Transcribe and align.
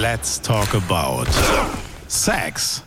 Let's 0.00 0.40
talk 0.40 0.72
about 0.72 1.26
Sex. 2.08 2.82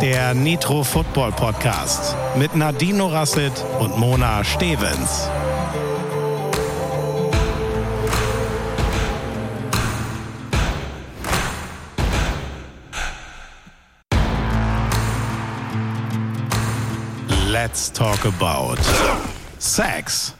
Der 0.00 0.32
Nitro 0.32 0.82
Football 0.82 1.30
Podcast 1.32 2.16
mit 2.36 2.56
Nadine 2.56 3.02
Rasset 3.02 3.52
und 3.80 3.98
Mona 3.98 4.42
Stevens. 4.42 5.28
Let's 17.50 17.92
talk 17.92 18.24
about 18.24 18.78
Sex. 19.58 20.34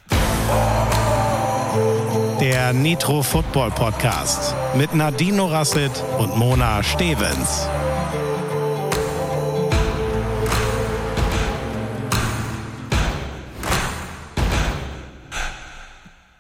Der 2.53 2.75
Nitro 2.75 3.23
Football 3.23 3.71
Podcast 3.71 4.55
mit 4.77 4.95
Nadine 4.95 5.51
Rasset 5.51 5.91
und 6.19 6.37
Mona 6.37 6.83
Stevens. 6.83 7.67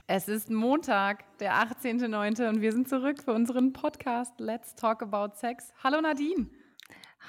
Es 0.06 0.28
ist 0.28 0.50
Montag, 0.50 1.24
der 1.38 1.54
18.09. 1.54 2.46
und 2.46 2.60
wir 2.60 2.72
sind 2.72 2.90
zurück 2.90 3.22
für 3.24 3.32
unseren 3.32 3.72
Podcast 3.72 4.38
Let's 4.38 4.74
Talk 4.74 5.02
About 5.02 5.34
Sex. 5.36 5.72
Hallo 5.82 6.02
Nadine. 6.02 6.46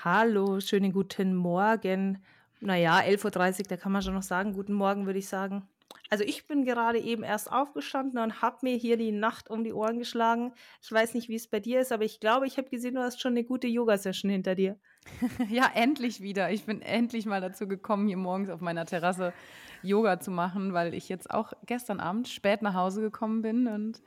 Hallo, 0.04 0.60
schönen 0.60 0.92
guten 0.92 1.34
Morgen. 1.36 2.22
Naja, 2.60 3.00
11.30 3.00 3.60
Uhr, 3.60 3.64
da 3.70 3.78
kann 3.78 3.94
man 3.94 4.02
schon 4.02 4.14
noch 4.14 4.24
sagen, 4.24 4.52
guten 4.52 4.74
Morgen 4.74 5.06
würde 5.06 5.20
ich 5.20 5.30
sagen. 5.30 5.70
Also 6.10 6.24
ich 6.24 6.48
bin 6.48 6.66
gerade 6.66 7.00
eben 7.00 7.24
erst 7.24 7.52
aufgestanden 7.52 8.20
und 8.20 8.42
habe 8.42 8.58
mir 8.62 8.76
hier 8.76 8.98
die 8.98 9.12
Nacht 9.12 9.50
um 9.50 9.64
die 9.64 9.74
Ohren 9.74 10.00
geschlagen. 10.00 10.54
Ich 10.82 10.92
weiß 10.92 11.14
nicht, 11.14 11.30
wie 11.30 11.36
es 11.36 11.48
bei 11.48 11.60
dir 11.60 11.82
ist, 11.82 11.92
aber 11.92 12.04
ich 12.04 12.20
glaube, 12.20 12.46
ich 12.46 12.58
habe 12.58 12.70
gesehen, 12.70 12.96
du 12.96 13.02
hast 13.02 13.22
schon 13.22 13.34
eine 13.34 13.44
gute 13.44 13.68
Yoga-Session 13.68 14.30
hinter 14.30 14.56
dir. 14.56 14.78
ja, 15.50 15.70
endlich 15.74 16.22
wieder. 16.22 16.52
Ich 16.52 16.66
bin 16.66 16.82
endlich 16.82 17.26
mal 17.26 17.42
dazu 17.42 17.68
gekommen, 17.68 18.08
hier 18.08 18.18
morgens 18.18 18.50
auf 18.50 18.62
meiner 18.62 18.86
Terrasse 18.86 19.34
Yoga 19.82 20.20
zu 20.20 20.32
machen, 20.32 20.74
weil 20.74 20.94
ich 20.94 21.10
jetzt 21.10 21.32
auch 21.32 21.54
gestern 21.66 22.00
Abend 22.00 22.28
spät 22.28 22.62
nach 22.62 22.74
Hause 22.74 23.02
gekommen 23.02 23.42
bin 23.42 23.68
und 23.68 24.02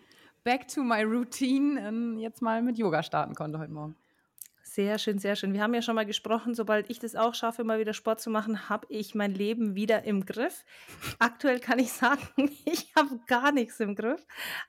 back 0.45 0.69
to 0.69 0.83
my 0.83 1.03
routine 1.03 1.89
und 1.89 2.19
jetzt 2.19 2.41
mal 2.41 2.63
mit 2.63 2.79
Yoga 2.79 3.03
starten 3.03 3.35
konnte 3.35 3.59
heute 3.59 3.73
Morgen. 3.73 3.97
Sehr 4.77 4.99
schön, 4.99 5.19
sehr 5.19 5.37
schön. 5.37 5.55
Wir 5.55 5.63
haben 5.63 5.73
ja 5.73 5.81
schon 5.81 5.95
mal 5.95 6.05
gesprochen, 6.05 6.55
sobald 6.55 6.91
ich 6.91 6.99
das 6.99 7.17
auch 7.17 7.35
schaffe, 7.35 7.65
mal 7.65 7.79
wieder 7.79 7.95
Sport 7.95 8.21
zu 8.21 8.29
machen, 8.29 8.69
habe 8.69 8.87
ich 8.91 9.15
mein 9.15 9.33
Leben 9.33 9.75
wieder 9.75 10.05
im 10.05 10.27
Griff. 10.27 10.67
Aktuell 11.19 11.61
kann 11.61 11.79
ich 11.79 11.91
sagen, 11.91 12.21
ich 12.67 12.93
habe 12.95 13.19
gar 13.27 13.53
nichts 13.53 13.81
im 13.81 13.95
Griff. 13.95 14.27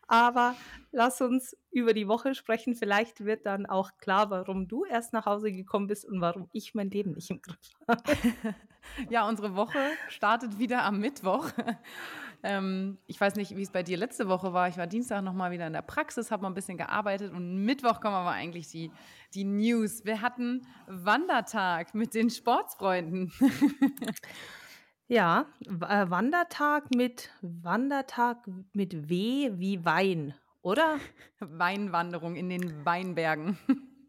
Aber 0.08 0.56
lass 0.94 1.20
uns 1.20 1.58
über 1.72 1.94
die 1.94 2.08
Woche 2.08 2.36
sprechen. 2.36 2.74
Vielleicht 2.74 3.26
wird 3.26 3.46
dann 3.46 3.66
auch 3.66 3.98
klar, 3.98 4.30
warum 4.30 4.70
du 4.70 4.86
erst 4.86 5.12
nach 5.12 5.26
Hause 5.26 5.52
gekommen 5.52 5.88
bist 5.88 6.06
und 6.06 6.22
warum 6.22 6.48
ich 6.54 6.74
mein 6.74 6.90
Leben 6.90 7.12
nicht 7.12 7.30
im 7.30 7.42
Griff 7.42 7.58
habe. 7.86 8.56
ja, 9.10 9.28
unsere 9.28 9.58
Woche 9.58 9.90
startet 10.08 10.58
wieder 10.58 10.86
am 10.86 11.02
Mittwoch. 11.02 11.50
Ähm, 12.44 12.98
ich 13.08 13.20
weiß 13.20 13.36
nicht, 13.36 13.56
wie 13.56 13.62
es 13.62 13.72
bei 13.72 13.84
dir 13.84 13.98
letzte 13.98 14.28
Woche 14.28 14.54
war. 14.54 14.68
Ich 14.68 14.78
war 14.78 14.88
Dienstag 14.88 15.24
nochmal 15.24 15.52
wieder 15.52 15.68
in 15.68 15.74
der 15.74 15.82
Praxis, 15.82 16.32
habe 16.32 16.44
mal 16.44 16.50
ein 16.50 16.54
bisschen 16.54 16.78
gearbeitet 16.78 17.34
und 17.34 17.64
Mittwoch 17.64 18.00
kommen 18.00 18.16
aber 18.16 18.32
eigentlich 18.32 18.68
die, 18.70 18.92
die 19.34 19.44
News. 19.44 20.06
Wir 20.06 20.22
hatten 20.22 20.66
Wandertag 20.88 21.94
mit 21.94 22.14
den 22.14 22.30
Sportsfreunden. 22.30 23.32
ja, 25.08 25.46
äh, 25.66 26.10
Wandertag 26.10 26.94
mit 26.94 27.32
Wandertag 27.42 28.48
mit 28.74 29.10
W 29.10 29.52
wie 29.56 29.84
Wein, 29.84 30.34
oder? 30.62 31.00
Weinwanderung 31.40 32.36
in 32.36 32.50
den 32.50 32.86
Weinbergen. 32.86 33.58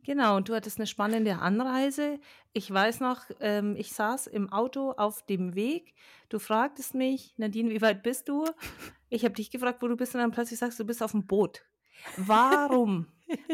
Genau, 0.09 0.39
und 0.39 0.49
du 0.49 0.55
hattest 0.55 0.79
eine 0.79 0.87
spannende 0.87 1.37
Anreise. 1.37 2.19
Ich 2.55 2.73
weiß 2.73 3.01
noch, 3.01 3.25
ähm, 3.41 3.77
ich 3.77 3.93
saß 3.93 4.27
im 4.27 4.51
Auto 4.51 4.93
auf 4.93 5.21
dem 5.27 5.55
Weg. 5.55 5.93
Du 6.31 6.39
fragtest 6.39 6.95
mich, 6.95 7.35
Nadine, 7.37 7.69
wie 7.69 7.83
weit 7.83 8.03
bist 8.03 8.27
du? 8.31 8.47
Ich 9.11 9.27
habe 9.27 9.35
dich 9.35 9.51
gefragt, 9.51 9.83
wo 9.83 9.87
du 9.87 9.97
bist, 9.97 10.15
und 10.15 10.23
dann 10.23 10.31
plötzlich 10.31 10.59
sagst 10.59 10.79
du, 10.79 10.85
du 10.85 10.87
bist 10.87 11.03
auf 11.03 11.11
dem 11.11 11.27
Boot. 11.27 11.63
Warum? 12.17 13.07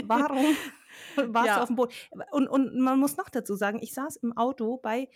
Warum 0.05 0.47
warst 1.34 1.49
ja. 1.49 1.56
du 1.56 1.62
auf 1.62 1.67
dem 1.71 1.75
Boot? 1.75 1.93
Und, 2.31 2.47
und 2.47 2.79
man 2.79 3.00
muss 3.00 3.17
noch 3.17 3.31
dazu 3.31 3.56
sagen, 3.56 3.81
ich 3.83 3.93
saß 3.93 4.15
im 4.19 4.37
Auto 4.37 4.77
bei 4.77 5.09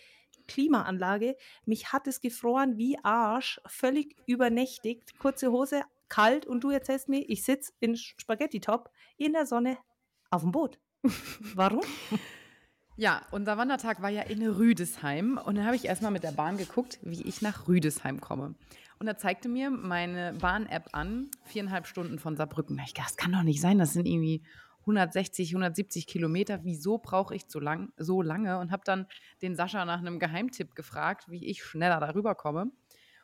Klimaanlage. 0.49 1.37
Mich 1.63 1.93
hat 1.93 2.05
es 2.07 2.19
gefroren 2.19 2.77
wie 2.77 2.97
Arsch, 3.01 3.61
völlig 3.65 4.17
übernächtigt, 4.25 5.17
kurze 5.19 5.53
Hose, 5.53 5.83
kalt. 6.09 6.45
Und 6.45 6.65
du 6.65 6.69
erzählst 6.69 7.07
mir, 7.07 7.23
ich 7.29 7.45
sitze 7.45 7.71
in 7.79 7.95
Spaghetti-Top 7.95 8.89
in 9.15 9.31
der 9.31 9.45
Sonne 9.45 9.77
auf 10.31 10.41
dem 10.41 10.51
Boot. 10.51 10.79
Warum? 11.55 11.81
Ja, 12.95 13.21
unser 13.31 13.57
Wandertag 13.57 14.01
war 14.01 14.09
ja 14.09 14.23
in 14.23 14.45
Rüdesheim 14.45 15.39
und 15.43 15.55
dann 15.55 15.65
habe 15.65 15.75
ich 15.75 15.85
erstmal 15.85 16.11
mit 16.11 16.23
der 16.23 16.31
Bahn 16.31 16.57
geguckt, 16.57 16.99
wie 17.01 17.21
ich 17.21 17.41
nach 17.41 17.67
Rüdesheim 17.67 18.19
komme. 18.19 18.55
Und 18.99 19.05
da 19.05 19.17
zeigte 19.17 19.47
mir 19.47 19.69
meine 19.69 20.33
Bahn-App 20.33 20.89
an, 20.91 21.31
viereinhalb 21.45 21.87
Stunden 21.87 22.19
von 22.19 22.35
Saarbrücken. 22.35 22.75
Da 22.75 22.83
ich 22.83 22.93
dachte, 22.93 23.07
das 23.07 23.17
kann 23.17 23.31
doch 23.31 23.43
nicht 23.43 23.61
sein, 23.61 23.77
das 23.77 23.93
sind 23.93 24.05
irgendwie 24.05 24.43
160, 24.81 25.51
170 25.51 26.07
Kilometer. 26.07 26.59
Wieso 26.63 26.97
brauche 26.97 27.33
ich 27.33 27.45
so, 27.47 27.61
lang, 27.61 27.93
so 27.95 28.21
lange? 28.21 28.59
Und 28.59 28.71
habe 28.71 28.83
dann 28.85 29.07
den 29.41 29.55
Sascha 29.55 29.85
nach 29.85 29.99
einem 29.99 30.19
Geheimtipp 30.19 30.75
gefragt, 30.75 31.29
wie 31.29 31.45
ich 31.45 31.63
schneller 31.63 32.01
darüber 32.01 32.35
komme. 32.35 32.71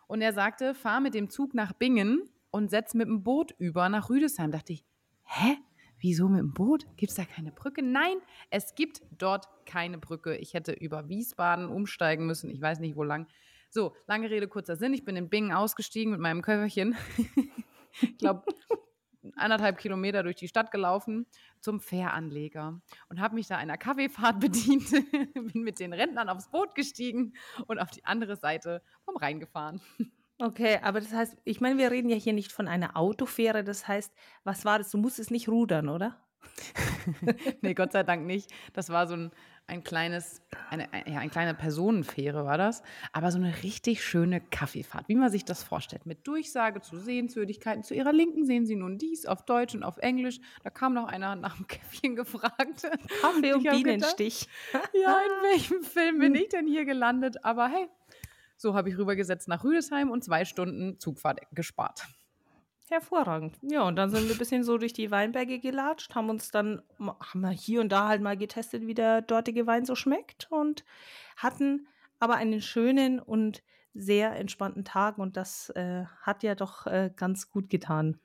Und 0.08 0.22
er 0.22 0.32
sagte, 0.32 0.74
fahr 0.74 1.02
mit 1.02 1.14
dem 1.14 1.30
Zug 1.30 1.54
nach 1.54 1.74
Bingen 1.74 2.30
und 2.52 2.70
setz 2.70 2.94
mit 2.94 3.08
dem 3.08 3.24
Boot 3.24 3.54
über 3.58 3.90
nach 3.90 4.10
Rüdesheim. 4.10 4.52
Da 4.52 4.60
dachte 4.60 4.72
ich, 4.72 4.86
hä? 5.24 5.58
Wieso 6.08 6.30
mit 6.30 6.40
dem 6.40 6.54
Boot? 6.54 6.86
Gibt 6.98 7.10
es 7.10 7.16
da 7.16 7.26
keine 7.26 7.52
Brücke? 7.52 7.82
Nein, 7.82 8.18
es 8.52 8.76
gibt 8.76 9.02
dort 9.18 9.48
keine 9.66 9.98
Brücke. 9.98 10.36
Ich 10.38 10.54
hätte 10.54 10.72
über 10.72 11.10
Wiesbaden 11.10 11.68
umsteigen 11.68 12.28
müssen. 12.28 12.52
Ich 12.52 12.62
weiß 12.62 12.78
nicht, 12.78 12.96
wo 12.96 13.02
lang. 13.02 13.26
So, 13.72 13.96
lange 14.06 14.30
Rede, 14.30 14.48
kurzer 14.48 14.76
Sinn. 14.76 14.94
Ich 14.94 15.04
bin 15.04 15.16
in 15.16 15.30
Bingen 15.30 15.52
ausgestiegen 15.52 16.12
mit 16.12 16.20
meinem 16.20 16.44
Köfferchen. 16.44 16.96
ich 18.04 18.20
glaube, 18.20 18.44
anderthalb 19.36 19.80
Kilometer 19.80 20.22
durch 20.22 20.36
die 20.36 20.48
Stadt 20.48 20.70
gelaufen 20.70 21.26
zum 21.60 21.80
Fähranleger 21.80 22.80
und 23.10 23.20
habe 23.20 23.34
mich 23.34 23.48
da 23.48 23.58
einer 23.58 23.80
Kaffeefahrt 23.80 24.40
bedient, 24.40 24.92
bin 25.34 25.64
mit 25.64 25.80
den 25.80 25.92
Rentnern 25.92 26.30
aufs 26.30 26.52
Boot 26.52 26.76
gestiegen 26.76 27.34
und 27.66 27.80
auf 27.80 27.90
die 27.90 28.06
andere 28.06 28.36
Seite 28.36 28.84
vom 29.06 29.18
Rhein 29.18 29.40
gefahren. 29.40 29.82
Okay, 30.38 30.80
aber 30.82 31.00
das 31.00 31.14
heißt, 31.14 31.38
ich 31.46 31.62
meine, 31.62 31.78
wir 31.78 31.92
reden 31.92 32.10
ja 32.10 32.18
hier 32.18 32.34
nicht 32.34 32.52
von 32.52 32.68
einer 32.68 32.98
Autofähre. 32.98 33.64
Das 33.64 33.88
heißt, 33.88 34.14
was 34.44 34.66
war 34.66 34.80
das? 34.80 34.92
Du 34.92 34.98
musstest 34.98 35.32
nicht 35.32 35.48
rudern, 35.48 35.88
oder? 35.88 36.18
nee, 37.62 37.74
Gott 37.74 37.94
sei 37.94 38.04
Dank 38.04 38.26
nicht. 38.26 38.52
Das 38.74 38.90
war 38.90 39.08
so 39.08 39.16
ein, 39.16 39.32
ein 39.68 39.84
kleines, 39.84 40.42
eine, 40.70 40.90
ja, 41.08 41.20
eine 41.20 41.30
kleine 41.30 41.54
Personenfähre 41.54 42.46
war 42.46 42.58
das, 42.58 42.84
aber 43.14 43.32
so 43.32 43.38
eine 43.38 43.64
richtig 43.64 44.04
schöne 44.04 44.42
Kaffeefahrt, 44.42 45.08
wie 45.08 45.16
man 45.16 45.32
sich 45.32 45.46
das 45.46 45.64
vorstellt. 45.64 46.06
Mit 46.06 46.28
Durchsage 46.28 46.82
zu 46.82 46.98
Sehenswürdigkeiten. 46.98 47.84
Zu 47.84 47.94
ihrer 47.94 48.14
Linken 48.14 48.46
sehen 48.46 48.66
Sie 48.66 48.76
nun 48.76 48.98
dies 48.98 49.26
auf 49.26 49.46
Deutsch 49.46 49.74
und 49.74 49.84
auf 49.84 49.98
Englisch. 49.98 50.40
Da 50.64 50.70
kam 50.70 50.94
noch 50.94 51.08
einer 51.08 51.36
nach 51.36 51.56
dem 51.56 51.68
Käffchen 51.68 52.16
gefragt. 52.16 52.90
Kaffee 53.22 53.54
und 53.54 53.64
Bienenstich. 53.64 54.48
Ja, 54.94 55.20
in 55.20 55.52
welchem 55.52 55.82
Film 55.84 56.20
bin 56.20 56.36
ich 56.36 56.50
denn 56.50 56.68
hier 56.68 56.86
gelandet? 56.86 57.44
Aber 57.44 57.68
hey, 57.68 57.88
so 58.58 58.74
habe 58.74 58.90
ich 58.90 58.98
rübergesetzt 58.98 59.48
nach 59.48 59.64
Rüdesheim 59.64 60.10
und 60.10 60.24
zwei 60.24 60.46
Stunden 60.46 61.00
Zugfahrt 61.00 61.42
gespart. 61.52 62.08
Hervorragend. 62.90 63.58
Ja, 63.64 63.82
und 63.84 63.96
dann 63.96 64.12
sind 64.12 64.26
wir 64.26 64.36
ein 64.36 64.38
bisschen 64.38 64.64
so 64.64 64.78
durch 64.78 64.94
die 64.94 65.10
Weinberge 65.10 65.60
gelatscht, 65.60 66.14
haben 66.14 66.30
uns 66.30 66.52
dann, 66.52 66.84
haben 67.00 67.42
wir 67.42 67.50
hier 67.50 67.82
und 67.82 67.92
da 67.92 68.08
halt 68.08 68.22
mal 68.22 68.38
getestet, 68.38 68.86
wie 68.86 68.94
der 68.94 69.22
dortige 69.22 69.66
Wein 69.66 69.86
so 69.86 69.96
schmeckt 69.96 70.48
und 70.52 70.86
hatten 71.36 71.88
aber 72.20 72.36
einen 72.36 72.62
schönen 72.62 73.20
und 73.20 73.64
sehr 73.96 74.36
entspannten 74.36 74.86
Tag 74.86 75.18
und 75.18 75.36
das 75.36 75.72
äh, 75.72 76.06
hat 76.22 76.44
ja 76.44 76.54
doch 76.54 76.86
äh, 76.86 77.10
ganz 77.16 77.50
gut 77.50 77.70
getan. 77.70 78.20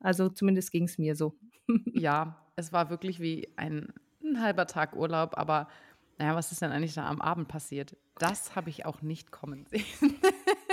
Also 0.00 0.28
zumindest 0.28 0.72
ging 0.72 0.84
es 0.84 0.96
mir 0.96 1.14
so. 1.14 1.34
ja, 1.92 2.46
es 2.56 2.72
war 2.72 2.88
wirklich 2.88 3.20
wie 3.20 3.52
ein, 3.56 3.92
ein 4.22 4.40
halber 4.40 4.66
Tag 4.66 4.96
Urlaub, 4.96 5.36
aber 5.36 5.68
naja, 6.18 6.34
was 6.34 6.50
ist 6.50 6.62
denn 6.62 6.72
eigentlich 6.72 6.94
da 6.94 7.08
am 7.08 7.20
Abend 7.20 7.48
passiert? 7.48 7.96
Das 8.18 8.56
habe 8.56 8.70
ich 8.70 8.84
auch 8.84 9.02
nicht 9.02 9.30
kommen 9.30 9.66
sehen. 9.70 10.18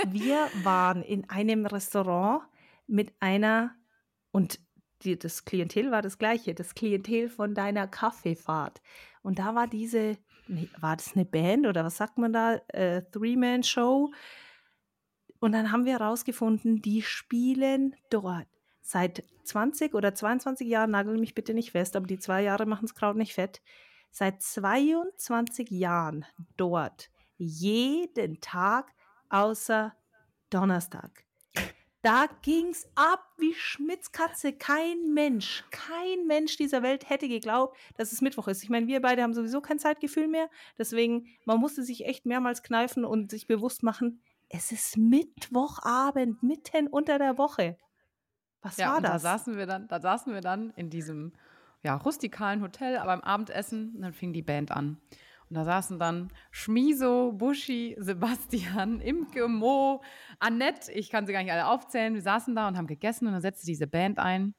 Wir 0.08 0.48
waren 0.62 1.02
in 1.02 1.28
einem 1.30 1.66
Restaurant 1.66 2.42
mit 2.86 3.14
einer, 3.20 3.74
und 4.32 4.60
die, 5.02 5.18
das 5.18 5.44
Klientel 5.44 5.90
war 5.90 6.02
das 6.02 6.18
gleiche, 6.18 6.54
das 6.54 6.74
Klientel 6.74 7.28
von 7.28 7.54
deiner 7.54 7.86
Kaffeefahrt. 7.86 8.82
Und 9.22 9.38
da 9.38 9.54
war 9.54 9.68
diese, 9.68 10.18
war 10.80 10.96
das 10.96 11.14
eine 11.14 11.24
Band 11.24 11.66
oder 11.66 11.84
was 11.84 11.96
sagt 11.96 12.18
man 12.18 12.32
da? 12.32 12.60
Äh, 12.68 13.02
Three-Man-Show. 13.12 14.12
Und 15.38 15.52
dann 15.52 15.70
haben 15.70 15.84
wir 15.84 15.98
herausgefunden, 15.98 16.82
die 16.82 17.02
spielen 17.02 17.94
dort 18.10 18.48
seit 18.80 19.24
20 19.44 19.94
oder 19.94 20.14
22 20.14 20.66
Jahren, 20.66 20.90
nagel 20.90 21.18
mich 21.18 21.34
bitte 21.34 21.54
nicht 21.54 21.72
fest, 21.72 21.94
aber 21.94 22.06
die 22.06 22.18
zwei 22.18 22.42
Jahre 22.42 22.66
machen 22.66 22.86
das 22.86 22.94
Kraut 22.94 23.16
nicht 23.16 23.34
fett, 23.34 23.60
seit 24.16 24.40
22 24.40 25.70
Jahren 25.70 26.24
dort 26.56 27.10
jeden 27.36 28.40
Tag 28.40 28.94
außer 29.28 29.94
Donnerstag. 30.48 31.24
Da 32.00 32.26
ging's 32.40 32.86
ab 32.94 33.26
wie 33.36 33.52
Schmitzkatze. 33.52 34.54
Kein 34.54 35.12
Mensch, 35.12 35.64
kein 35.70 36.26
Mensch 36.26 36.56
dieser 36.56 36.82
Welt 36.82 37.10
hätte 37.10 37.28
geglaubt, 37.28 37.76
dass 37.96 38.12
es 38.12 38.22
Mittwoch 38.22 38.48
ist. 38.48 38.62
Ich 38.62 38.70
meine, 38.70 38.86
wir 38.86 39.02
beide 39.02 39.22
haben 39.22 39.34
sowieso 39.34 39.60
kein 39.60 39.78
Zeitgefühl 39.78 40.28
mehr. 40.28 40.48
Deswegen, 40.78 41.26
man 41.44 41.58
musste 41.58 41.82
sich 41.82 42.06
echt 42.06 42.24
mehrmals 42.24 42.62
kneifen 42.62 43.04
und 43.04 43.30
sich 43.30 43.46
bewusst 43.46 43.82
machen, 43.82 44.22
es 44.48 44.72
ist 44.72 44.96
Mittwochabend, 44.96 46.42
mitten 46.42 46.86
unter 46.86 47.18
der 47.18 47.36
Woche. 47.36 47.76
Was 48.62 48.78
ja, 48.78 48.94
war 48.94 49.00
das? 49.02 49.10
Da 49.10 49.36
saßen 49.36 49.58
wir 49.58 49.66
dann, 49.66 49.88
da 49.88 50.00
saßen 50.00 50.32
wir 50.32 50.40
dann 50.40 50.70
in 50.70 50.88
diesem 50.88 51.32
ja, 51.82 51.96
rustikalen 51.96 52.62
Hotel, 52.62 52.96
aber 52.96 53.14
im 53.14 53.20
Abendessen, 53.22 53.94
und 53.94 54.02
dann 54.02 54.12
fing 54.12 54.32
die 54.32 54.42
Band 54.42 54.72
an. 54.72 54.98
Und 55.48 55.54
da 55.56 55.64
saßen 55.64 55.98
dann 55.98 56.32
Schmiso, 56.50 57.32
Buschi, 57.32 57.96
Sebastian, 57.98 59.00
Imke, 59.00 59.46
Mo, 59.48 60.02
Annette, 60.40 60.90
ich 60.92 61.10
kann 61.10 61.26
sie 61.26 61.32
gar 61.32 61.42
nicht 61.42 61.52
alle 61.52 61.68
aufzählen. 61.68 62.14
Wir 62.14 62.22
saßen 62.22 62.54
da 62.54 62.66
und 62.66 62.76
haben 62.76 62.88
gegessen 62.88 63.26
und 63.26 63.32
dann 63.32 63.42
setzte 63.42 63.66
diese 63.66 63.86
Band 63.86 64.18
ein. 64.18 64.54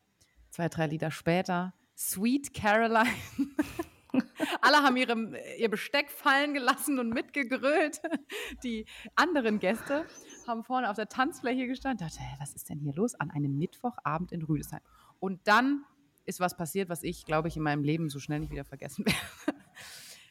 Zwei, 0.49 0.69
drei 0.69 0.87
Lieder 0.87 1.11
später. 1.11 1.73
Sweet 1.97 2.53
Caroline. 2.53 3.09
alle 4.61 4.77
haben 4.77 4.95
ihre, 4.95 5.15
ihr 5.57 5.69
Besteck 5.69 6.09
fallen 6.09 6.53
gelassen 6.53 6.99
und 6.99 7.09
mitgegrölt. 7.09 8.01
Die 8.63 8.85
anderen 9.15 9.59
Gäste 9.59 10.05
haben 10.47 10.63
vorne 10.63 10.89
auf 10.89 10.95
der 10.95 11.09
Tanzfläche 11.09 11.67
gestanden. 11.67 12.07
Dachte, 12.07 12.21
was 12.39 12.53
ist 12.53 12.69
denn 12.69 12.79
hier 12.79 12.93
los 12.93 13.15
an 13.15 13.29
einem 13.31 13.57
Mittwochabend 13.57 14.31
in 14.31 14.43
Rüdesheim? 14.43 14.81
Und 15.19 15.47
dann 15.47 15.83
ist 16.27 16.39
was 16.39 16.55
passiert, 16.55 16.89
was 16.89 17.03
ich, 17.03 17.25
glaube 17.25 17.47
ich, 17.47 17.57
in 17.57 17.63
meinem 17.63 17.83
Leben 17.83 18.09
so 18.09 18.19
schnell 18.19 18.39
nicht 18.39 18.51
wieder 18.51 18.65
vergessen 18.65 19.05
werde. 19.05 19.17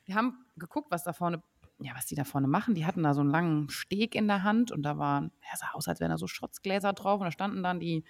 Wir 0.05 0.15
haben 0.15 0.45
geguckt, 0.57 0.91
was 0.91 1.03
da 1.03 1.13
vorne, 1.13 1.43
ja, 1.81 1.93
was 1.97 2.07
die 2.07 2.15
da 2.15 2.25
vorne 2.25 2.47
machen. 2.47 2.75
Die 2.75 2.87
hatten 2.87 3.03
da 3.03 3.15
so 3.15 3.23
einen 3.23 3.31
langen 3.31 3.69
Steg 3.71 4.15
in 4.15 4.29
der 4.29 4.45
Hand 4.45 4.71
und 4.71 4.83
da 4.83 4.99
waren, 4.99 5.33
ja, 5.43 5.57
sah 5.57 5.73
aus, 5.73 5.89
als 5.89 5.99
wären 5.99 6.11
da 6.11 6.19
so 6.19 6.29
Schrotzgläser 6.29 6.93
drauf 6.93 7.21
und 7.21 7.25
da 7.25 7.33
standen 7.33 7.63
dann 7.63 7.81
die, 7.81 8.05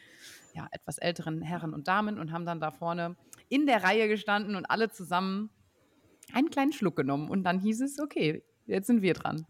ja, 0.53 0.69
etwas 0.73 0.99
älteren 0.99 1.41
Herren 1.41 1.73
und 1.73 1.89
Damen 1.89 2.19
und 2.19 2.33
haben 2.33 2.45
dann 2.45 2.61
da 2.61 2.71
vorne 2.71 3.17
in 3.49 3.67
der 3.67 3.83
Reihe 3.83 4.09
gestanden 4.09 4.57
und 4.57 4.67
alle 4.67 4.91
zusammen 4.91 5.51
einen 6.33 6.51
kleinen 6.51 6.73
Schluck 6.73 6.97
genommen 6.97 7.31
und 7.31 7.45
dann 7.45 7.61
hieß 7.61 7.81
es, 7.81 8.01
okay, 8.01 8.43
jetzt 8.67 8.89
sind 8.89 9.01
wir 9.01 9.15
dran. 9.15 9.47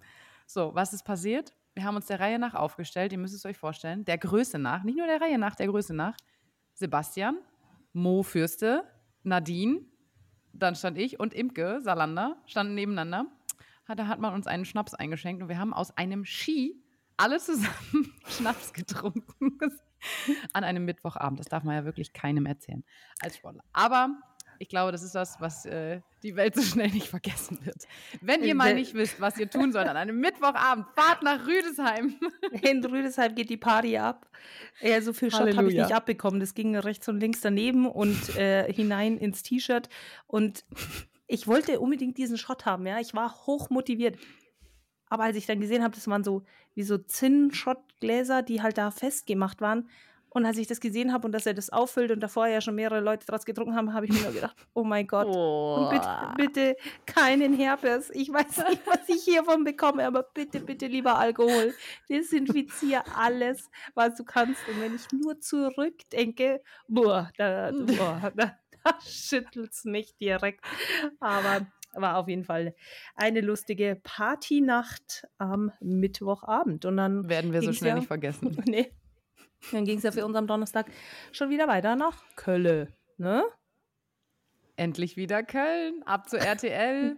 So, 0.47 0.75
was 0.75 0.93
ist 0.93 1.05
passiert? 1.05 1.55
Wir 1.75 1.85
haben 1.85 1.97
uns 1.97 2.07
der 2.07 2.21
Reihe 2.21 2.39
nach 2.39 2.55
aufgestellt, 2.55 3.13
ihr 3.13 3.19
müsst 3.19 3.35
es 3.35 3.45
euch 3.45 3.57
vorstellen, 3.57 4.05
der 4.05 4.19
Größe 4.19 4.59
nach, 4.59 4.85
nicht 4.85 4.97
nur 4.97 5.07
der 5.07 5.21
Reihe 5.21 5.39
nach, 5.39 5.57
der 5.57 5.67
Größe 5.67 5.95
nach. 5.95 6.17
Sebastian, 6.75 7.39
Mo 7.97 8.23
Fürste, 8.23 8.85
Nadine, 9.23 9.81
dann 10.53 10.75
stand 10.75 10.99
ich 10.99 11.19
und 11.19 11.33
Imke 11.33 11.81
Salander 11.81 12.37
standen 12.45 12.75
nebeneinander. 12.75 13.25
Da 13.89 14.07
hat 14.07 14.21
man 14.21 14.35
uns 14.35 14.47
einen 14.47 14.67
Schnaps 14.67 14.93
eingeschenkt 14.93 15.43
und 15.43 15.49
wir 15.49 15.59
haben 15.59 15.73
aus 15.73 15.97
einem 15.97 16.27
Ski 16.27 16.79
alle 17.17 17.39
zusammen 17.39 18.13
Schnaps 18.27 18.75
getrunken 18.75 19.59
an 20.53 20.63
einem 20.63 20.85
Mittwochabend. 20.85 21.41
Das 21.41 21.47
darf 21.47 21.65
man 21.65 21.75
ja 21.75 21.85
wirklich 21.87 22.13
keinem 22.13 22.45
erzählen 22.45 22.85
als 23.23 23.39
Sportler. 23.39 23.65
Aber 23.73 24.11
ich 24.59 24.69
glaube, 24.69 24.93
das 24.93 25.03
ist 25.03 25.15
das, 25.15 25.41
was 25.41 25.67
äh, 25.67 26.01
die 26.23 26.37
Welt 26.37 26.55
so 26.55 26.63
schnell 26.63 26.91
nicht 26.91 27.09
vergessen 27.09 27.59
wird. 27.65 27.87
Wenn 28.21 28.43
ihr 28.43 28.55
mal 28.55 28.75
nicht 28.75 28.95
wisst, 28.95 29.21
was 29.21 29.39
ihr 29.39 29.49
tun 29.49 29.73
sollt 29.73 29.89
an 29.89 29.97
einem 29.97 30.19
Mittwochabend, 30.21 30.87
fahrt 30.95 31.23
nach 31.23 31.47
Rüdesheim. 31.47 32.17
In 32.63 32.85
Rüdesheim 32.85 33.35
geht 33.35 33.51
die 33.51 33.57
Party 33.57 33.97
ab. 33.99 34.29
Ja, 34.81 35.01
so 35.01 35.13
viel 35.13 35.31
Shot 35.31 35.57
habe 35.57 35.69
ich 35.69 35.79
nicht 35.79 35.95
abbekommen. 35.95 36.41
Das 36.41 36.55
ging 36.55 36.77
rechts 36.77 37.09
und 37.09 37.21
links 37.21 37.41
daneben 37.41 37.87
und 37.87 38.37
äh, 38.37 38.73
hinein 38.73 39.19
ins 39.19 39.43
T-Shirt. 39.43 39.89
Und 40.27 40.65
ich 41.27 41.47
wollte 41.47 41.81
unbedingt 41.81 42.19
diesen 42.19 42.39
Shot 42.39 42.67
haben. 42.67 42.87
Ja, 42.87 43.01
ich 43.01 43.15
war 43.15 43.47
hoch 43.47 43.71
motiviert. 43.71 44.19
Aber 45.09 45.25
als 45.25 45.37
ich 45.37 45.47
dann 45.47 45.61
gesehen 45.61 45.83
habe, 45.83 45.95
das 45.95 46.09
waren 46.09 46.25
so 46.25 46.43
wie 46.75 46.83
so 46.83 46.99
Zinn-Shot-Gläser, 46.99 48.43
die 48.43 48.63
halt 48.63 48.79
da 48.79 48.91
festgemacht 48.91 49.61
waren, 49.61 49.89
und 50.37 50.45
als 50.45 50.59
ich 50.59 50.67
das 50.67 50.81
gesehen 50.81 51.15
habe 51.15 51.25
und 51.25 51.33
dass 51.33 51.47
er 51.47 51.55
das 51.55 51.71
auffüllt 51.71 52.11
und 52.11 52.21
davor 52.21 52.47
ja 52.47 52.61
schon 52.61 52.75
mehrere 52.75 53.01
Leute 53.01 53.25
draus 53.25 53.47
getrunken 53.47 53.75
haben, 53.75 53.95
habe 53.95 54.05
ich 54.05 54.13
mir 54.13 54.21
nur 54.21 54.33
gedacht, 54.33 54.55
oh 54.75 54.85
mein 54.85 55.07
Gott, 55.07 55.27
oh. 55.27 55.89
bitte, 55.89 56.35
bitte 56.37 56.77
keinen 57.07 57.55
Herpes. 57.55 58.11
Ich 58.13 58.31
weiß 58.31 58.59
nicht, 58.69 58.83
was 58.87 59.09
ich 59.09 59.23
hiervon 59.23 59.65
bekomme, 59.65 60.07
aber 60.07 60.25
bitte, 60.25 60.61
bitte 60.61 60.89
lieber 60.89 61.19
Alkohol. 61.19 61.73
Desinfizier 62.11 63.03
alles, 63.17 63.71
was 63.95 64.17
du 64.17 64.25
kannst. 64.25 64.61
Und 64.69 64.79
wenn 64.83 64.95
ich 64.95 65.11
nur 65.11 65.41
zurückdenke, 65.41 66.61
boah, 66.87 67.31
da, 67.39 67.71
boah, 67.97 68.31
da, 68.37 68.59
da 68.85 68.99
schüttelt 69.01 69.73
es 69.73 69.87
mich 69.87 70.19
direkt. 70.19 70.63
Aber 71.19 71.67
war 71.95 72.19
auf 72.19 72.29
jeden 72.29 72.45
Fall 72.45 72.75
eine 73.15 73.41
lustige 73.41 73.99
Partynacht 74.03 75.27
am 75.39 75.73
Mittwochabend. 75.81 76.85
Und 76.85 76.99
dann 76.99 77.31
werden 77.31 77.55
wir 77.55 77.63
so 77.63 77.73
schnell 77.73 77.93
ja, 77.93 77.95
nicht 77.95 78.09
vergessen. 78.09 78.55
Nee, 78.67 78.93
dann 79.73 79.85
ging 79.85 79.99
es 79.99 80.05
ja 80.05 80.13
für 80.13 80.25
uns 80.25 80.37
am 80.37 80.47
Donnerstag 80.47 80.87
schon 81.33 81.51
wieder 81.51 81.69
weiter 81.69 81.97
nach 81.97 82.23
Köln. 82.37 82.93
Ne? 83.19 83.45
Endlich 84.77 85.17
wieder 85.17 85.43
Köln, 85.43 86.03
ab 86.05 86.29
zu 86.29 86.39
RTL. 86.39 87.17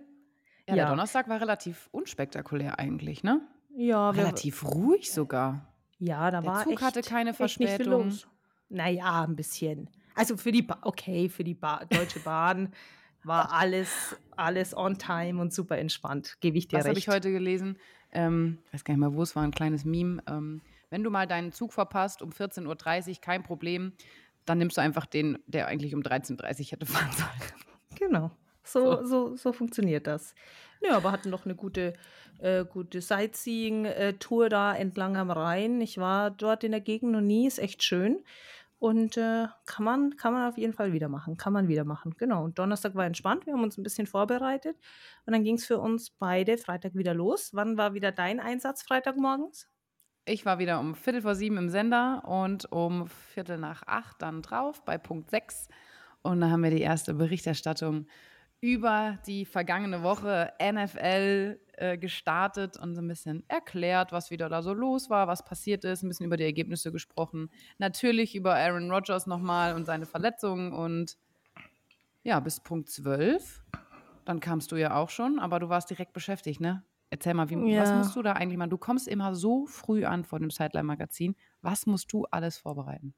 Ja, 0.66 0.74
ja, 0.74 0.74
der 0.74 0.88
Donnerstag 0.90 1.28
war 1.28 1.40
relativ 1.40 1.88
unspektakulär 1.92 2.78
eigentlich, 2.78 3.22
ne? 3.22 3.40
Ja, 3.74 4.10
relativ 4.10 4.64
ruhig 4.64 5.10
sogar. 5.10 5.66
Ja, 5.98 6.30
da 6.30 6.40
der 6.40 6.50
war 6.50 6.64
Zug 6.64 6.74
echt, 6.74 6.82
hatte 6.82 7.00
keine 7.02 7.34
Verspätung. 7.34 8.16
Naja, 8.68 9.24
ein 9.24 9.34
bisschen. 9.34 9.88
Also 10.14 10.36
für 10.36 10.52
die 10.52 10.62
ba 10.62 10.78
okay, 10.82 11.28
für 11.28 11.44
die 11.44 11.54
ba 11.54 11.84
Deutsche 11.86 12.20
Bahn 12.20 12.72
war 13.24 13.52
alles, 13.52 14.16
alles 14.36 14.76
on 14.76 14.98
time 14.98 15.40
und 15.40 15.52
super 15.52 15.78
entspannt, 15.78 16.36
gebe 16.40 16.58
ich 16.58 16.68
dir 16.68 16.78
Was 16.78 16.84
recht. 16.84 16.96
Was 16.96 17.06
habe 17.06 17.16
ich 17.16 17.24
heute 17.24 17.32
gelesen? 17.32 17.78
Ähm, 18.12 18.58
ich 18.66 18.74
weiß 18.74 18.84
gar 18.84 18.94
nicht 18.94 19.00
mehr, 19.00 19.14
wo 19.14 19.22
es 19.22 19.34
war, 19.36 19.42
ein 19.42 19.50
kleines 19.50 19.84
Meme. 19.84 20.22
Ähm, 20.28 20.60
wenn 20.90 21.02
du 21.02 21.10
mal 21.10 21.26
deinen 21.26 21.52
Zug 21.52 21.72
verpasst 21.72 22.22
um 22.22 22.30
14.30 22.30 23.08
Uhr, 23.08 23.14
kein 23.20 23.42
Problem, 23.42 23.92
dann 24.44 24.58
nimmst 24.58 24.76
du 24.76 24.80
einfach 24.80 25.06
den, 25.06 25.38
der 25.46 25.66
eigentlich 25.66 25.94
um 25.94 26.00
13.30 26.00 26.38
Uhr 26.38 26.66
hätte 26.72 26.86
fahren 26.86 27.12
sollen. 27.12 27.52
Genau. 27.98 28.30
So, 28.64 28.96
so. 28.96 29.04
so, 29.04 29.36
so 29.36 29.52
funktioniert 29.52 30.06
das. 30.06 30.34
Ja, 30.80 30.96
aber 30.96 31.10
hatten 31.10 31.30
doch 31.30 31.44
eine 31.44 31.54
gute, 31.54 31.94
äh, 32.38 32.64
gute 32.64 33.00
Sightseeing-Tour 33.00 34.48
da 34.48 34.74
entlang 34.74 35.16
am 35.16 35.30
Rhein. 35.30 35.80
Ich 35.80 35.98
war 35.98 36.30
dort 36.30 36.64
in 36.64 36.72
der 36.72 36.80
Gegend 36.80 37.12
noch 37.12 37.20
nie, 37.20 37.46
ist 37.46 37.58
echt 37.58 37.82
schön. 37.82 38.22
Und 38.78 39.16
äh, 39.16 39.46
kann, 39.66 39.84
man, 39.84 40.16
kann 40.16 40.32
man 40.32 40.48
auf 40.48 40.56
jeden 40.56 40.72
Fall 40.72 40.92
wieder 40.92 41.08
machen. 41.08 41.36
Kann 41.36 41.52
man 41.52 41.66
wieder 41.66 41.84
machen. 41.84 42.14
Genau. 42.16 42.44
Und 42.44 42.60
Donnerstag 42.60 42.94
war 42.94 43.06
entspannt. 43.06 43.44
Wir 43.44 43.54
haben 43.54 43.64
uns 43.64 43.76
ein 43.76 43.82
bisschen 43.82 44.06
vorbereitet. 44.06 44.76
Und 45.26 45.32
dann 45.32 45.42
ging 45.42 45.56
es 45.56 45.66
für 45.66 45.78
uns 45.78 46.10
beide 46.10 46.58
Freitag 46.58 46.94
wieder 46.94 47.12
los. 47.12 47.50
Wann 47.54 47.76
war 47.76 47.94
wieder 47.94 48.12
dein 48.12 48.38
Einsatz 48.38 48.82
Freitagmorgens? 48.82 49.68
Ich 50.28 50.44
war 50.44 50.58
wieder 50.58 50.78
um 50.78 50.94
Viertel 50.94 51.22
vor 51.22 51.34
sieben 51.34 51.56
im 51.56 51.70
Sender 51.70 52.22
und 52.26 52.70
um 52.70 53.06
Viertel 53.06 53.56
nach 53.56 53.82
acht 53.86 54.20
dann 54.20 54.42
drauf 54.42 54.84
bei 54.84 54.98
Punkt 54.98 55.30
sechs. 55.30 55.68
Und 56.20 56.42
da 56.42 56.50
haben 56.50 56.62
wir 56.62 56.70
die 56.70 56.82
erste 56.82 57.14
Berichterstattung 57.14 58.06
über 58.60 59.18
die 59.26 59.46
vergangene 59.46 60.02
Woche 60.02 60.52
NFL 60.60 61.58
äh, 61.72 61.96
gestartet 61.96 62.76
und 62.76 62.94
so 62.94 63.00
ein 63.00 63.08
bisschen 63.08 63.42
erklärt, 63.48 64.12
was 64.12 64.30
wieder 64.30 64.50
da 64.50 64.60
so 64.60 64.74
los 64.74 65.08
war, 65.08 65.28
was 65.28 65.46
passiert 65.46 65.84
ist, 65.84 66.02
ein 66.02 66.08
bisschen 66.08 66.26
über 66.26 66.36
die 66.36 66.44
Ergebnisse 66.44 66.92
gesprochen. 66.92 67.48
Natürlich 67.78 68.34
über 68.34 68.54
Aaron 68.54 68.90
Rodgers 68.90 69.26
nochmal 69.26 69.74
und 69.74 69.86
seine 69.86 70.04
Verletzungen 70.04 70.74
und 70.74 71.16
ja, 72.22 72.38
bis 72.40 72.60
Punkt 72.60 72.90
zwölf. 72.90 73.62
Dann 74.26 74.40
kamst 74.40 74.72
du 74.72 74.76
ja 74.76 74.94
auch 74.94 75.08
schon, 75.08 75.38
aber 75.38 75.58
du 75.58 75.70
warst 75.70 75.88
direkt 75.88 76.12
beschäftigt, 76.12 76.60
ne? 76.60 76.82
Erzähl 77.10 77.34
mal, 77.34 77.48
wie, 77.48 77.72
ja. 77.72 77.82
was 77.82 77.92
musst 77.92 78.16
du 78.16 78.22
da 78.22 78.32
eigentlich 78.32 78.58
machen? 78.58 78.70
Du 78.70 78.78
kommst 78.78 79.08
immer 79.08 79.34
so 79.34 79.66
früh 79.66 80.04
an 80.04 80.24
vor 80.24 80.38
dem 80.38 80.50
Sideline-Magazin. 80.50 81.34
Was 81.62 81.86
musst 81.86 82.12
du 82.12 82.24
alles 82.30 82.58
vorbereiten? 82.58 83.14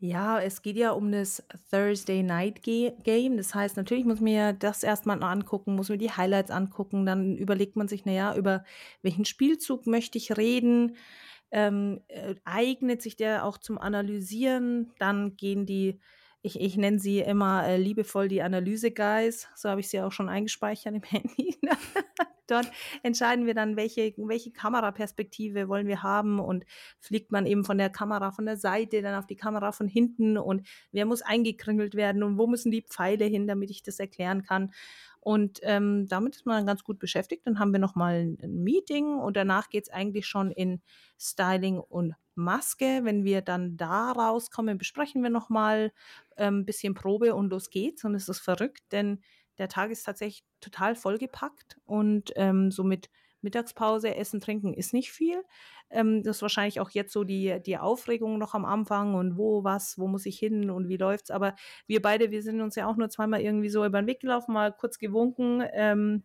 Ja, 0.00 0.40
es 0.40 0.62
geht 0.62 0.76
ja 0.76 0.92
um 0.92 1.10
das 1.10 1.44
Thursday 1.70 2.22
Night 2.22 2.62
Game. 2.62 3.36
Das 3.36 3.54
heißt, 3.54 3.76
natürlich 3.76 4.04
muss 4.04 4.20
man 4.20 4.32
ja 4.32 4.52
das 4.52 4.84
erstmal 4.84 5.16
noch 5.16 5.28
angucken, 5.28 5.74
muss 5.74 5.88
mir 5.88 5.98
die 5.98 6.12
Highlights 6.12 6.52
angucken. 6.52 7.04
Dann 7.04 7.36
überlegt 7.36 7.76
man 7.76 7.88
sich, 7.88 8.04
naja, 8.04 8.34
über 8.36 8.64
welchen 9.02 9.24
Spielzug 9.24 9.86
möchte 9.86 10.18
ich 10.18 10.36
reden? 10.36 10.96
Ähm, 11.50 12.00
äh, 12.08 12.36
eignet 12.44 13.02
sich 13.02 13.16
der 13.16 13.44
auch 13.44 13.58
zum 13.58 13.78
Analysieren? 13.78 14.92
Dann 14.98 15.36
gehen 15.36 15.66
die 15.66 16.00
ich, 16.42 16.60
ich 16.60 16.76
nenne 16.76 16.98
sie 16.98 17.18
immer 17.18 17.66
äh, 17.66 17.76
liebevoll 17.76 18.28
die 18.28 18.42
Analyse-Guys. 18.42 19.48
So 19.56 19.68
habe 19.68 19.80
ich 19.80 19.88
sie 19.88 20.00
auch 20.00 20.12
schon 20.12 20.28
eingespeichert 20.28 20.94
im 20.94 21.02
Handy. 21.04 21.58
Dort 22.50 22.70
entscheiden 23.02 23.46
wir 23.46 23.54
dann, 23.54 23.76
welche, 23.76 24.14
welche 24.16 24.50
Kameraperspektive 24.50 25.68
wollen 25.68 25.86
wir 25.86 26.02
haben 26.02 26.40
und 26.40 26.64
fliegt 26.98 27.30
man 27.30 27.46
eben 27.46 27.64
von 27.64 27.78
der 27.78 27.90
Kamera 27.90 28.32
von 28.32 28.46
der 28.46 28.56
Seite, 28.56 29.02
dann 29.02 29.14
auf 29.14 29.26
die 29.26 29.36
Kamera 29.36 29.72
von 29.72 29.86
hinten 29.86 30.38
und 30.38 30.66
wer 30.92 31.06
muss 31.06 31.22
eingekringelt 31.22 31.94
werden 31.94 32.22
und 32.22 32.38
wo 32.38 32.46
müssen 32.46 32.70
die 32.70 32.82
Pfeile 32.82 33.26
hin, 33.26 33.46
damit 33.46 33.70
ich 33.70 33.82
das 33.82 34.00
erklären 34.00 34.42
kann. 34.42 34.72
Und 35.20 35.60
ähm, 35.62 36.06
damit 36.08 36.36
ist 36.36 36.46
man 36.46 36.56
dann 36.56 36.66
ganz 36.66 36.84
gut 36.84 36.98
beschäftigt. 36.98 37.46
Dann 37.46 37.58
haben 37.58 37.72
wir 37.72 37.80
nochmal 37.80 38.36
ein 38.42 38.62
Meeting 38.62 39.18
und 39.18 39.36
danach 39.36 39.68
geht 39.68 39.84
es 39.84 39.92
eigentlich 39.92 40.26
schon 40.26 40.50
in 40.50 40.80
Styling 41.18 41.78
und 41.78 42.14
Maske. 42.34 43.00
Wenn 43.02 43.24
wir 43.24 43.42
dann 43.42 43.76
da 43.76 44.12
rauskommen, 44.12 44.78
besprechen 44.78 45.22
wir 45.22 45.30
nochmal 45.30 45.92
ein 46.36 46.54
ähm, 46.54 46.64
bisschen 46.64 46.94
Probe 46.94 47.34
und 47.34 47.50
los 47.50 47.68
geht's. 47.68 48.04
Und 48.04 48.14
es 48.14 48.28
ist 48.28 48.38
verrückt, 48.38 48.84
denn 48.92 49.20
der 49.58 49.68
Tag 49.68 49.90
ist 49.90 50.04
tatsächlich 50.04 50.44
total 50.60 50.94
vollgepackt 50.94 51.78
und 51.84 52.32
ähm, 52.36 52.70
so 52.70 52.84
mit, 52.84 53.10
Mittagspause, 53.40 54.14
Essen, 54.16 54.40
Trinken 54.40 54.74
ist 54.74 54.92
nicht 54.92 55.12
viel. 55.12 55.42
Ähm, 55.90 56.22
das 56.22 56.36
ist 56.36 56.42
wahrscheinlich 56.42 56.80
auch 56.80 56.90
jetzt 56.90 57.12
so 57.12 57.24
die, 57.24 57.60
die 57.64 57.78
Aufregung 57.78 58.38
noch 58.38 58.54
am 58.54 58.64
Anfang 58.64 59.14
und 59.14 59.36
wo, 59.36 59.64
was, 59.64 59.98
wo 59.98 60.06
muss 60.06 60.26
ich 60.26 60.38
hin 60.38 60.70
und 60.70 60.88
wie 60.88 60.96
läuft's. 60.96 61.30
Aber 61.30 61.54
wir 61.86 62.02
beide, 62.02 62.30
wir 62.30 62.42
sind 62.42 62.60
uns 62.60 62.74
ja 62.74 62.86
auch 62.86 62.96
nur 62.96 63.08
zweimal 63.08 63.40
irgendwie 63.40 63.70
so 63.70 63.84
über 63.84 64.02
den 64.02 64.06
Weg 64.06 64.20
gelaufen, 64.20 64.52
mal 64.52 64.72
kurz 64.72 64.98
gewunken 64.98 65.64
ähm, 65.72 66.24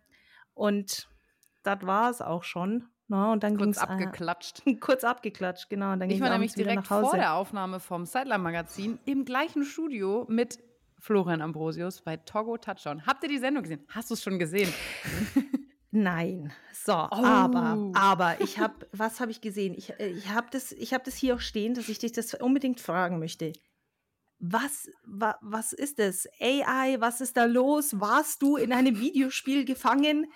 und 0.53 1.07
das 1.63 1.81
war 1.83 2.09
es 2.09 2.21
auch 2.21 2.43
schon. 2.43 2.85
Na, 3.07 3.33
und 3.33 3.43
dann 3.43 3.57
kurz 3.57 3.77
abgeklatscht. 3.77 4.65
Äh, 4.65 4.75
kurz 4.79 5.03
abgeklatscht, 5.03 5.69
genau. 5.69 5.93
ich 6.05 6.19
war 6.19 6.29
nämlich 6.29 6.53
direkt 6.53 6.87
vor 6.87 7.15
der 7.15 7.33
Aufnahme 7.33 7.79
vom 7.79 8.05
Sideline-Magazin 8.05 8.97
im 9.05 9.23
gleichen 9.23 9.63
Studio 9.63 10.25
mit 10.29 10.57
Florian 11.03 11.41
Ambrosius 11.41 11.99
bei 11.99 12.15
Togo 12.15 12.57
Touchdown. 12.57 13.05
Habt 13.05 13.23
ihr 13.23 13.29
die 13.29 13.37
Sendung 13.37 13.63
gesehen? 13.63 13.85
Hast 13.89 14.09
du 14.09 14.13
es 14.13 14.23
schon 14.23 14.39
gesehen? 14.39 14.73
Nein. 15.91 16.53
So, 16.71 16.93
oh. 16.93 17.07
aber, 17.11 17.91
aber 17.93 18.39
ich 18.39 18.57
habe, 18.57 18.87
was 18.93 19.19
habe 19.19 19.29
ich 19.29 19.41
gesehen? 19.41 19.73
Ich, 19.77 19.99
äh, 19.99 20.07
ich 20.07 20.29
habe 20.29 20.47
das, 20.49 20.71
hab 20.71 21.03
das 21.03 21.15
hier 21.15 21.35
auch 21.35 21.41
stehen, 21.41 21.73
dass 21.73 21.89
ich 21.89 21.99
dich 21.99 22.13
das 22.13 22.33
unbedingt 22.35 22.79
fragen 22.79 23.19
möchte. 23.19 23.51
Was, 24.39 24.89
wa, 25.05 25.37
was 25.41 25.73
ist 25.73 25.99
das? 25.99 26.25
AI, 26.39 26.95
was 26.99 27.19
ist 27.19 27.35
da 27.35 27.45
los? 27.45 27.99
Warst 27.99 28.41
du 28.41 28.55
in 28.55 28.71
einem 28.71 28.97
Videospiel 28.97 29.65
gefangen? 29.65 30.31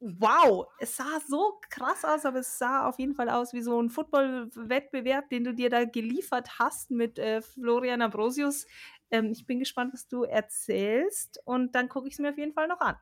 Wow, 0.00 0.66
es 0.78 0.96
sah 0.96 1.18
so 1.26 1.58
krass 1.70 2.04
aus, 2.04 2.24
aber 2.24 2.40
es 2.40 2.58
sah 2.58 2.86
auf 2.86 2.98
jeden 2.98 3.14
Fall 3.14 3.28
aus 3.28 3.52
wie 3.52 3.62
so 3.62 3.82
ein 3.82 3.90
Football-Wettbewerb, 3.90 5.28
den 5.28 5.44
du 5.44 5.54
dir 5.54 5.70
da 5.70 5.84
geliefert 5.86 6.58
hast 6.58 6.90
mit 6.90 7.18
äh, 7.18 7.42
Florian 7.42 8.02
Ambrosius. 8.02 8.66
Ähm, 9.10 9.32
ich 9.32 9.46
bin 9.46 9.58
gespannt, 9.58 9.92
was 9.92 10.08
du 10.08 10.24
erzählst 10.24 11.40
und 11.44 11.74
dann 11.74 11.88
gucke 11.88 12.08
ich 12.08 12.14
es 12.14 12.18
mir 12.18 12.30
auf 12.30 12.38
jeden 12.38 12.52
Fall 12.52 12.68
noch 12.68 12.80
an. 12.80 12.96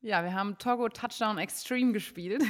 Ja, 0.00 0.22
wir 0.22 0.34
haben 0.34 0.58
Togo 0.58 0.88
Touchdown 0.88 1.38
Extreme 1.38 1.92
gespielt. 1.92 2.42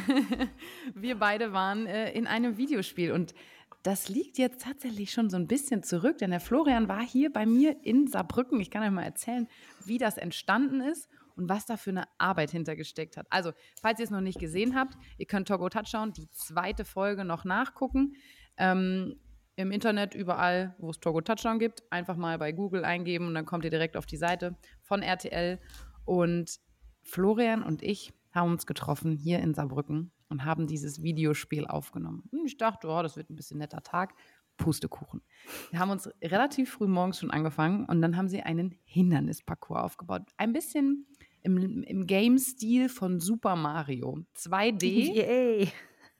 wir 0.94 1.18
beide 1.18 1.52
waren 1.52 1.86
äh, 1.86 2.12
in 2.12 2.26
einem 2.26 2.56
Videospiel 2.56 3.12
und 3.12 3.34
das 3.82 4.08
liegt 4.08 4.36
jetzt 4.36 4.62
tatsächlich 4.62 5.12
schon 5.12 5.30
so 5.30 5.36
ein 5.36 5.46
bisschen 5.46 5.84
zurück, 5.84 6.18
denn 6.18 6.30
der 6.30 6.40
Florian 6.40 6.88
war 6.88 7.02
hier 7.02 7.32
bei 7.32 7.46
mir 7.46 7.84
in 7.84 8.08
Saarbrücken. 8.08 8.58
Ich 8.60 8.70
kann 8.70 8.82
euch 8.82 8.90
mal 8.90 9.04
erzählen, 9.04 9.48
wie 9.84 9.98
das 9.98 10.16
entstanden 10.16 10.80
ist 10.80 11.08
und 11.36 11.48
was 11.48 11.66
da 11.66 11.76
für 11.76 11.90
eine 11.90 12.08
Arbeit 12.18 12.50
hintergesteckt 12.50 13.16
hat. 13.16 13.26
Also, 13.30 13.52
falls 13.80 14.00
ihr 14.00 14.04
es 14.04 14.10
noch 14.10 14.20
nicht 14.20 14.40
gesehen 14.40 14.75
habt, 14.75 14.96
ihr 15.18 15.26
könnt 15.26 15.46
Togo 15.46 15.68
Touchdown, 15.68 16.12
die 16.12 16.28
zweite 16.32 16.84
Folge, 16.84 17.25
noch 17.25 17.44
nachgucken. 17.44 18.16
Ähm, 18.56 19.20
Im 19.58 19.70
Internet, 19.70 20.14
überall, 20.14 20.75
wo 20.78 20.90
es 20.90 21.00
Togo 21.00 21.22
Touchdown 21.22 21.58
gibt, 21.58 21.82
einfach 21.90 22.16
mal 22.16 22.38
bei 22.38 22.52
Google 22.52 22.84
eingeben 22.84 23.26
und 23.26 23.34
dann 23.34 23.46
kommt 23.46 23.64
ihr 23.64 23.70
direkt 23.70 23.96
auf 23.96 24.04
die 24.04 24.18
Seite 24.18 24.54
von 24.82 25.02
RTL. 25.02 25.58
Und 26.04 26.60
Florian 27.02 27.62
und 27.62 27.82
ich 27.82 28.12
haben 28.32 28.52
uns 28.52 28.66
getroffen 28.66 29.16
hier 29.16 29.40
in 29.40 29.54
Saarbrücken 29.54 30.12
und 30.28 30.44
haben 30.44 30.66
dieses 30.66 31.02
Videospiel 31.02 31.66
aufgenommen. 31.66 32.28
Und 32.30 32.44
ich 32.44 32.58
dachte, 32.58 32.88
oh, 32.88 33.02
das 33.02 33.16
wird 33.16 33.30
ein 33.30 33.36
bisschen 33.36 33.58
netter 33.58 33.82
Tag. 33.82 34.14
Pustekuchen. 34.58 35.22
Wir 35.70 35.78
haben 35.78 35.90
uns 35.90 36.08
relativ 36.22 36.72
früh 36.72 36.86
morgens 36.86 37.18
schon 37.18 37.30
angefangen 37.30 37.84
und 37.84 38.00
dann 38.00 38.16
haben 38.16 38.28
sie 38.28 38.42
einen 38.42 38.78
Hindernisparcours 38.84 39.82
aufgebaut. 39.82 40.22
Ein 40.38 40.54
bisschen 40.54 41.06
im, 41.42 41.82
im 41.82 42.06
Game-Stil 42.06 42.88
von 42.88 43.20
Super 43.20 43.54
Mario. 43.54 44.20
2D, 44.34 44.84
Yay. 45.14 45.72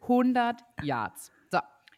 100 0.03 0.63
Yards. 0.83 1.33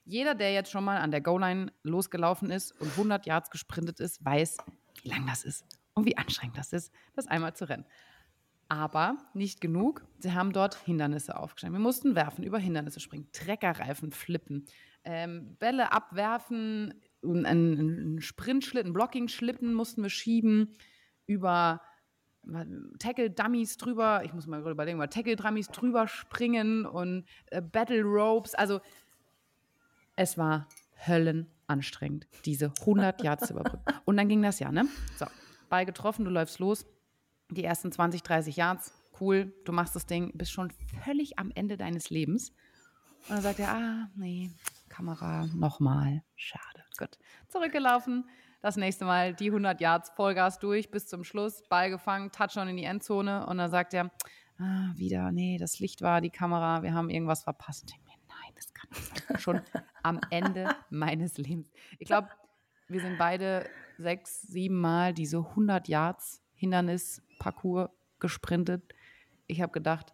Jeder, 0.09 0.35
der 0.35 0.55
jetzt 0.55 0.71
schon 0.71 0.85
mal 0.85 0.97
an 0.97 1.11
der 1.11 1.21
Goal-Line 1.21 1.71
losgelaufen 1.83 2.50
ist 2.50 2.73
und 2.81 2.91
100 2.93 3.27
Yards 3.27 3.50
gesprintet 3.50 4.00
ist, 4.00 4.25
weiß, 4.25 4.57
wie 5.03 5.09
lang 5.11 5.27
das 5.27 5.45
ist 5.45 5.67
und 5.93 6.07
wie 6.07 6.17
anstrengend 6.17 6.57
das 6.57 6.73
ist, 6.73 6.91
das 7.15 7.27
einmal 7.27 7.55
zu 7.55 7.69
rennen. 7.69 7.85
Aber 8.69 9.19
nicht 9.35 9.61
genug. 9.61 10.07
Sie 10.19 10.33
haben 10.33 10.55
dort 10.55 10.77
Hindernisse 10.77 11.37
aufgestellt. 11.37 11.75
Wir 11.75 11.79
mussten 11.79 12.15
werfen, 12.15 12.43
über 12.43 12.59
Hindernisse 12.59 13.00
springen, 13.00 13.29
Treckerreifen 13.33 14.11
flippen, 14.11 14.65
ähm, 15.05 15.57
Bälle 15.59 15.93
abwerfen, 15.93 16.95
einen, 17.23 17.45
einen 17.45 18.21
Sprintschlitten, 18.23 18.95
Blocking-Schlitten 18.95 19.75
mussten 19.75 20.03
wir 20.03 20.11
schieben, 20.11 20.75
über 21.27 21.83
Tackle-Dummies 22.99 23.77
drüber, 23.77 24.23
ich 24.25 24.33
muss 24.33 24.47
mal 24.47 24.61
überlegen, 24.61 24.97
über 24.97 25.11
Tackle-Dummies 25.11 25.69
drüber 25.69 26.09
springen 26.09 26.87
und 26.87 27.27
äh, 27.49 27.61
Battle 27.61 28.03
Ropes. 28.03 28.55
Also 28.55 28.81
es 30.19 30.37
war 30.37 30.69
höllenanstrengend, 31.07 32.27
diese 32.45 32.73
100 32.81 33.23
Yards 33.23 33.47
zu 33.47 33.55
überbrücken. 33.55 33.85
Und 34.05 34.17
dann 34.17 34.29
ging 34.29 34.43
das 34.43 34.59
ja, 34.59 34.73
ne? 34.73 34.87
So, 35.17 35.27
Ball 35.69 35.87
getroffen, 35.87 36.25
du 36.25 36.31
läufst 36.31 36.59
los 36.59 36.87
die 37.51 37.65
ersten 37.65 37.91
20, 37.93 38.23
30 38.23 38.57
Yards, 38.57 38.93
cool, 39.21 39.53
du 39.65 39.73
machst 39.73 39.97
das 39.97 40.07
Ding, 40.07 40.33
bist 40.35 40.53
schon 40.53 40.71
völlig 41.03 41.39
am 41.39 41.51
Ende 41.55 41.77
deines 41.77 42.11
Lebens. 42.11 42.51
Und 43.29 43.37
dann 43.37 43.43
sagt 43.43 43.59
er, 43.59 43.73
ah, 43.73 44.09
nee, 44.17 44.51
Kamera, 44.89 45.47
nochmal, 45.55 46.23
schade. 46.37 46.85
Gut, 46.99 47.19
zurückgelaufen, 47.49 48.29
das 48.61 48.77
nächste 48.77 49.05
Mal 49.05 49.35
die 49.35 49.49
100 49.49 49.81
Yards, 49.81 50.11
Vollgas 50.11 50.59
durch 50.59 50.91
bis 50.91 51.07
zum 51.07 51.25
Schluss, 51.25 51.63
Ball 51.69 51.91
gefangen, 51.91 52.33
Touchdown 52.33 52.69
in 52.69 52.77
die 52.77 52.85
Endzone 52.85 53.47
und 53.47 53.59
dann 53.59 53.71
sagt 53.71 53.95
er, 53.95 54.11
ah, 54.59 54.93
wieder, 54.95 55.33
nee, 55.33 55.59
das 55.59 55.79
Licht 55.79 56.03
war 56.03 56.21
die 56.21 56.31
Kamera, 56.31 56.83
wir 56.83 56.93
haben 56.93 57.11
irgendwas 57.11 57.43
verpasst. 57.43 57.95
Das 58.59 58.75
kann. 58.75 59.38
Schon 59.38 59.61
am 60.03 60.21
Ende 60.31 60.75
meines 60.91 61.38
Lebens. 61.38 61.71
Ich 61.99 62.07
glaube, 62.07 62.29
wir 62.88 63.00
sind 63.00 63.19
beide 63.19 63.69
sechs, 63.99 64.43
sieben 64.43 64.81
Mal 64.81 65.12
diese 65.15 65.38
100 65.38 65.88
Yards 65.88 66.43
Hindernisparcours 66.55 67.91
gesprintet. 68.19 68.83
Ich 69.47 69.61
habe 69.61 69.73
gedacht, 69.73 70.12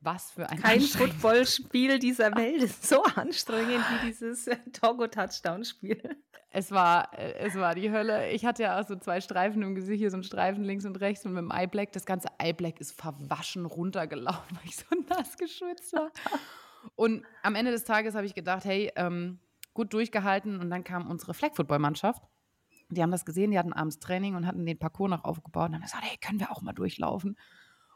was 0.00 0.30
für 0.30 0.48
ein 0.48 0.60
Kein 0.60 0.80
Footballspiel 0.80 1.98
dieser 1.98 2.34
Welt 2.36 2.62
ist 2.62 2.86
so 2.86 3.02
anstrengend 3.02 3.84
wie 3.90 4.06
dieses 4.06 4.46
äh, 4.46 4.56
Togo-Touchdown-Spiel. 4.72 6.16
Es 6.50 6.70
war, 6.70 7.12
äh, 7.18 7.34
es 7.38 7.54
war 7.56 7.74
die 7.74 7.90
Hölle. 7.90 8.30
Ich 8.30 8.46
hatte 8.46 8.62
ja 8.62 8.80
auch 8.80 8.86
so 8.86 8.96
zwei 8.96 9.20
Streifen 9.20 9.62
im 9.62 9.74
Gesicht, 9.74 9.98
hier 9.98 10.10
so 10.10 10.16
ein 10.16 10.22
Streifen 10.22 10.64
links 10.64 10.84
und 10.84 11.00
rechts 11.00 11.26
und 11.26 11.32
mit 11.32 11.42
dem 11.42 11.50
Eye 11.50 11.66
Black. 11.66 11.92
Das 11.92 12.06
ganze 12.06 12.28
Eye 12.38 12.52
Black 12.52 12.80
ist 12.80 12.92
verwaschen 12.92 13.66
runtergelaufen, 13.66 14.56
weil 14.56 14.66
ich 14.66 14.76
so 14.76 14.84
nass 15.08 15.36
geschwitzt 15.36 15.92
war. 15.92 16.10
Und 16.94 17.24
am 17.42 17.54
Ende 17.54 17.70
des 17.70 17.84
Tages 17.84 18.14
habe 18.14 18.26
ich 18.26 18.34
gedacht, 18.34 18.64
hey, 18.64 18.92
ähm, 18.96 19.40
gut 19.74 19.92
durchgehalten. 19.92 20.60
Und 20.60 20.70
dann 20.70 20.84
kam 20.84 21.10
unsere 21.10 21.34
Flag-Football-Mannschaft 21.34 22.22
die 22.90 23.02
haben 23.02 23.10
das 23.10 23.24
gesehen, 23.24 23.50
die 23.50 23.58
hatten 23.58 23.72
abends 23.72 23.98
Training 23.98 24.34
und 24.34 24.46
hatten 24.46 24.64
den 24.64 24.78
Parcours 24.78 25.10
noch 25.10 25.24
aufgebaut 25.24 25.68
und 25.68 25.74
haben 25.74 25.82
gesagt, 25.82 26.04
hey, 26.04 26.16
können 26.18 26.40
wir 26.40 26.50
auch 26.50 26.62
mal 26.62 26.72
durchlaufen? 26.72 27.36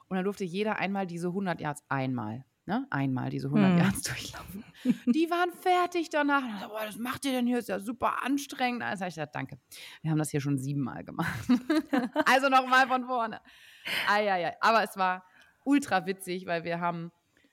Und 0.09 0.17
dann 0.17 0.25
durfte 0.25 0.45
jeder 0.45 0.77
einmal 0.77 1.07
diese 1.07 1.29
100 1.29 1.61
Yards, 1.61 1.85
einmal, 1.89 2.45
ne? 2.67 2.87
einmal 2.91 3.31
diese 3.31 3.47
100 3.47 3.71
hm. 3.71 3.79
Yards 3.79 4.03
durchlaufen. 4.03 4.65
Die 5.07 5.31
waren 5.31 5.53
fertig 5.53 6.11
danach. 6.11 6.43
Und 6.43 6.53
dachte, 6.53 6.69
boah, 6.69 6.81
was 6.87 6.99
macht 6.99 7.25
ihr 7.25 7.33
denn 7.33 7.47
hier? 7.47 7.59
Ist 7.59 7.69
ja 7.69 7.79
super 7.79 8.25
anstrengend. 8.25 8.83
Also 8.83 9.05
ich 9.05 9.15
gesagt, 9.15 9.37
danke. 9.37 9.59
Wir 10.03 10.11
haben 10.11 10.19
das 10.19 10.31
hier 10.31 10.41
schon 10.41 10.59
siebenmal 10.59 11.05
gemacht. 11.05 11.49
also 12.27 12.49
nochmal 12.49 12.89
von 12.89 13.05
vorne. 13.05 13.41
Ah, 14.09 14.19
ja, 14.19 14.37
ja. 14.37 14.53
Aber 14.61 14.83
es 14.83 14.97
war 14.97 15.25
ultra 15.65 16.07
witzig, 16.07 16.47
weil 16.47 16.65
wir 16.65 16.81
haben 16.81 17.13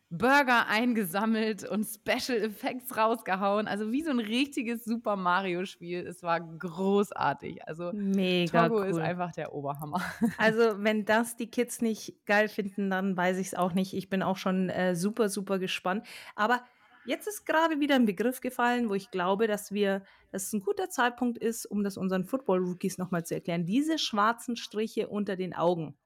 Burger 0.10 0.68
eingesammelt 0.68 1.68
und 1.68 1.86
Special 1.86 2.38
Effects 2.42 2.96
rausgehauen. 2.96 3.68
Also 3.68 3.92
wie 3.92 4.04
so 4.04 4.12
ein 4.12 4.20
richtiges 4.20 4.86
Super 4.86 5.18
Mario-Spiel. 5.18 6.08
Es 6.08 6.24
war 6.24 6.40
großartig. 6.40 7.68
Also 7.68 7.92
Mega 7.94 8.70
Togo 8.70 8.82
cool. 8.82 8.88
ist 8.88 9.00
einfach 9.00 9.34
der 9.34 9.54
Oberhammer. 9.54 10.02
Also 10.38 10.82
wenn 10.84 11.04
das 11.04 11.36
die 11.36 11.50
Kids 11.50 11.82
nicht 11.82 12.26
geil 12.26 12.48
finden, 12.48 12.90
dann 12.90 13.18
weiß 13.18 13.38
ich 13.38 13.48
es 13.48 13.56
auch 13.56 13.74
nicht. 13.74 13.94
Ich 13.94 14.10
bin 14.10 14.24
auch 14.24 14.38
schon 14.38 14.70
äh, 14.70 14.96
super, 14.96 15.28
super 15.28 15.60
gespannt. 15.60 16.06
Aber 16.36 16.64
jetzt 17.06 17.28
ist 17.28 17.46
gerade 17.46 17.82
wieder 17.82 17.96
ein 17.96 18.06
Begriff 18.06 18.40
gefallen, 18.40 18.90
wo 18.90 18.94
ich 18.94 19.12
glaube, 19.12 19.48
dass 19.48 19.74
wir, 19.74 20.04
dass 20.32 20.48
es 20.48 20.54
ein 20.54 20.62
guter 20.62 20.90
Zeitpunkt 20.90 21.38
ist, 21.38 21.66
um 21.66 21.84
das 21.84 21.98
unseren 21.98 22.24
Football-Rookies 22.24 22.98
nochmal 22.98 23.26
zu 23.26 23.34
erklären. 23.34 23.66
Diese 23.66 23.98
schwarzen 23.98 24.56
Striche 24.56 25.10
unter 25.10 25.36
den 25.36 25.54
Augen. 25.54 25.98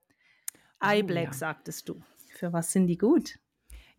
Eye 0.79 1.03
Black, 1.03 1.25
ja. 1.25 1.34
sagtest 1.34 1.88
du. 1.88 2.01
Für 2.34 2.51
was 2.51 2.72
sind 2.72 2.88
die 2.88 2.98
gut? 2.98 3.40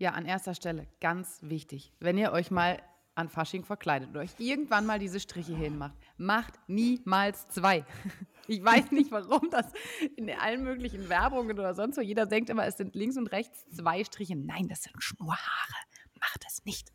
Ja, 0.02 0.14
an 0.14 0.26
erster 0.26 0.52
Stelle, 0.56 0.88
ganz 1.00 1.38
wichtig, 1.42 1.92
wenn 2.00 2.18
ihr 2.18 2.32
euch 2.32 2.50
mal 2.50 2.82
an 3.14 3.28
Fasching 3.28 3.62
verkleidet 3.62 4.08
und 4.08 4.16
euch 4.16 4.32
irgendwann 4.38 4.84
mal 4.84 4.98
diese 4.98 5.20
Striche 5.20 5.54
hinmacht, 5.54 5.94
macht 6.16 6.54
niemals 6.66 7.48
zwei. 7.50 7.84
Ich 8.48 8.64
weiß 8.64 8.90
nicht, 8.90 9.12
warum 9.12 9.48
das 9.52 9.72
in 10.16 10.28
allen 10.28 10.64
möglichen 10.64 11.08
Werbungen 11.08 11.56
oder 11.56 11.74
sonst 11.74 11.96
wo 11.96 12.00
jeder 12.00 12.26
denkt 12.26 12.50
immer, 12.50 12.66
es 12.66 12.76
sind 12.76 12.96
links 12.96 13.16
und 13.16 13.28
rechts 13.28 13.64
zwei 13.70 14.02
Striche. 14.02 14.34
Nein, 14.34 14.66
das 14.66 14.82
sind 14.82 15.00
Schnurhaare. 15.00 15.76
Macht 16.18 16.44
es 16.48 16.64
nicht. 16.64 16.92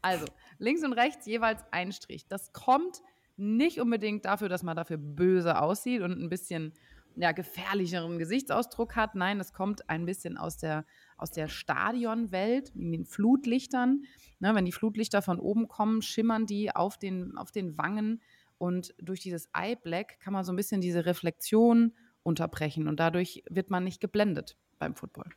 Also, 0.00 0.24
links 0.56 0.82
und 0.82 0.94
rechts 0.94 1.26
jeweils 1.26 1.62
ein 1.70 1.92
Strich. 1.92 2.26
Das 2.28 2.54
kommt 2.54 3.02
nicht 3.36 3.78
unbedingt 3.78 4.24
dafür, 4.24 4.48
dass 4.48 4.62
man 4.62 4.74
dafür 4.74 4.96
böse 4.96 5.60
aussieht 5.60 6.00
und 6.00 6.12
ein 6.12 6.30
bisschen 6.30 6.72
ja, 7.16 7.32
gefährlicheren 7.32 8.18
Gesichtsausdruck 8.18 8.96
hat. 8.96 9.14
Nein, 9.14 9.40
es 9.40 9.52
kommt 9.52 9.88
ein 9.90 10.06
bisschen 10.06 10.36
aus 10.38 10.56
der, 10.56 10.86
aus 11.16 11.30
der 11.30 11.48
Stadionwelt, 11.48 12.70
in 12.74 12.92
den 12.92 13.04
Flutlichtern. 13.04 14.04
Ne, 14.38 14.54
wenn 14.54 14.64
die 14.66 14.72
Flutlichter 14.72 15.22
von 15.22 15.38
oben 15.38 15.68
kommen, 15.68 16.02
schimmern 16.02 16.46
die 16.46 16.74
auf 16.74 16.98
den, 16.98 17.36
auf 17.36 17.50
den 17.50 17.78
Wangen 17.78 18.20
und 18.58 18.94
durch 18.98 19.20
dieses 19.20 19.48
Eye 19.54 19.76
Black 19.76 20.18
kann 20.20 20.32
man 20.32 20.44
so 20.44 20.52
ein 20.52 20.56
bisschen 20.56 20.80
diese 20.80 21.06
Reflexion 21.06 21.94
unterbrechen 22.22 22.88
und 22.88 23.00
dadurch 23.00 23.42
wird 23.48 23.70
man 23.70 23.84
nicht 23.84 24.00
geblendet 24.00 24.56
beim 24.78 24.94
Football. 24.94 25.30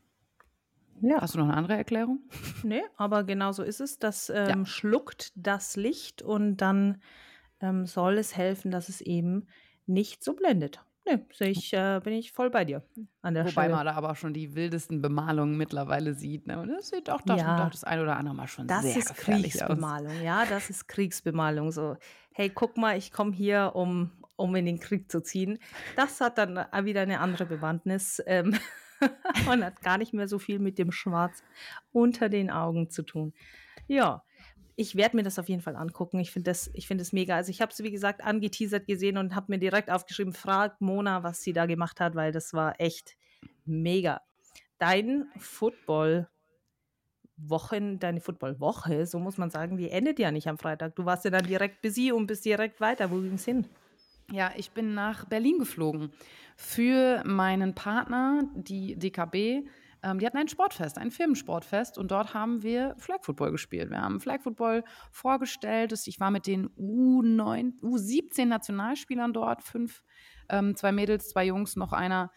Ja. 1.01 1.21
Hast 1.21 1.35
du 1.35 1.39
noch 1.39 1.45
eine 1.45 1.55
andere 1.55 1.77
Erklärung? 1.77 2.19
Nee, 2.63 2.81
aber 2.97 3.23
genau 3.23 3.51
so 3.53 3.63
ist 3.63 3.79
es. 3.79 3.99
Das 3.99 4.29
ähm, 4.29 4.49
ja. 4.49 4.65
schluckt 4.65 5.31
das 5.35 5.77
Licht 5.77 6.21
und 6.21 6.57
dann 6.57 7.01
ähm, 7.61 7.85
soll 7.85 8.17
es 8.17 8.35
helfen, 8.35 8.69
dass 8.69 8.89
es 8.89 8.99
eben 8.99 9.47
nicht 9.85 10.23
so 10.23 10.33
blendet. 10.33 10.83
Nee, 11.09 11.49
ich, 11.49 11.73
äh, 11.73 11.99
bin 12.03 12.13
ich 12.13 12.31
voll 12.31 12.49
bei 12.49 12.65
dir 12.65 12.83
an 13.21 13.33
der 13.33 13.43
Wobei 13.43 13.51
Stelle. 13.51 13.75
man 13.75 13.85
da 13.85 13.93
aber 13.93 14.15
schon 14.15 14.33
die 14.33 14.55
wildesten 14.55 15.01
Bemalungen 15.01 15.57
mittlerweile 15.57 16.13
sieht. 16.13 16.47
Ne? 16.47 16.59
Und 16.59 16.69
das 16.69 16.89
sieht 16.89 17.09
auch 17.09 17.21
das, 17.21 17.39
ja, 17.41 17.69
das 17.69 17.83
ein 17.83 17.99
oder 17.99 18.17
andere 18.17 18.35
Mal 18.35 18.47
schon 18.47 18.67
das 18.67 18.83
sehr 18.83 18.97
ist 18.97 19.15
Kriegsbemalung, 19.15 20.11
aus. 20.11 20.23
ja, 20.23 20.45
das 20.45 20.69
ist 20.69 20.87
Kriegsbemalung. 20.87 21.71
So, 21.71 21.97
hey, 22.33 22.49
guck 22.49 22.77
mal, 22.77 22.97
ich 22.97 23.11
komme 23.11 23.33
hier, 23.33 23.71
um, 23.75 24.11
um 24.35 24.55
in 24.55 24.65
den 24.65 24.79
Krieg 24.79 25.11
zu 25.11 25.21
ziehen. 25.21 25.59
Das 25.95 26.21
hat 26.21 26.37
dann 26.37 26.65
wieder 26.85 27.01
eine 27.01 27.19
andere 27.19 27.45
Bewandtnis 27.45 28.21
ähm, 28.25 28.57
und 29.51 29.63
hat 29.63 29.81
gar 29.81 29.97
nicht 29.97 30.13
mehr 30.13 30.27
so 30.27 30.39
viel 30.39 30.59
mit 30.59 30.77
dem 30.77 30.91
Schwarz 30.91 31.43
unter 31.91 32.29
den 32.29 32.51
Augen 32.51 32.89
zu 32.89 33.03
tun. 33.03 33.33
Ja, 33.87 34.23
ich 34.79 34.95
werde 34.95 35.17
mir 35.17 35.23
das 35.23 35.37
auf 35.37 35.49
jeden 35.49 35.61
Fall 35.61 35.75
angucken. 35.75 36.19
Ich 36.19 36.31
finde 36.31 36.51
das, 36.51 36.71
find 36.79 37.01
das 37.01 37.11
mega. 37.11 37.35
Also 37.35 37.49
ich 37.51 37.59
habe 37.59 37.69
es, 37.69 37.83
wie 37.83 37.91
gesagt, 37.91 38.23
angeteasert 38.23 38.87
gesehen 38.87 39.17
und 39.17 39.35
habe 39.35 39.47
mir 39.49 39.59
direkt 39.59 39.91
aufgeschrieben, 39.91 40.31
frag 40.31 40.79
Mona, 40.79 41.21
was 41.21 41.41
sie 41.41 41.51
da 41.51 41.65
gemacht 41.65 41.99
hat, 41.99 42.15
weil 42.15 42.31
das 42.31 42.53
war 42.53 42.79
echt 42.79 43.17
mega. 43.65 44.21
Dein 44.77 45.25
Football 45.37 46.29
Wochen, 47.35 47.99
deine 47.99 48.21
Football-Woche, 48.21 49.05
so 49.05 49.19
muss 49.19 49.37
man 49.37 49.49
sagen, 49.49 49.75
die 49.75 49.89
endet 49.89 50.17
ja 50.17 50.31
nicht 50.31 50.47
am 50.47 50.57
Freitag. 50.57 50.95
Du 50.95 51.03
warst 51.03 51.25
ja 51.25 51.31
dann 51.31 51.45
direkt 51.45 51.81
busy 51.81 52.13
und 52.13 52.27
bist 52.27 52.45
direkt 52.45 52.79
weiter. 52.79 53.11
Wo 53.11 53.19
ging 53.19 53.33
es 53.33 53.43
hin? 53.43 53.65
Ja, 54.31 54.51
ich 54.55 54.71
bin 54.71 54.93
nach 54.93 55.25
Berlin 55.25 55.59
geflogen 55.59 56.11
für 56.55 57.21
meinen 57.25 57.75
Partner, 57.75 58.43
die 58.55 58.95
DKB 58.95 59.67
ähm, 60.03 60.19
die 60.19 60.25
hatten 60.25 60.37
ein 60.37 60.47
Sportfest, 60.47 60.97
ein 60.97 61.11
Firmensportfest 61.11 61.97
und 61.97 62.11
dort 62.11 62.33
haben 62.33 62.63
wir 62.63 62.95
Flag 62.97 63.19
Football 63.21 63.51
gespielt. 63.51 63.89
Wir 63.89 64.01
haben 64.01 64.19
Flag 64.19 64.41
Football 64.41 64.83
vorgestellt. 65.11 65.93
Ich 66.05 66.19
war 66.19 66.31
mit 66.31 66.47
den 66.47 66.69
U9, 66.77 67.79
U17 67.81 68.45
Nationalspielern 68.45 69.33
dort, 69.33 69.63
fünf, 69.63 70.03
ähm, 70.49 70.75
zwei 70.75 70.91
Mädels, 70.91 71.29
zwei 71.29 71.45
Jungs, 71.45 71.75
noch 71.75 71.93
einer 71.93 72.31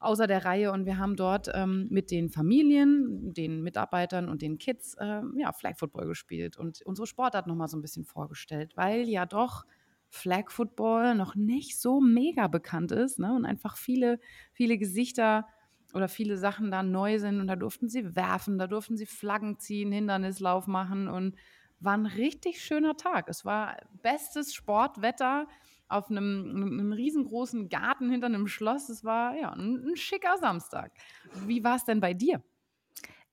außer 0.00 0.26
der 0.26 0.44
Reihe 0.44 0.72
und 0.72 0.86
wir 0.86 0.98
haben 0.98 1.16
dort 1.16 1.50
ähm, 1.52 1.88
mit 1.90 2.10
den 2.10 2.30
Familien, 2.30 3.32
den 3.34 3.62
Mitarbeitern 3.62 4.28
und 4.28 4.42
den 4.42 4.58
Kids 4.58 4.96
ähm, 5.00 5.34
ja, 5.36 5.52
Flag 5.52 5.76
Football 5.76 6.06
gespielt 6.06 6.56
und 6.56 6.82
unsere 6.82 7.06
Sportart 7.06 7.46
nochmal 7.46 7.68
so 7.68 7.76
ein 7.76 7.82
bisschen 7.82 8.04
vorgestellt, 8.04 8.72
weil 8.76 9.08
ja 9.08 9.26
doch 9.26 9.64
Flag 10.08 10.50
Football 10.50 11.14
noch 11.14 11.34
nicht 11.34 11.80
so 11.80 12.00
mega 12.00 12.46
bekannt 12.48 12.92
ist 12.92 13.18
ne? 13.18 13.34
und 13.34 13.44
einfach 13.44 13.76
viele, 13.76 14.20
viele 14.52 14.78
Gesichter 14.78 15.46
oder 15.94 16.08
viele 16.08 16.36
Sachen 16.36 16.70
da 16.70 16.82
neu 16.82 17.18
sind 17.18 17.40
und 17.40 17.46
da 17.46 17.56
durften 17.56 17.88
sie 17.88 18.14
werfen, 18.14 18.58
da 18.58 18.66
durften 18.66 18.96
sie 18.96 19.06
Flaggen 19.06 19.58
ziehen, 19.58 19.92
Hindernislauf 19.92 20.66
machen 20.66 21.08
und 21.08 21.36
war 21.80 21.94
ein 21.94 22.06
richtig 22.06 22.62
schöner 22.62 22.96
Tag. 22.96 23.28
Es 23.28 23.44
war 23.44 23.76
bestes 24.02 24.54
Sportwetter 24.54 25.46
auf 25.88 26.10
einem, 26.10 26.50
einem 26.54 26.92
riesengroßen 26.92 27.68
Garten 27.68 28.10
hinter 28.10 28.26
einem 28.26 28.46
Schloss. 28.46 28.88
Es 28.88 29.04
war 29.04 29.34
ja 29.36 29.52
ein, 29.52 29.90
ein 29.90 29.96
schicker 29.96 30.36
Samstag. 30.38 30.92
Wie 31.32 31.64
war 31.64 31.76
es 31.76 31.84
denn 31.84 32.00
bei 32.00 32.14
dir? 32.14 32.42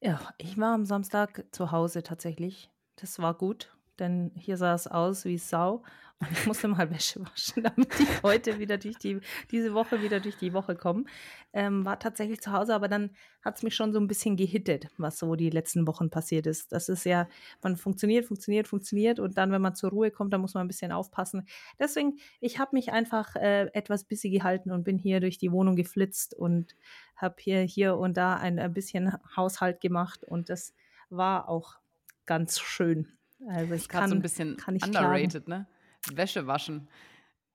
Ja, 0.01 0.19
ich 0.37 0.57
war 0.57 0.73
am 0.73 0.85
Samstag 0.85 1.45
zu 1.51 1.71
Hause 1.71 2.03
tatsächlich. 2.03 2.69
Das 2.95 3.19
war 3.19 3.33
gut, 3.33 3.75
denn 3.99 4.31
hier 4.35 4.57
sah 4.57 4.73
es 4.73 4.87
aus 4.87 5.25
wie 5.25 5.37
Sau. 5.37 5.83
Ich 6.31 6.45
musste 6.47 6.67
mal 6.67 6.89
Wäsche 6.89 7.19
waschen, 7.21 7.63
damit 7.63 7.99
ich 7.99 8.07
heute 8.23 8.57
wieder 8.59 8.77
durch 8.77 8.97
die, 8.97 9.19
diese 9.51 9.73
Woche 9.73 10.01
wieder 10.01 10.19
durch 10.19 10.37
die 10.37 10.53
Woche 10.53 10.75
komme. 10.75 11.05
Ähm, 11.53 11.85
war 11.85 11.99
tatsächlich 11.99 12.41
zu 12.41 12.51
Hause, 12.51 12.73
aber 12.73 12.87
dann 12.87 13.11
hat 13.41 13.57
es 13.57 13.63
mich 13.63 13.75
schon 13.75 13.93
so 13.93 13.99
ein 13.99 14.07
bisschen 14.07 14.35
gehittet, 14.35 14.87
was 14.97 15.19
so 15.19 15.35
die 15.35 15.49
letzten 15.49 15.87
Wochen 15.87 16.09
passiert 16.09 16.47
ist. 16.47 16.71
Das 16.71 16.89
ist 16.89 17.05
ja, 17.05 17.27
man 17.61 17.77
funktioniert, 17.77 18.25
funktioniert, 18.25 18.67
funktioniert 18.67 19.19
und 19.19 19.37
dann, 19.37 19.51
wenn 19.51 19.61
man 19.61 19.75
zur 19.75 19.91
Ruhe 19.91 20.11
kommt, 20.11 20.33
dann 20.33 20.41
muss 20.41 20.53
man 20.53 20.65
ein 20.65 20.67
bisschen 20.67 20.91
aufpassen. 20.91 21.47
Deswegen, 21.79 22.17
ich 22.39 22.59
habe 22.59 22.71
mich 22.73 22.91
einfach 22.91 23.35
äh, 23.35 23.67
etwas 23.73 24.05
busy 24.05 24.29
gehalten 24.29 24.71
und 24.71 24.83
bin 24.83 24.97
hier 24.97 25.19
durch 25.19 25.37
die 25.37 25.51
Wohnung 25.51 25.75
geflitzt 25.75 26.33
und 26.33 26.75
habe 27.15 27.35
hier, 27.39 27.61
hier 27.61 27.97
und 27.97 28.17
da 28.17 28.35
ein, 28.35 28.59
ein 28.59 28.73
bisschen 28.73 29.13
Haushalt 29.35 29.81
gemacht 29.81 30.23
und 30.23 30.49
das 30.49 30.73
war 31.09 31.49
auch 31.49 31.77
ganz 32.25 32.59
schön. 32.59 33.07
Also 33.47 33.73
ich 33.73 33.89
kann 33.89 34.09
so 34.09 34.15
ein 34.15 34.21
bisschen 34.21 34.57
underrated, 34.65 35.47
ne? 35.47 35.67
Wäsche 36.13 36.47
waschen. 36.47 36.89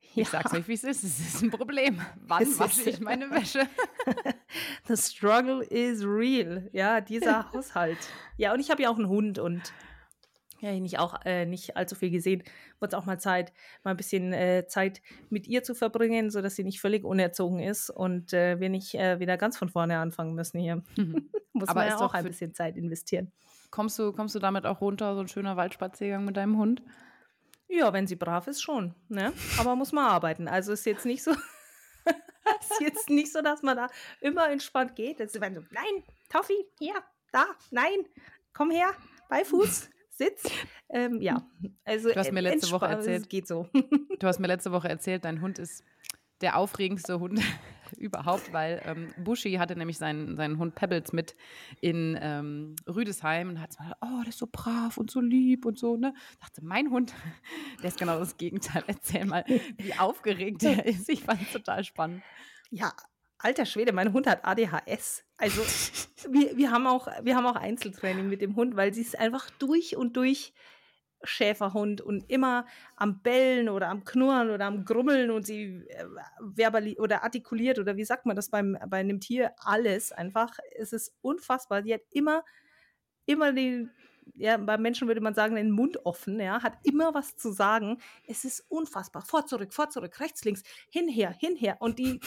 Ich 0.01 0.17
ja. 0.17 0.25
sag's 0.25 0.53
euch, 0.53 0.67
wie 0.67 0.75
es 0.75 0.85
ist. 0.85 1.05
Es 1.05 1.21
ist 1.21 1.43
ein 1.43 1.51
Problem. 1.51 2.01
Wann 2.21 2.43
es 2.43 2.59
wasche 2.59 2.91
ich 2.91 3.01
meine 3.01 3.31
Wäsche? 3.31 3.69
The 4.89 4.97
struggle 4.97 5.63
is 5.65 6.05
real. 6.05 6.69
Ja, 6.73 7.01
dieser 7.01 7.51
Haushalt. 7.53 7.99
Ja, 8.37 8.53
und 8.53 8.61
ich 8.61 8.71
habe 8.71 8.83
ja 8.83 8.91
auch 8.91 8.97
einen 8.97 9.09
Hund 9.09 9.39
und 9.39 9.73
ja, 10.61 10.73
nicht 10.79 10.99
auch 10.99 11.15
äh, 11.25 11.47
nicht 11.47 11.77
allzu 11.77 11.95
viel 11.95 12.11
gesehen. 12.11 12.43
Wird 12.81 12.95
auch 12.95 13.07
mal 13.07 13.19
Zeit, 13.19 13.53
mal 13.83 13.93
ein 13.93 13.97
bisschen 13.97 14.33
äh, 14.33 14.67
Zeit 14.67 15.01
mit 15.31 15.47
ihr 15.47 15.63
zu 15.63 15.75
verbringen, 15.75 16.31
sodass 16.31 16.57
sie 16.57 16.65
nicht 16.65 16.81
völlig 16.81 17.05
unerzogen 17.05 17.61
ist 17.61 17.89
und 17.89 18.33
äh, 18.33 18.61
wir 18.61 18.69
nicht 18.69 18.95
äh, 18.95 19.21
wieder 19.21 19.39
ganz 19.39 19.57
von 19.57 19.71
vorne 19.71 19.99
anfangen 19.99 20.35
müssen 20.35 20.61
hier. 20.61 20.83
Mhm. 20.97 21.31
Muss 21.53 21.69
Aber 21.69 21.81
man 21.81 21.89
ja 21.89 21.97
auch 21.99 22.15
ein 22.15 22.25
bisschen 22.25 22.53
Zeit 22.53 22.77
investieren. 22.77 23.33
Kommst 23.71 23.99
du, 23.99 24.13
kommst 24.13 24.35
du 24.35 24.39
damit 24.39 24.67
auch 24.67 24.81
runter, 24.81 25.15
so 25.15 25.21
ein 25.21 25.29
schöner 25.29 25.57
Waldspaziergang 25.57 26.25
mit 26.25 26.37
deinem 26.37 26.59
Hund? 26.59 26.83
Ja, 27.71 27.93
wenn 27.93 28.07
sie 28.07 28.17
brav 28.17 28.47
ist, 28.49 28.63
schon. 28.63 28.95
Ne? 29.09 29.33
Aber 29.59 29.77
muss 29.77 29.93
man 29.93 30.05
arbeiten. 30.05 30.49
Also 30.49 30.73
ist 30.73 30.87
jetzt 30.87 31.07
nicht 31.07 31.23
so, 31.23 31.31
ist 32.61 32.81
jetzt 32.81 33.09
nicht 33.09 33.33
so, 33.33 33.43
dass 33.43 33.63
man 33.63 33.77
da 33.77 33.87
immer 34.21 34.51
entspannt 34.51 34.97
geht. 34.97 35.21
Das 35.21 35.33
ist 35.33 35.35
so, 35.35 35.41
nein, 35.41 36.05
Toffi, 36.29 36.67
hier, 36.79 36.95
da, 37.33 37.47
nein, 37.71 38.05
komm 38.53 38.71
her, 38.71 38.93
bei 39.29 39.45
Fuß, 39.45 39.89
Sitz. 40.11 40.51
Ähm, 40.89 41.21
ja, 41.23 41.47
also 41.85 42.11
du 42.11 42.17
hast 42.17 42.33
mir 42.33 42.41
letzte 42.41 42.73
Woche 42.73 42.87
erzählt, 42.87 43.31
geht 43.31 43.47
so. 43.47 43.69
du 43.73 44.27
hast 44.27 44.41
mir 44.41 44.49
letzte 44.49 44.73
Woche 44.73 44.89
erzählt, 44.89 45.25
dein 45.25 45.41
Hund 45.41 45.59
ist 45.59 45.85
der 46.41 46.57
aufregendste 46.57 47.21
Hund 47.21 47.41
überhaupt, 47.99 48.53
weil 48.53 48.83
ähm, 48.85 49.13
Buschi 49.23 49.55
hatte 49.55 49.77
nämlich 49.77 49.99
seinen, 49.99 50.37
seinen 50.37 50.59
Hund 50.59 50.75
Pebbles 50.75 51.13
mit 51.13 51.37
in 51.81 52.19
ähm, 52.21 52.77
Rüdesheim 52.87 53.51
und 53.51 53.61
hat 53.61 53.71
gesagt, 53.71 53.97
oh, 54.01 54.21
der 54.21 54.29
ist 54.29 54.39
so 54.39 54.49
brav 54.51 54.97
und 54.97 55.11
so 55.11 55.21
lieb 55.21 55.65
und 55.65 55.79
so, 55.79 55.97
ne? 55.97 56.15
Ich 56.33 56.39
dachte, 56.39 56.65
mein 56.65 56.91
Hund, 56.91 57.15
der 57.83 57.89
ist 57.89 57.99
genau 57.99 58.19
das 58.19 58.37
Gegenteil. 58.37 58.85
Erzähl 58.87 59.25
mal, 59.25 59.45
wie 59.79 59.95
aufgeregt 59.95 60.63
der 60.63 60.87
ist. 60.87 61.09
Ich 61.09 61.23
fand 61.23 61.43
es 61.43 61.53
total 61.53 61.85
spannend. 61.85 62.23
Ja, 62.71 62.93
alter 63.39 63.67
Schwede, 63.67 63.93
mein 63.93 64.13
Hund 64.13 64.27
hat 64.27 64.45
ADHS. 64.45 65.25
Also 65.37 65.63
wir, 66.31 66.57
wir, 66.57 66.71
haben 66.71 66.87
auch, 66.87 67.09
wir 67.23 67.37
haben 67.37 67.47
auch 67.47 67.57
Einzeltraining 67.57 68.29
mit 68.29 68.43
dem 68.43 68.57
Hund, 68.57 68.77
weil 68.77 68.95
sie 68.95 69.03
ist 69.03 69.19
einfach 69.19 69.51
durch 69.59 69.97
und 69.97 70.17
durch 70.17 70.53
Schäferhund 71.23 72.01
und 72.01 72.31
immer 72.31 72.67
am 72.97 73.23
Bellen 73.23 73.69
oder 73.69 73.89
am 73.89 74.05
Knurren 74.05 74.51
oder 74.51 74.67
am 74.67 74.85
Grummeln 74.85 75.31
und 75.31 75.45
sie 75.47 75.85
äh, 75.89 76.05
verbali 76.41 76.99
oder 76.99 77.23
artikuliert 77.23 77.79
oder 77.79 77.97
wie 77.97 78.05
sagt 78.05 78.27
man 78.27 78.37
das 78.37 78.51
beim, 78.51 78.77
bei 78.89 78.99
einem 78.99 79.21
Tier? 79.21 79.53
Alles 79.59 80.13
einfach. 80.13 80.59
Es 80.77 80.93
ist 80.93 81.15
unfassbar. 81.21 81.83
Sie 81.83 81.95
hat 81.95 82.03
immer, 82.11 82.45
immer 83.27 83.53
den, 83.53 83.91
ja, 84.35 84.57
beim 84.57 84.83
Menschen 84.83 85.09
würde 85.09 85.21
man 85.21 85.35
sagen, 85.35 85.57
den 85.57 85.71
Mund 85.71 86.05
offen, 86.05 86.41
ja, 86.41 86.63
hat 86.63 86.79
immer 86.83 87.15
was 87.15 87.37
zu 87.37 87.53
sagen. 87.53 87.99
Es 88.27 88.45
ist 88.45 88.65
unfassbar. 88.69 89.23
Vor, 89.23 89.47
zurück, 89.47 89.73
vor, 89.73 89.91
zurück, 89.91 90.21
rechts, 90.21 90.45
links, 90.45 90.63
hinher, 90.91 91.35
hinher. 91.39 91.77
Und 91.81 91.99
die, 91.99 92.21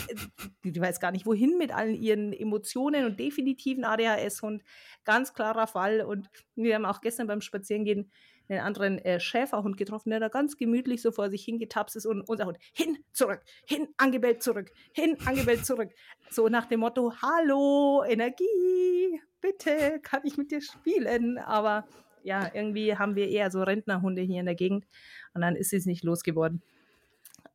die, 0.63 0.71
die 0.71 0.81
weiß 0.81 0.99
gar 0.99 1.11
nicht, 1.11 1.25
wohin 1.25 1.57
mit 1.57 1.71
allen 1.71 1.95
ihren 1.95 2.33
Emotionen 2.33 3.05
und 3.05 3.19
definitiven 3.19 3.85
ADHS-Hund. 3.85 4.63
Ganz 5.03 5.33
klarer 5.33 5.67
Fall. 5.67 6.01
Und 6.01 6.29
wir 6.55 6.75
haben 6.75 6.85
auch 6.85 7.01
gestern 7.01 7.27
beim 7.27 7.41
Spazierengehen 7.41 8.11
einen 8.53 8.65
anderen 8.65 8.99
äh, 8.99 9.19
Schäferhund 9.19 9.77
getroffen, 9.77 10.09
der 10.09 10.19
da 10.19 10.29
ganz 10.29 10.57
gemütlich 10.57 11.01
so 11.01 11.11
vor 11.11 11.29
sich 11.29 11.43
hingetapst 11.43 11.95
ist 11.95 12.05
und 12.05 12.21
unser 12.21 12.45
Hund 12.45 12.57
hin, 12.73 12.97
zurück, 13.11 13.41
hin, 13.65 13.87
angebellt 13.97 14.43
zurück, 14.43 14.71
hin, 14.93 15.17
angebellt 15.25 15.65
zurück. 15.65 15.91
So 16.29 16.49
nach 16.49 16.65
dem 16.65 16.81
Motto, 16.81 17.13
hallo, 17.21 18.03
Energie, 18.07 19.21
bitte, 19.41 19.99
kann 20.01 20.21
ich 20.23 20.37
mit 20.37 20.51
dir 20.51 20.61
spielen? 20.61 21.37
Aber 21.37 21.85
ja, 22.23 22.49
irgendwie 22.53 22.97
haben 22.97 23.15
wir 23.15 23.29
eher 23.29 23.51
so 23.51 23.61
Rentnerhunde 23.61 24.21
hier 24.21 24.39
in 24.39 24.45
der 24.45 24.55
Gegend 24.55 24.85
und 25.33 25.41
dann 25.41 25.55
ist 25.55 25.73
es 25.73 25.85
nicht 25.85 26.03
losgeworden. 26.03 26.61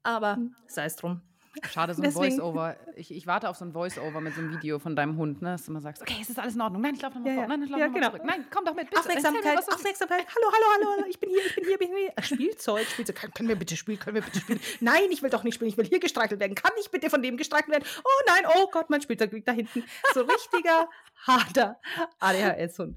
Aber 0.02 0.36
hm. 0.36 0.54
sei 0.66 0.84
es 0.84 0.96
drum. 0.96 1.22
Schade, 1.70 1.94
so 1.94 2.02
ein 2.02 2.12
Voice-Over. 2.12 2.76
Ich, 2.96 3.10
ich, 3.10 3.26
warte 3.26 3.48
auf 3.48 3.56
so 3.56 3.64
ein 3.64 3.72
Voice-Over 3.72 4.20
mit 4.20 4.34
so 4.34 4.40
einem 4.40 4.52
Video 4.52 4.78
von 4.78 4.96
deinem 4.96 5.16
Hund, 5.16 5.42
ne? 5.42 5.52
dass 5.52 5.64
du 5.64 5.70
immer 5.70 5.80
sagst, 5.80 6.02
okay, 6.02 6.16
es 6.20 6.30
ist 6.30 6.38
alles 6.38 6.54
in 6.54 6.60
Ordnung. 6.60 6.82
Nein, 6.82 6.94
ich 6.94 7.02
laufe 7.02 7.16
nochmal 7.16 7.34
ja, 7.34 7.38
vor. 7.40 7.48
Nein, 7.48 7.62
ich 7.62 7.70
laufe 7.70 7.80
ja, 7.80 7.86
nochmal 7.86 8.00
genau. 8.00 8.12
zurück. 8.12 8.26
Nein, 8.26 8.46
komm 8.50 8.64
doch 8.64 8.74
mit, 8.74 8.90
bitte. 8.90 9.00
Aufmerksamkeit, 9.00 9.58
Aufmerksamkeit. 9.58 10.26
Hallo, 10.34 10.52
hallo, 10.52 10.92
hallo, 10.92 11.04
ich 11.08 11.18
bin 11.20 11.30
hier, 11.30 11.46
ich 11.46 11.54
bin 11.54 11.64
hier, 11.64 11.72
ich 11.74 11.78
bin 11.78 11.88
hier. 11.96 12.12
Spielzeug, 12.22 12.86
Spielzeug. 12.86 13.34
Können 13.34 13.48
wir 13.48 13.56
bitte 13.56 13.76
spielen, 13.76 13.98
können 13.98 14.16
wir 14.16 14.22
bitte 14.22 14.40
spielen? 14.40 14.60
Nein, 14.80 15.10
ich 15.10 15.22
will 15.22 15.30
doch 15.30 15.44
nicht 15.44 15.54
spielen, 15.54 15.70
ich 15.70 15.76
will 15.76 15.86
hier 15.86 16.00
gestreichelt 16.00 16.40
werden. 16.40 16.54
Kann 16.54 16.72
ich 16.80 16.90
bitte 16.90 17.10
von 17.10 17.22
dem 17.22 17.36
gestreichelt 17.36 17.70
werden? 17.70 17.84
Oh 18.04 18.22
nein, 18.26 18.44
oh 18.56 18.68
Gott, 18.70 18.90
mein 18.90 19.00
Spielzeug 19.02 19.32
liegt 19.32 19.48
da 19.48 19.52
hinten. 19.52 19.84
So 20.14 20.22
richtiger, 20.22 20.88
harter 21.26 21.80
ADHS-Hund. 22.20 22.96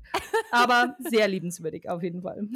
Aber 0.51 0.95
sehr 0.99 1.27
liebenswürdig 1.27 1.89
auf 1.89 2.03
jeden 2.03 2.21
Fall. 2.21 2.47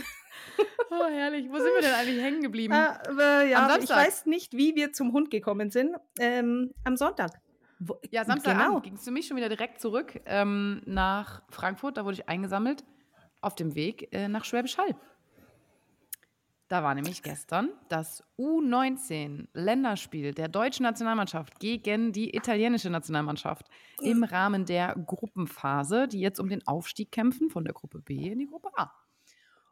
Oh, 0.91 1.05
herrlich. 1.09 1.49
Wo 1.49 1.57
sind 1.57 1.73
wir 1.73 1.81
denn 1.81 1.93
eigentlich 1.93 2.21
hängen 2.21 2.41
geblieben? 2.41 2.73
Äh, 2.73 3.43
äh, 3.45 3.51
ja, 3.51 3.77
ich 3.77 3.89
weiß 3.89 4.25
nicht, 4.25 4.53
wie 4.53 4.75
wir 4.75 4.93
zum 4.93 5.11
Hund 5.13 5.31
gekommen 5.31 5.69
sind. 5.71 5.95
Ähm, 6.19 6.73
am 6.83 6.95
Sonntag. 6.95 7.31
Wo, 7.79 7.99
Ja, 8.11 8.23
Samstagabend 8.23 8.67
genau. 8.67 8.81
ging 8.81 8.93
es 8.95 9.03
für 9.03 9.11
mich 9.11 9.27
schon 9.27 9.37
wieder 9.37 9.49
direkt 9.49 9.81
zurück 9.81 10.21
ähm, 10.25 10.81
nach 10.85 11.41
Frankfurt. 11.49 11.97
Da 11.97 12.05
wurde 12.05 12.15
ich 12.15 12.29
eingesammelt 12.29 12.83
auf 13.41 13.55
dem 13.55 13.75
Weg 13.75 14.09
äh, 14.13 14.27
nach 14.27 14.45
Schwäbisch 14.45 14.77
Hall. 14.77 14.95
Da 16.67 16.81
war 16.81 16.95
nämlich 16.95 17.21
gestern 17.21 17.69
das 17.89 18.23
U19-Länderspiel 18.39 20.33
der 20.33 20.47
deutschen 20.47 20.81
Nationalmannschaft 20.81 21.59
gegen 21.59 22.11
die 22.11 22.35
italienische 22.35 22.89
Nationalmannschaft 22.89 23.67
im 24.01 24.23
Rahmen 24.23 24.65
der 24.65 24.95
Gruppenphase, 24.95 26.07
die 26.07 26.19
jetzt 26.19 26.39
um 26.39 26.49
den 26.49 26.65
Aufstieg 26.65 27.11
kämpfen 27.11 27.51
von 27.51 27.65
der 27.65 27.73
Gruppe 27.73 27.99
B 27.99 28.31
in 28.31 28.39
die 28.39 28.47
Gruppe 28.47 28.69
A. 28.75 28.91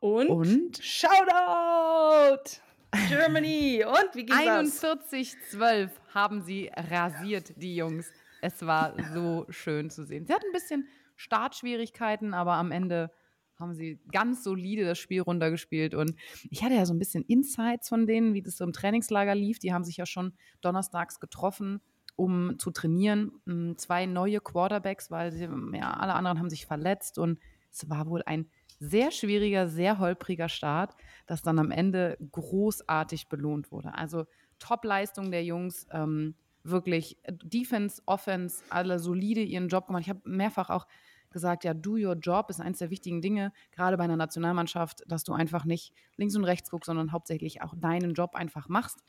Und, 0.04 0.28
Und 0.28 0.78
Shoutout! 0.84 2.60
Germany! 3.08 3.86
Und 3.88 4.16
wie 4.16 4.30
aus? 4.34 4.84
41-12 4.84 5.92
haben 6.14 6.42
sie 6.42 6.70
rasiert, 6.76 7.54
die 7.56 7.78
Jungs. 7.78 8.12
Es 8.42 8.66
war 8.66 8.96
so 9.14 9.46
schön 9.48 9.90
zu 9.90 10.04
sehen. 10.04 10.26
Sie 10.26 10.34
hatten 10.34 10.48
ein 10.48 10.52
bisschen 10.52 10.90
Startschwierigkeiten, 11.16 12.34
aber 12.34 12.56
am 12.56 12.74
Ende 12.74 13.14
haben 13.58 13.74
sie 13.76 14.02
ganz 14.12 14.44
solide 14.44 14.84
das 14.84 15.00
Spiel 15.00 15.22
runtergespielt. 15.22 15.96
Und 15.96 16.16
ich 16.50 16.66
hatte 16.66 16.76
ja 16.76 16.86
so 16.86 16.94
ein 16.94 17.00
bisschen 17.00 17.24
Insights 17.24 17.88
von 17.88 18.06
denen, 18.06 18.34
wie 18.34 18.42
das 18.42 18.58
so 18.58 18.66
im 18.66 18.74
Trainingslager 18.74 19.36
lief. 19.36 19.60
Die 19.60 19.72
haben 19.72 19.86
sich 19.86 19.96
ja 19.96 20.06
schon 20.06 20.34
donnerstags 20.60 21.22
getroffen, 21.22 21.80
um 22.18 22.60
zu 22.60 22.72
trainieren. 22.72 23.76
Zwei 23.78 24.06
neue 24.06 24.42
Quarterbacks, 24.42 25.10
weil 25.12 25.32
sie, 25.32 25.48
ja, 25.72 25.94
alle 25.94 26.16
anderen 26.16 26.40
haben 26.40 26.50
sich 26.50 26.66
verletzt. 26.66 27.18
Und 27.18 27.40
es 27.72 27.90
war 27.90 28.08
wohl 28.08 28.22
ein 28.26 28.50
sehr 28.84 29.12
schwieriger, 29.12 29.68
sehr 29.68 30.00
holpriger 30.00 30.50
Start, 30.50 30.96
das 31.26 31.42
dann 31.42 31.58
am 31.58 31.72
Ende 31.72 32.18
großartig 32.32 33.30
belohnt 33.30 33.72
wurde. 33.72 33.94
Also 33.96 34.26
Top-Leistung 34.60 35.32
der 35.32 35.44
Jungs, 35.44 35.88
ähm, 35.92 36.36
wirklich 36.64 37.18
Defense, 37.28 38.02
Offense, 38.06 38.64
alle 38.70 39.00
solide 39.00 39.42
ihren 39.42 39.70
Job 39.70 39.88
gemacht. 39.88 40.04
Ich 40.04 40.10
habe 40.10 40.22
mehrfach 40.26 40.70
auch 40.70 40.88
gesagt, 41.32 41.64
ja, 41.64 41.74
do 41.74 41.94
your 41.94 42.16
job 42.16 42.50
ist 42.50 42.60
eines 42.60 42.80
der 42.80 42.90
wichtigen 42.90 43.22
Dinge, 43.22 43.52
gerade 43.72 43.98
bei 43.98 44.04
einer 44.04 44.18
Nationalmannschaft, 44.18 45.04
dass 45.08 45.24
du 45.24 45.34
einfach 45.34 45.66
nicht 45.66 45.94
links 46.18 46.36
und 46.36 46.44
rechts 46.44 46.70
guckst, 46.70 46.88
sondern 46.88 47.12
hauptsächlich 47.12 47.62
auch 47.62 47.74
deinen 47.76 48.14
Job 48.14 48.36
einfach 48.36 48.70
machst. 48.70 49.00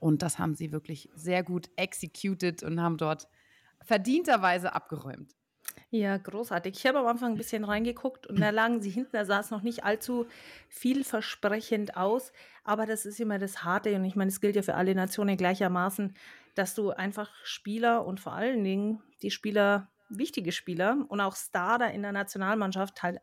Und 0.00 0.22
das 0.22 0.38
haben 0.38 0.54
sie 0.54 0.72
wirklich 0.72 1.10
sehr 1.14 1.42
gut 1.42 1.68
executed 1.76 2.62
und 2.62 2.80
haben 2.80 2.96
dort 2.96 3.28
verdienterweise 3.82 4.72
abgeräumt. 4.72 5.34
Ja, 5.90 6.16
großartig. 6.16 6.76
Ich 6.76 6.86
habe 6.86 6.98
am 6.98 7.06
Anfang 7.06 7.32
ein 7.32 7.36
bisschen 7.36 7.64
reingeguckt 7.64 8.26
und 8.26 8.40
da 8.40 8.50
lagen 8.50 8.82
sie 8.82 8.90
hinten, 8.90 9.12
da 9.12 9.24
sah 9.24 9.40
es 9.40 9.50
noch 9.50 9.62
nicht 9.62 9.84
allzu 9.84 10.26
vielversprechend 10.68 11.96
aus. 11.96 12.32
Aber 12.64 12.86
das 12.86 13.06
ist 13.06 13.20
immer 13.20 13.38
das 13.38 13.62
Harte 13.62 13.94
und 13.94 14.04
ich 14.04 14.16
meine, 14.16 14.30
es 14.30 14.40
gilt 14.40 14.56
ja 14.56 14.62
für 14.62 14.74
alle 14.74 14.94
Nationen 14.94 15.36
gleichermaßen, 15.36 16.14
dass 16.54 16.74
du 16.74 16.90
einfach 16.90 17.30
Spieler 17.44 18.06
und 18.06 18.20
vor 18.20 18.32
allen 18.32 18.64
Dingen 18.64 19.02
die 19.22 19.30
Spieler, 19.30 19.88
wichtige 20.08 20.52
Spieler 20.52 21.04
und 21.08 21.20
auch 21.20 21.36
Star 21.36 21.78
da 21.78 21.86
in 21.86 22.02
der 22.02 22.12
Nationalmannschaft 22.12 23.02
halt 23.02 23.20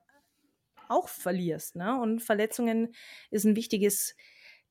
auch 0.87 1.07
verlierst. 1.07 1.75
Ne? 1.75 1.99
Und 1.99 2.21
Verletzungen 2.21 2.93
ist 3.31 3.45
ein 3.45 3.55
wichtiges 3.55 4.15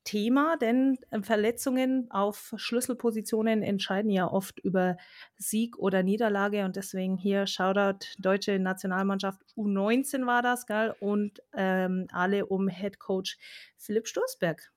Thema, 0.04 0.56
denn 0.56 0.98
äh, 1.10 1.22
Verletzungen 1.22 2.10
auf 2.10 2.54
Schlüsselpositionen 2.56 3.62
entscheiden 3.62 4.10
ja 4.10 4.30
oft 4.30 4.58
über 4.60 4.96
Sieg 5.36 5.78
oder 5.78 6.02
Niederlage 6.02 6.64
und 6.64 6.76
deswegen 6.76 7.16
hier 7.16 7.46
Shoutout 7.46 8.06
deutsche 8.18 8.58
Nationalmannschaft 8.58 9.40
U19 9.56 10.26
war 10.26 10.42
das, 10.42 10.66
gell? 10.66 10.94
Und 11.00 11.42
ähm, 11.54 12.06
alle 12.12 12.46
um 12.46 12.68
Head 12.68 12.98
Coach 12.98 13.38
Philipp 13.76 14.08
Sturzberg. 14.08 14.72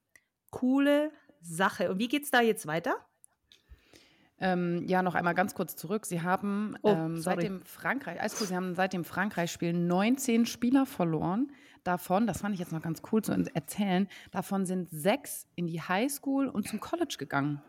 Coole 0.49 1.11
Sache. 1.41 1.89
Und 1.89 1.99
wie 1.99 2.07
geht's 2.07 2.31
da 2.31 2.41
jetzt 2.41 2.67
weiter? 2.67 2.95
Ähm, 4.39 4.83
ja, 4.87 5.01
noch 5.03 5.15
einmal 5.15 5.35
ganz 5.35 5.55
kurz 5.55 5.75
zurück. 5.75 6.05
Sie 6.05 6.21
haben 6.21 6.75
Oh, 6.81 6.89
ähm, 6.89 7.21
seit 7.21 7.43
dem 7.43 7.61
Frankreich, 7.61 8.19
gut, 8.37 8.47
Sie 8.47 8.55
haben 8.55 8.75
seit 8.75 8.91
dem 8.91 9.05
Frankreich-Spiel 9.05 9.71
19 9.71 10.45
Spieler 10.45 10.85
verloren. 10.85 11.51
Davon, 11.83 12.27
das 12.27 12.41
fand 12.41 12.53
ich 12.53 12.59
jetzt 12.59 12.71
noch 12.71 12.81
ganz 12.81 13.01
cool 13.11 13.21
zu 13.21 13.31
erzählen, 13.53 14.07
davon 14.31 14.65
sind 14.65 14.89
sechs 14.89 15.47
in 15.55 15.67
die 15.67 15.81
Highschool 15.81 16.47
und 16.47 16.67
zum 16.67 16.79
College 16.79 17.15
gegangen. 17.19 17.61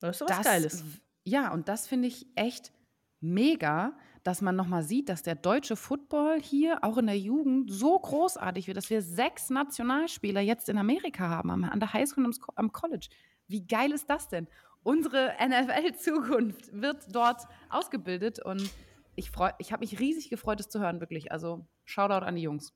Das 0.00 0.16
ist 0.16 0.20
doch 0.22 0.28
was 0.28 0.36
Das- 0.38 0.46
Geiles. 0.46 0.84
Ja, 1.24 1.52
und 1.52 1.68
das 1.68 1.86
finde 1.86 2.08
ich 2.08 2.26
echt 2.34 2.72
mega, 3.20 3.96
dass 4.24 4.40
man 4.42 4.56
nochmal 4.56 4.82
sieht, 4.82 5.08
dass 5.08 5.22
der 5.22 5.34
deutsche 5.36 5.76
Football 5.76 6.40
hier 6.40 6.82
auch 6.84 6.98
in 6.98 7.06
der 7.06 7.18
Jugend 7.18 7.70
so 7.72 7.98
großartig 7.98 8.66
wird, 8.66 8.76
dass 8.76 8.90
wir 8.90 9.00
sechs 9.02 9.48
Nationalspieler 9.48 10.40
jetzt 10.40 10.68
in 10.68 10.78
Amerika 10.78 11.28
haben, 11.28 11.50
am- 11.50 11.64
an 11.64 11.78
der 11.80 11.92
Highschool 11.92 12.24
und 12.24 12.34
am 12.34 12.40
Co- 12.40 12.52
am 12.56 12.72
College. 12.72 13.08
Wie 13.48 13.64
geil 13.66 13.92
ist 13.92 14.10
das 14.10 14.28
denn? 14.28 14.48
Unsere 14.82 15.34
NFL-Zukunft 15.38 16.72
wird 16.72 17.14
dort 17.14 17.46
ausgebildet 17.70 18.40
und 18.44 18.68
ich, 19.14 19.30
freu- 19.30 19.52
ich 19.58 19.72
habe 19.72 19.80
mich 19.80 20.00
riesig 20.00 20.28
gefreut, 20.30 20.58
es 20.60 20.68
zu 20.68 20.80
hören, 20.80 21.00
wirklich. 21.00 21.30
Also 21.32 21.66
Shoutout 21.84 22.24
an 22.26 22.34
die 22.34 22.42
Jungs. 22.42 22.72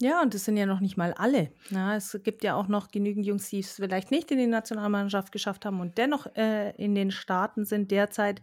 Ja, 0.00 0.22
und 0.22 0.32
das 0.32 0.44
sind 0.44 0.56
ja 0.56 0.64
noch 0.64 0.78
nicht 0.78 0.96
mal 0.96 1.12
alle. 1.12 1.50
Na, 1.70 1.96
es 1.96 2.16
gibt 2.22 2.44
ja 2.44 2.54
auch 2.54 2.68
noch 2.68 2.92
genügend 2.92 3.26
Jungs, 3.26 3.50
die 3.50 3.58
es 3.58 3.72
vielleicht 3.72 4.12
nicht 4.12 4.30
in 4.30 4.38
die 4.38 4.46
Nationalmannschaft 4.46 5.32
geschafft 5.32 5.64
haben 5.64 5.80
und 5.80 5.98
dennoch 5.98 6.26
äh, 6.36 6.70
in 6.76 6.94
den 6.94 7.10
Staaten 7.10 7.64
sind 7.64 7.90
derzeit. 7.90 8.40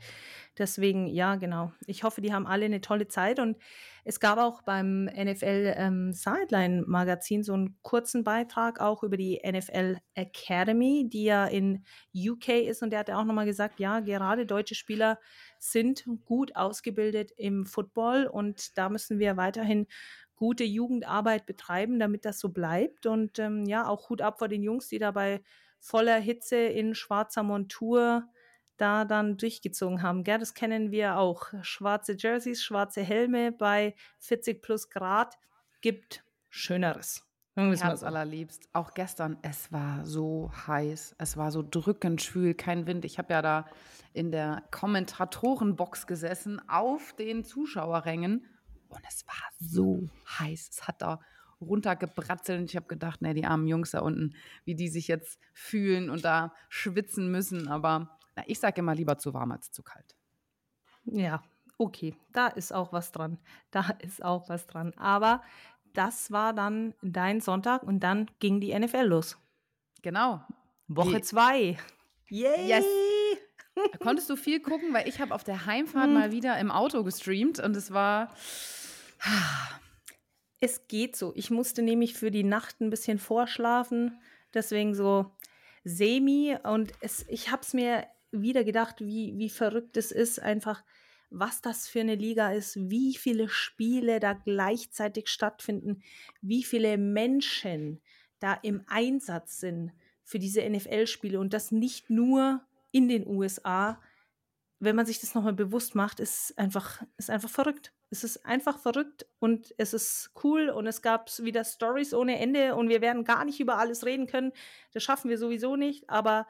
Deswegen, 0.58 1.08
ja, 1.08 1.36
genau. 1.36 1.72
Ich 1.86 2.04
hoffe, 2.04 2.22
die 2.22 2.34
haben 2.34 2.46
alle 2.46 2.66
eine 2.66 2.82
tolle 2.82 3.08
Zeit. 3.08 3.40
Und 3.40 3.58
es 4.06 4.20
gab 4.20 4.38
auch 4.38 4.62
beim 4.64 5.06
NFL 5.06 5.74
ähm, 5.78 6.14
Sideline 6.14 6.84
Magazin 6.88 7.44
so 7.44 7.54
einen 7.54 7.78
kurzen 7.82 8.24
Beitrag 8.24 8.80
auch 8.80 9.04
über 9.04 9.18
die 9.18 9.42
NFL 9.46 9.98
Academy, 10.14 11.08
die 11.10 11.24
ja 11.26 11.46
in 11.46 11.84
UK 12.14 12.50
ist. 12.50 12.84
Und 12.84 12.92
der 12.92 13.00
hat 13.00 13.10
ja 13.10 13.18
auch 13.18 13.26
nochmal 13.26 13.46
gesagt, 13.46 13.80
ja, 13.80 14.00
gerade 14.00 14.46
deutsche 14.46 14.76
Spieler 14.76 15.20
sind 15.60 16.06
gut 16.26 16.56
ausgebildet 16.56 17.32
im 17.38 17.66
Football 17.66 18.28
und 18.28 18.78
da 18.78 18.90
müssen 18.90 19.20
wir 19.20 19.36
weiterhin 19.36 19.88
gute 20.36 20.64
Jugendarbeit 20.64 21.46
betreiben, 21.46 22.00
damit 22.00 22.26
das 22.26 22.40
so 22.40 22.50
bleibt. 22.50 23.06
Und 23.06 23.40
ähm, 23.40 23.66
ja, 23.66 23.88
auch 23.88 24.10
Hut 24.10 24.22
ab 24.22 24.40
vor 24.40 24.48
den 24.48 24.64
Jungs, 24.64 24.88
die 24.88 25.00
dabei 25.00 25.42
voller 25.80 26.18
Hitze 26.18 26.58
in 26.58 26.96
schwarzer 26.96 27.44
Montur 27.44 28.28
da 28.78 29.06
dann 29.06 29.38
durchgezogen 29.38 30.02
haben. 30.02 30.24
Gell, 30.24 30.40
das 30.40 30.54
kennen 30.54 30.92
wir 30.92 31.18
auch. 31.18 31.48
Schwarze 31.62 32.16
Jerseys, 32.18 32.64
schwarze 32.64 33.02
Helme 33.02 33.52
bei 33.52 33.96
40 34.20 34.62
plus 34.62 34.90
Grad 34.90 35.38
gibt 35.82 36.24
Schöneres. 36.50 37.26
Herz 37.56 38.04
allerliebst. 38.04 38.68
Auch 38.74 38.94
gestern, 38.94 39.38
es 39.42 39.72
war 39.72 40.06
so 40.06 40.52
heiß, 40.68 41.16
es 41.18 41.38
war 41.38 41.52
so 41.52 41.64
drückend 41.64 42.22
schwül, 42.22 42.54
kein 42.54 42.86
Wind. 42.86 43.06
Ich 43.06 43.18
habe 43.18 43.34
ja 43.34 43.42
da 43.42 43.66
in 44.14 44.32
der 44.32 44.64
Kommentatorenbox 44.72 46.08
gesessen, 46.08 46.62
auf 46.68 47.14
den 47.14 47.46
Zuschauerrängen 47.46 48.46
und 48.96 49.04
es 49.08 49.26
war 49.28 49.36
so 49.60 50.08
heiß. 50.40 50.70
Es 50.70 50.88
hat 50.88 51.02
da 51.02 51.20
runtergebratzelt 51.62 52.60
und 52.60 52.70
ich 52.70 52.76
habe 52.76 52.88
gedacht, 52.88 53.22
ne, 53.22 53.34
die 53.34 53.46
armen 53.46 53.68
Jungs 53.68 53.92
da 53.92 54.00
unten, 54.02 54.36
wie 54.66 54.76
die 54.76 54.90
sich 54.90 55.08
jetzt 55.08 55.40
fühlen 55.54 56.10
und 56.10 56.26
da 56.26 56.54
schwitzen 56.70 57.32
müssen. 57.32 57.68
Aber 57.68 58.18
na, 58.36 58.44
ich 58.48 58.60
sage 58.60 58.80
immer 58.82 58.96
lieber 58.96 59.18
zu 59.18 59.34
warm 59.34 59.52
als 59.52 59.72
zu 59.72 59.82
kalt. 59.84 60.16
Ja, 61.06 61.42
okay, 61.78 62.16
da 62.34 62.48
ist 62.48 62.74
auch 62.74 62.92
was 62.94 63.12
dran. 63.12 63.38
Da 63.72 63.90
ist 64.00 64.24
auch 64.24 64.50
was 64.50 64.68
dran. 64.68 64.94
Aber 64.98 65.42
das 65.94 66.32
war 66.32 66.54
dann 66.54 66.94
dein 67.02 67.40
Sonntag 67.42 67.84
und 67.84 68.02
dann 68.02 68.30
ging 68.40 68.60
die 68.60 68.78
NFL 68.78 69.06
los. 69.06 69.38
Genau. 70.02 70.44
Woche 70.88 71.18
Die- 71.18 71.22
zwei. 71.22 71.78
Yay! 72.28 72.68
Yes. 72.68 72.86
Konntest 74.00 74.30
du 74.30 74.36
viel 74.36 74.62
gucken, 74.62 74.94
weil 74.94 75.08
ich 75.08 75.20
habe 75.20 75.34
auf 75.34 75.44
der 75.44 75.66
Heimfahrt 75.66 76.10
mal 76.10 76.32
wieder 76.32 76.58
im 76.60 76.72
Auto 76.72 77.04
gestreamt 77.04 77.60
und 77.60 77.76
es 77.76 77.92
war 77.92 78.34
Es 80.60 80.88
geht 80.88 81.16
so. 81.16 81.34
Ich 81.36 81.52
musste 81.52 81.82
nämlich 81.82 82.14
für 82.14 82.32
die 82.32 82.44
Nacht 82.44 82.82
ein 82.82 82.90
bisschen 82.90 83.20
vorschlafen, 83.20 84.20
deswegen 84.54 84.96
so 84.96 85.32
semi. 85.84 86.56
Und 86.64 86.94
es, 87.02 87.26
ich 87.28 87.52
habe 87.52 87.62
es 87.62 87.74
mir 87.74 88.08
wieder 88.32 88.64
gedacht, 88.64 89.02
wie, 89.02 89.38
wie 89.38 89.50
verrückt 89.50 89.98
es 89.98 90.12
ist, 90.12 90.42
einfach, 90.42 90.84
was 91.30 91.62
das 91.62 91.88
für 91.88 92.00
eine 92.00 92.16
Liga 92.16 92.52
ist, 92.52 92.78
wie 92.90 93.16
viele 93.16 93.50
Spiele 93.50 94.20
da 94.20 94.34
gleichzeitig 94.34 95.28
stattfinden, 95.28 96.02
wie 96.42 96.64
viele 96.64 96.98
Menschen 96.98 98.02
da 98.40 98.54
im 98.54 98.84
Einsatz 98.88 99.60
sind 99.60 99.92
für 100.24 100.40
diese 100.40 100.68
NFL-Spiele 100.68 101.40
und 101.40 101.54
das 101.54 101.72
nicht 101.72 102.10
nur 102.10 102.62
in 102.92 103.08
den 103.08 103.28
USA. 103.28 104.02
Wenn 104.80 104.96
man 104.96 105.06
sich 105.06 105.20
das 105.22 105.34
nochmal 105.34 105.54
bewusst 105.54 105.96
macht, 105.96 106.20
ist 106.20 106.58
einfach, 106.58 107.02
ist 107.18 107.30
einfach 107.30 107.50
verrückt. 107.50 107.94
Es 108.10 108.24
ist 108.24 108.46
einfach 108.46 108.78
verrückt 108.78 109.26
und 109.40 109.74
es 109.78 109.94
ist 109.94 110.32
cool 110.44 110.70
und 110.70 110.86
es 110.86 111.02
gab 111.02 111.30
wieder 111.40 111.64
Stories 111.64 112.14
ohne 112.14 112.38
Ende 112.40 112.76
und 112.76 112.90
wir 112.90 113.02
werden 113.02 113.24
gar 113.24 113.46
nicht 113.46 113.60
über 113.60 113.78
alles 113.78 114.06
reden 114.06 114.28
können. 114.28 114.52
Das 114.94 115.02
schaffen 115.04 115.30
wir 115.30 115.38
sowieso 115.38 115.76
nicht, 115.76 116.10
aber 116.10 116.46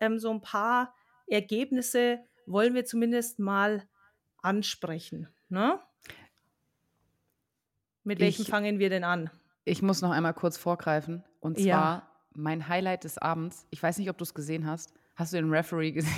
ähm, 0.00 0.18
so 0.18 0.30
ein 0.30 0.40
paar 0.42 0.94
Ergebnisse 1.26 2.20
wollen 2.46 2.74
wir 2.74 2.84
zumindest 2.84 3.38
mal 3.38 3.88
ansprechen. 4.42 5.28
Ne? 5.48 5.80
Mit 8.04 8.20
welchem 8.20 8.42
Ich- 8.42 8.48
fangen 8.48 8.78
wir 8.78 8.90
denn 8.90 9.04
an? 9.04 9.30
Ich 9.64 9.82
muss 9.82 10.00
noch 10.02 10.10
einmal 10.10 10.34
kurz 10.34 10.56
vorgreifen. 10.56 11.24
Und 11.40 11.56
zwar 11.56 11.64
Ja. 11.66 12.10
mein 12.32 12.68
Highlight 12.68 13.04
des 13.04 13.18
Abends. 13.18 13.66
Ich 13.70 13.82
weiß 13.82 13.98
nicht, 13.98 14.10
ob 14.10 14.18
du 14.18 14.24
es 14.24 14.34
gesehen 14.34 14.66
hast. 14.66 14.92
Hast 15.16 15.32
du 15.32 15.36
den 15.36 15.50
Referee 15.50 15.92
gesehen? 15.92 16.12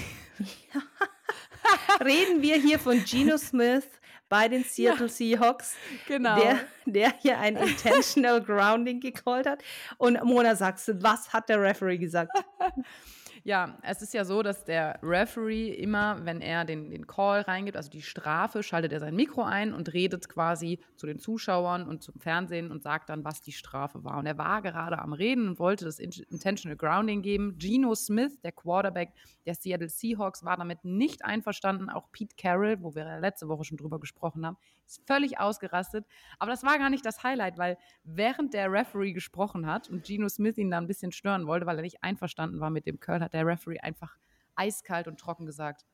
Reden 2.04 2.42
wir 2.42 2.56
hier 2.56 2.78
von 2.78 3.04
Geno 3.04 3.36
Smith 3.38 3.86
bei 4.28 4.48
den 4.48 4.64
Seattle 4.64 5.06
ja, 5.06 5.12
Seahawks, 5.12 5.74
genau. 6.08 6.36
der, 6.36 6.60
der 6.86 7.14
hier 7.18 7.38
ein 7.38 7.56
Intentional 7.56 8.40
Grounding 8.42 8.98
gecallt 9.00 9.46
hat. 9.46 9.62
Und 9.98 10.22
Mona, 10.24 10.56
sagst 10.56 10.88
du, 10.88 11.02
was 11.02 11.32
hat 11.34 11.50
der 11.50 11.60
Referee 11.60 11.98
gesagt? 11.98 12.32
Ja, 13.44 13.76
es 13.82 14.02
ist 14.02 14.14
ja 14.14 14.24
so, 14.24 14.40
dass 14.42 14.64
der 14.64 15.00
Referee 15.02 15.70
immer, 15.70 16.24
wenn 16.24 16.40
er 16.40 16.64
den, 16.64 16.90
den 16.90 17.08
Call 17.08 17.40
reingibt, 17.40 17.76
also 17.76 17.90
die 17.90 18.00
Strafe, 18.00 18.62
schaltet 18.62 18.92
er 18.92 19.00
sein 19.00 19.16
Mikro 19.16 19.42
ein 19.42 19.74
und 19.74 19.92
redet 19.92 20.28
quasi 20.28 20.78
zu 20.94 21.08
den 21.08 21.18
Zuschauern 21.18 21.88
und 21.88 22.04
zum 22.04 22.20
Fernsehen 22.20 22.70
und 22.70 22.84
sagt 22.84 23.08
dann, 23.08 23.24
was 23.24 23.42
die 23.42 23.50
Strafe 23.50 24.04
war. 24.04 24.18
Und 24.18 24.26
er 24.26 24.38
war 24.38 24.62
gerade 24.62 25.00
am 25.00 25.12
Reden 25.12 25.48
und 25.48 25.58
wollte 25.58 25.84
das 25.84 25.98
Intentional 25.98 26.76
Grounding 26.76 27.20
geben. 27.22 27.58
Geno 27.58 27.96
Smith, 27.96 28.40
der 28.42 28.52
Quarterback 28.52 29.12
der 29.44 29.56
Seattle 29.56 29.88
Seahawks, 29.88 30.44
war 30.44 30.56
damit 30.56 30.84
nicht 30.84 31.24
einverstanden. 31.24 31.90
Auch 31.90 32.12
Pete 32.12 32.36
Carroll, 32.36 32.80
wo 32.80 32.94
wir 32.94 33.18
letzte 33.18 33.48
Woche 33.48 33.64
schon 33.64 33.76
drüber 33.76 33.98
gesprochen 33.98 34.46
haben, 34.46 34.56
ist 34.86 35.04
völlig 35.04 35.40
ausgerastet. 35.40 36.06
Aber 36.38 36.52
das 36.52 36.62
war 36.62 36.78
gar 36.78 36.90
nicht 36.90 37.04
das 37.04 37.24
Highlight, 37.24 37.58
weil 37.58 37.76
während 38.04 38.54
der 38.54 38.70
Referee 38.70 39.12
gesprochen 39.12 39.66
hat 39.66 39.90
und 39.90 40.04
Geno 40.04 40.28
Smith 40.28 40.58
ihn 40.58 40.70
da 40.70 40.78
ein 40.78 40.86
bisschen 40.86 41.10
stören 41.10 41.48
wollte, 41.48 41.66
weil 41.66 41.76
er 41.76 41.82
nicht 41.82 42.04
einverstanden 42.04 42.60
war 42.60 42.70
mit 42.70 42.86
dem 42.86 43.00
Curl, 43.00 43.20
hat 43.20 43.31
der 43.32 43.46
Referee 43.46 43.78
einfach 43.80 44.16
eiskalt 44.54 45.08
und 45.08 45.18
trocken 45.18 45.46
gesagt, 45.46 45.84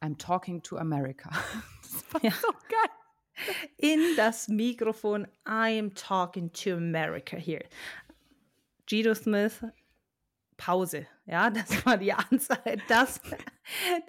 I'm 0.00 0.18
talking 0.18 0.62
to 0.62 0.76
America. 0.76 1.30
Das 1.82 2.14
war 2.14 2.24
ja. 2.24 2.30
so 2.30 2.52
geil. 2.52 3.56
In 3.78 4.00
das 4.16 4.46
Mikrofon, 4.46 5.26
I'm 5.44 5.92
talking 5.94 6.52
to 6.52 6.74
America 6.74 7.36
here. 7.36 7.64
Gino 8.86 9.12
Smith, 9.14 9.64
Pause. 10.56 11.06
Ja, 11.24 11.48
das 11.48 11.84
war 11.86 11.96
die 11.96 12.12
Anzeige. 12.12 12.82
Das, 12.86 13.20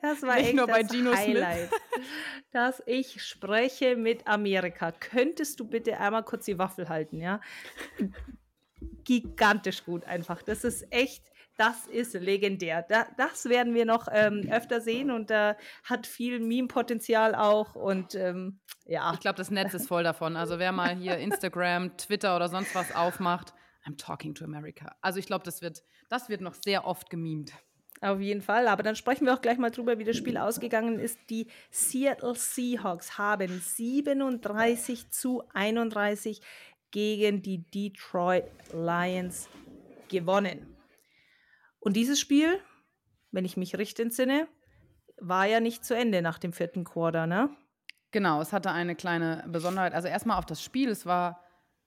das 0.02 0.22
war 0.22 0.36
Nicht 0.36 0.48
echt 0.48 0.56
nur 0.56 0.68
bei 0.68 0.84
das 0.84 0.92
Gino 0.92 1.14
Highlight. 1.14 1.70
Smith. 1.70 2.08
Dass 2.52 2.84
ich 2.86 3.24
spreche 3.24 3.96
mit 3.96 4.28
Amerika. 4.28 4.92
Könntest 4.92 5.60
du 5.60 5.66
bitte 5.66 5.98
einmal 5.98 6.24
kurz 6.24 6.46
die 6.46 6.60
Waffel 6.60 6.90
halten, 6.90 7.20
ja? 7.20 7.40
Gigantisch 9.06 9.86
gut 9.86 10.04
einfach. 10.06 10.42
Das 10.42 10.64
ist 10.64 10.86
echt 10.92 11.31
das 11.62 11.86
ist 11.86 12.16
legendär. 12.16 12.82
Da, 12.82 13.06
das 13.18 13.46
werden 13.46 13.76
wir 13.76 13.86
noch 13.86 14.08
ähm, 14.12 14.50
öfter 14.52 14.82
sehen 14.82 15.12
und 15.12 15.30
da 15.30 15.52
äh, 15.52 15.56
hat 15.84 16.08
viel 16.08 16.40
Meme-Potenzial 16.40 17.36
auch 17.36 17.76
und 17.76 18.16
ähm, 18.16 18.60
ja. 18.86 19.14
Ich 19.14 19.20
glaube, 19.20 19.38
das 19.38 19.52
Netz 19.52 19.76
ist 19.76 19.88
voll 19.88 20.04
davon. 20.04 20.36
Also 20.36 20.58
wer 20.58 20.72
mal 20.72 20.96
hier 20.96 21.18
Instagram, 21.18 21.96
Twitter 21.98 22.36
oder 22.36 22.50
sonst 22.50 22.74
was 22.74 22.96
aufmacht, 22.96 23.54
I'm 23.86 23.96
talking 23.96 24.34
to 24.34 24.44
America. 24.44 24.96
Also 25.02 25.20
ich 25.20 25.28
glaube, 25.28 25.46
das 25.46 25.62
wird, 25.62 25.84
das 26.10 26.30
wird 26.30 26.42
noch 26.42 26.56
sehr 26.56 26.88
oft 26.88 27.12
gemimt. 27.12 27.54
Auf 28.02 28.20
jeden 28.20 28.42
Fall. 28.42 28.68
Aber 28.68 28.82
dann 28.82 28.96
sprechen 28.96 29.28
wir 29.28 29.36
auch 29.36 29.42
gleich 29.42 29.60
mal 29.60 29.70
drüber, 29.70 30.00
wie 30.00 30.04
das 30.04 30.18
Spiel 30.18 30.38
ausgegangen 30.38 30.98
ist. 30.98 31.20
Die 31.30 31.46
Seattle 31.70 32.34
Seahawks 32.34 33.20
haben 33.20 33.62
37 33.64 35.12
zu 35.12 35.44
31 35.54 36.42
gegen 36.90 37.44
die 37.44 37.60
Detroit 37.70 38.46
Lions 38.74 39.48
gewonnen. 40.10 40.71
Und 41.82 41.98
dieses 41.98 42.20
Spiel, 42.20 42.60
wenn 43.32 43.44
ich 43.44 43.58
mich 43.58 43.78
richtig 43.78 44.06
entsinne, 44.06 44.48
war 45.20 45.46
ja 45.46 45.60
nicht 45.60 45.84
zu 45.84 45.96
Ende 45.96 46.22
nach 46.22 46.40
dem 46.40 46.54
vierten 46.54 46.84
Quarter, 46.84 47.28
ne? 47.28 47.50
Genau, 48.12 48.40
es 48.42 48.54
hatte 48.54 48.72
eine 48.72 48.96
kleine 48.96 49.44
Besonderheit. 49.48 49.94
Also 49.94 50.08
erstmal 50.08 50.38
auf 50.38 50.46
das 50.46 50.64
Spiel, 50.64 50.90
es 50.90 51.06
war 51.06 51.44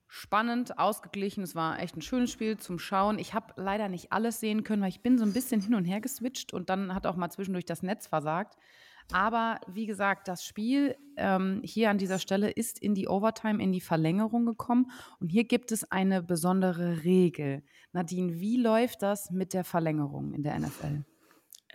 spannend, 0.08 0.78
ausgeglichen, 0.78 1.42
es 1.42 1.54
war 1.54 1.80
echt 1.80 1.96
ein 1.96 2.02
schönes 2.02 2.30
Spiel 2.30 2.56
zum 2.56 2.78
Schauen. 2.78 3.18
Ich 3.18 3.34
habe 3.34 3.54
leider 3.56 3.88
nicht 3.88 4.12
alles 4.12 4.40
sehen 4.40 4.64
können, 4.64 4.82
weil 4.82 4.88
ich 4.88 5.02
bin 5.02 5.18
so 5.18 5.24
ein 5.24 5.32
bisschen 5.32 5.60
hin 5.60 5.74
und 5.74 5.84
her 5.84 6.00
geswitcht 6.00 6.52
und 6.52 6.70
dann 6.70 6.94
hat 6.94 7.06
auch 7.06 7.16
mal 7.16 7.30
zwischendurch 7.30 7.64
das 7.64 7.82
Netz 7.82 8.06
versagt. 8.06 8.56
Aber 9.12 9.60
wie 9.66 9.86
gesagt, 9.86 10.28
das 10.28 10.44
Spiel 10.44 10.96
ähm, 11.16 11.60
hier 11.64 11.90
an 11.90 11.98
dieser 11.98 12.18
Stelle 12.18 12.50
ist 12.50 12.78
in 12.78 12.94
die 12.94 13.08
Overtime, 13.08 13.62
in 13.62 13.72
die 13.72 13.80
Verlängerung 13.80 14.46
gekommen. 14.46 14.90
Und 15.20 15.28
hier 15.28 15.44
gibt 15.44 15.72
es 15.72 15.90
eine 15.90 16.22
besondere 16.22 17.04
Regel. 17.04 17.62
Nadine, 17.92 18.40
wie 18.40 18.56
läuft 18.56 19.02
das 19.02 19.30
mit 19.30 19.52
der 19.52 19.64
Verlängerung 19.64 20.32
in 20.32 20.42
der 20.42 20.58
NFL? 20.58 21.04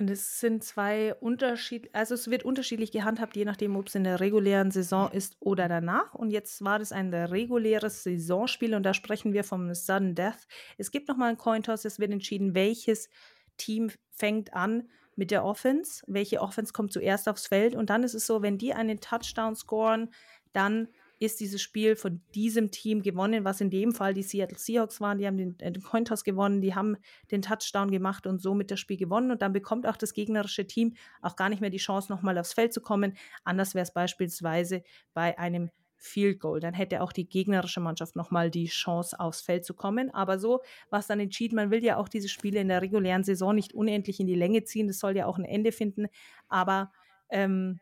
Es 0.07 0.39
sind 0.39 0.63
zwei 0.63 1.13
Unterschied, 1.15 1.93
also 1.93 2.13
es 2.13 2.29
wird 2.29 2.45
unterschiedlich 2.45 2.91
gehandhabt, 2.91 3.35
je 3.35 3.43
nachdem, 3.43 3.75
ob 3.75 3.87
es 3.87 3.95
in 3.95 4.05
der 4.05 4.21
regulären 4.21 4.71
Saison 4.71 5.11
ist 5.11 5.35
oder 5.41 5.67
danach. 5.67 6.13
Und 6.13 6.31
jetzt 6.31 6.63
war 6.63 6.79
das 6.79 6.93
ein 6.93 7.13
reguläres 7.13 8.03
Saisonspiel 8.03 8.75
und 8.75 8.83
da 8.83 8.93
sprechen 8.93 9.33
wir 9.33 9.43
vom 9.43 9.73
Sudden 9.73 10.15
Death. 10.15 10.47
Es 10.77 10.91
gibt 10.91 11.09
nochmal 11.09 11.29
einen 11.29 11.37
Cointoss, 11.37 11.83
es 11.83 11.99
wird 11.99 12.11
entschieden, 12.11 12.55
welches 12.55 13.09
Team 13.57 13.91
fängt 14.11 14.53
an 14.53 14.87
mit 15.19 15.31
der 15.31 15.43
Offense, 15.43 16.01
welche 16.07 16.41
Offense 16.41 16.73
kommt 16.73 16.93
zuerst 16.93 17.27
aufs 17.27 17.45
Feld. 17.45 17.75
Und 17.75 17.89
dann 17.91 18.03
ist 18.03 18.15
es 18.15 18.25
so, 18.25 18.41
wenn 18.41 18.57
die 18.57 18.73
einen 18.73 19.01
Touchdown 19.01 19.55
scoren, 19.55 20.09
dann 20.53 20.87
ist 21.19 21.41
dieses 21.41 21.61
Spiel 21.61 21.97
von 21.97 22.21
diesem 22.33 22.71
Team 22.71 23.01
gewonnen, 23.01 23.43
was 23.43 23.59
in 23.59 23.69
dem 23.69 23.91
Fall 23.91 24.13
die 24.13 24.23
Seattle 24.23 24.57
Seahawks 24.57 25.01
waren. 25.01 25.17
Die 25.17 25.27
haben 25.27 25.35
den, 25.35 25.59
äh, 25.59 25.71
den 25.71 25.83
Cointoss 25.83 26.23
gewonnen, 26.23 26.61
die 26.61 26.73
haben 26.73 26.95
den 27.29 27.41
Touchdown 27.41 27.91
gemacht 27.91 28.25
und 28.25 28.41
somit 28.41 28.71
das 28.71 28.79
Spiel 28.79 28.95
gewonnen. 28.95 29.29
Und 29.29 29.41
dann 29.41 29.51
bekommt 29.51 29.85
auch 29.85 29.97
das 29.97 30.13
gegnerische 30.13 30.65
Team 30.65 30.95
auch 31.21 31.35
gar 31.35 31.49
nicht 31.49 31.59
mehr 31.59 31.69
die 31.69 31.77
Chance, 31.77 32.09
nochmal 32.09 32.37
aufs 32.37 32.53
Feld 32.53 32.73
zu 32.73 32.79
kommen. 32.79 33.17
Anders 33.43 33.75
wäre 33.75 33.83
es 33.83 33.93
beispielsweise 33.93 34.81
bei 35.13 35.37
einem 35.37 35.69
Field 35.99 36.39
Goal. 36.39 36.59
Dann 36.59 36.73
hätte 36.73 37.01
auch 37.01 37.11
die 37.11 37.27
gegnerische 37.27 37.81
Mannschaft 37.81 38.15
nochmal 38.15 38.49
die 38.49 38.67
Chance, 38.67 39.19
aufs 39.19 39.41
Feld 39.41 39.65
zu 39.65 39.73
kommen. 39.73 40.13
Aber 40.13 40.39
so 40.39 40.61
war 40.89 40.99
es 40.99 41.07
dann 41.07 41.19
entschieden. 41.19 41.55
Man 41.55 41.71
will 41.71 41.83
ja 41.83 41.97
auch 41.97 42.07
diese 42.07 42.29
Spiele 42.29 42.61
in 42.61 42.69
der 42.69 42.81
regulären 42.81 43.23
Saison 43.23 43.53
nicht 43.53 43.73
unendlich 43.73 44.19
in 44.19 44.27
die 44.27 44.35
Länge 44.35 44.63
ziehen. 44.63 44.87
Das 44.87 44.99
soll 44.99 45.15
ja 45.15 45.25
auch 45.25 45.37
ein 45.37 45.45
Ende 45.45 45.71
finden. 45.71 46.07
Aber 46.47 46.91
ähm, 47.29 47.79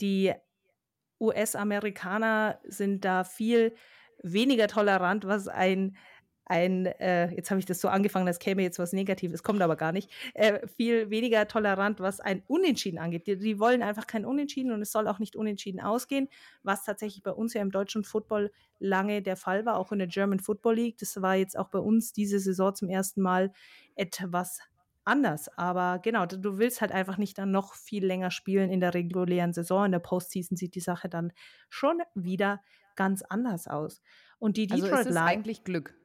die 0.00 0.32
US-Amerikaner 1.20 2.58
sind 2.64 3.04
da 3.04 3.24
viel 3.24 3.74
weniger 4.22 4.68
tolerant, 4.68 5.26
was 5.26 5.48
ein 5.48 5.96
ein, 6.50 6.86
äh, 6.86 7.32
jetzt 7.32 7.50
habe 7.50 7.60
ich 7.60 7.64
das 7.64 7.80
so 7.80 7.86
angefangen, 7.86 8.26
als 8.26 8.40
käme 8.40 8.62
jetzt 8.62 8.80
was 8.80 8.92
Negatives, 8.92 9.44
kommt 9.44 9.62
aber 9.62 9.76
gar 9.76 9.92
nicht, 9.92 10.10
äh, 10.34 10.66
viel 10.66 11.08
weniger 11.08 11.46
tolerant, 11.46 12.00
was 12.00 12.18
ein 12.18 12.42
Unentschieden 12.48 12.98
angeht. 12.98 13.28
Die, 13.28 13.38
die, 13.38 13.60
wollen 13.60 13.82
einfach 13.82 14.08
kein 14.08 14.24
Unentschieden 14.24 14.72
und 14.72 14.82
es 14.82 14.90
soll 14.90 15.06
auch 15.06 15.20
nicht 15.20 15.36
unentschieden 15.36 15.80
ausgehen, 15.80 16.28
was 16.64 16.84
tatsächlich 16.84 17.22
bei 17.22 17.30
uns 17.30 17.54
ja 17.54 17.62
im 17.62 17.70
deutschen 17.70 18.02
Football 18.02 18.50
lange 18.80 19.22
der 19.22 19.36
Fall 19.36 19.64
war, 19.64 19.78
auch 19.78 19.92
in 19.92 20.00
der 20.00 20.08
German 20.08 20.40
Football 20.40 20.74
League. 20.74 20.98
Das 20.98 21.22
war 21.22 21.36
jetzt 21.36 21.56
auch 21.56 21.68
bei 21.68 21.78
uns 21.78 22.12
diese 22.12 22.40
Saison 22.40 22.74
zum 22.74 22.88
ersten 22.88 23.22
Mal 23.22 23.52
etwas 23.94 24.58
anders. 25.04 25.56
Aber 25.56 26.00
genau, 26.00 26.26
du 26.26 26.58
willst 26.58 26.80
halt 26.80 26.90
einfach 26.90 27.16
nicht 27.16 27.38
dann 27.38 27.52
noch 27.52 27.74
viel 27.74 28.04
länger 28.04 28.32
spielen 28.32 28.70
in 28.70 28.80
der 28.80 28.92
regulären 28.92 29.52
Saison. 29.52 29.84
In 29.84 29.92
der 29.92 30.00
Postseason 30.00 30.56
sieht 30.56 30.74
die 30.74 30.80
Sache 30.80 31.08
dann 31.08 31.32
schon 31.68 32.02
wieder 32.14 32.60
ganz 32.96 33.22
anders 33.22 33.68
aus. 33.68 34.02
Und 34.40 34.56
die 34.56 34.66
Detroit 34.66 34.92
also 34.92 35.10
ist 35.10 35.14
es 35.14 35.22
eigentlich 35.22 35.62
Glück 35.62 35.99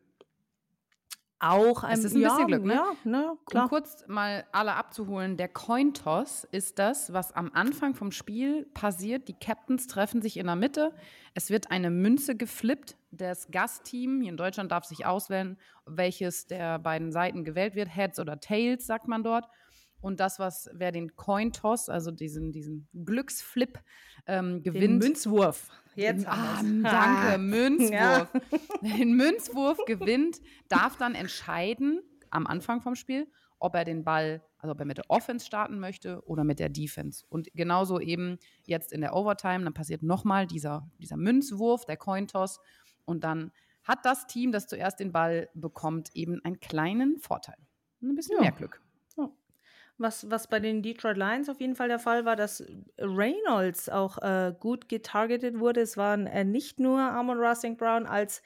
auch 1.51 1.84
ein, 1.84 1.97
es 1.97 2.03
ist 2.03 2.15
ein 2.15 2.21
ja, 2.21 2.29
bisschen 2.29 2.47
Glück, 2.47 2.63
ne? 2.63 2.73
Ja, 2.73 2.93
ne 3.03 3.38
klar. 3.45 3.63
Um 3.63 3.69
kurz 3.69 4.05
mal 4.08 4.45
alle 4.51 4.73
abzuholen, 4.73 5.38
der 5.38 5.47
Cointoss 5.47 6.47
ist 6.51 6.79
das, 6.79 7.13
was 7.13 7.31
am 7.31 7.51
Anfang 7.53 7.95
vom 7.95 8.12
Spiel 8.12 8.65
passiert. 8.73 9.27
Die 9.27 9.34
Captains 9.34 9.88
treffen 9.88 10.21
sich 10.21 10.38
in 10.38 10.47
der 10.47 10.55
Mitte. 10.55 10.93
Es 11.34 11.49
wird 11.49 11.71
eine 11.71 11.89
Münze 11.89 12.36
geflippt. 12.36 12.97
Das 13.12 13.49
Gastteam 13.51 14.21
hier 14.21 14.31
in 14.31 14.38
Deutschland 14.38 14.71
darf 14.71 14.86
sich 14.86 15.05
auswählen, 15.05 15.58
welches 15.86 16.47
der 16.47 16.79
beiden 16.79 17.12
Seiten 17.12 17.43
gewählt 17.43 17.75
wird. 17.75 17.95
Heads 17.95 18.19
oder 18.19 18.39
Tails, 18.39 18.86
sagt 18.86 19.08
man 19.08 19.23
dort. 19.23 19.45
Und 20.01 20.19
das, 20.19 20.38
was 20.39 20.69
wer 20.73 20.91
den 20.91 21.15
Cointoss, 21.15 21.89
also 21.89 22.12
diesen, 22.12 22.51
diesen 22.51 22.88
Glücksflip, 22.93 23.79
ähm, 24.27 24.62
gewinnt. 24.62 24.84
Den 24.84 24.97
Münzwurf. 24.97 25.71
Jetzt 25.95 26.27
ah, 26.27 26.62
danke. 26.62 27.38
Münzwurf. 27.39 27.91
Ja. 27.91 28.27
Den 28.81 29.15
Münzwurf 29.15 29.77
gewinnt, 29.86 30.41
darf 30.67 30.97
dann 30.97 31.15
entscheiden 31.15 32.01
am 32.29 32.47
Anfang 32.47 32.81
vom 32.81 32.95
Spiel, 32.95 33.31
ob 33.60 33.75
er 33.75 33.86
den 33.86 34.03
Ball, 34.03 34.43
also 34.58 34.73
ob 34.73 34.79
er 34.79 34.86
mit 34.86 34.97
der 34.97 35.05
Offense 35.10 35.45
starten 35.45 35.79
möchte 35.79 36.21
oder 36.27 36.43
mit 36.43 36.60
der 36.60 36.69
Defense. 36.69 37.25
Und 37.29 37.47
genauso 37.53 37.99
eben 37.99 38.38
jetzt 38.65 38.91
in 38.91 39.01
der 39.01 39.15
Overtime, 39.15 39.63
dann 39.63 39.73
passiert 39.73 40.03
nochmal 40.03 40.47
dieser, 40.47 40.89
dieser 40.99 41.17
Münzwurf, 41.17 41.86
der 41.86 41.97
Cointoss. 41.97 42.60
Und 43.05 43.23
dann 43.23 43.51
hat 43.84 44.05
das 44.05 44.27
Team, 44.27 44.51
das 44.51 44.67
zuerst 44.67 44.99
den 44.99 45.12
Ball 45.12 45.49
bekommt, 45.53 46.10
eben 46.13 46.43
einen 46.43 46.60
kleinen 46.60 47.17
Vorteil. 47.19 47.58
Ein 48.01 48.15
bisschen 48.15 48.36
ja. 48.38 48.41
mehr 48.41 48.51
Glück. 48.51 48.81
Was, 49.97 50.29
was 50.29 50.47
bei 50.47 50.60
den 50.60 50.81
Detroit 50.81 51.15
Lions 51.15 51.47
auf 51.47 51.62
jeden 51.62 51.75
Fall 51.75 51.88
der 51.88 51.99
Fall 51.99 52.25
war, 52.25 52.36
dass 52.36 52.63
Reynolds 52.97 53.88
auch 53.88 54.17
äh, 54.17 54.53
gut 54.60 54.89
getargetet 54.89 55.58
wurde. 55.60 55.81
Es 55.81 55.95
waren 55.95 56.27
äh, 56.27 56.43
nicht 56.43 56.79
nur 56.81 56.99
Amon 56.99 57.38
Rossing 57.38 57.77
Brown 57.77 58.05
als 58.05 58.41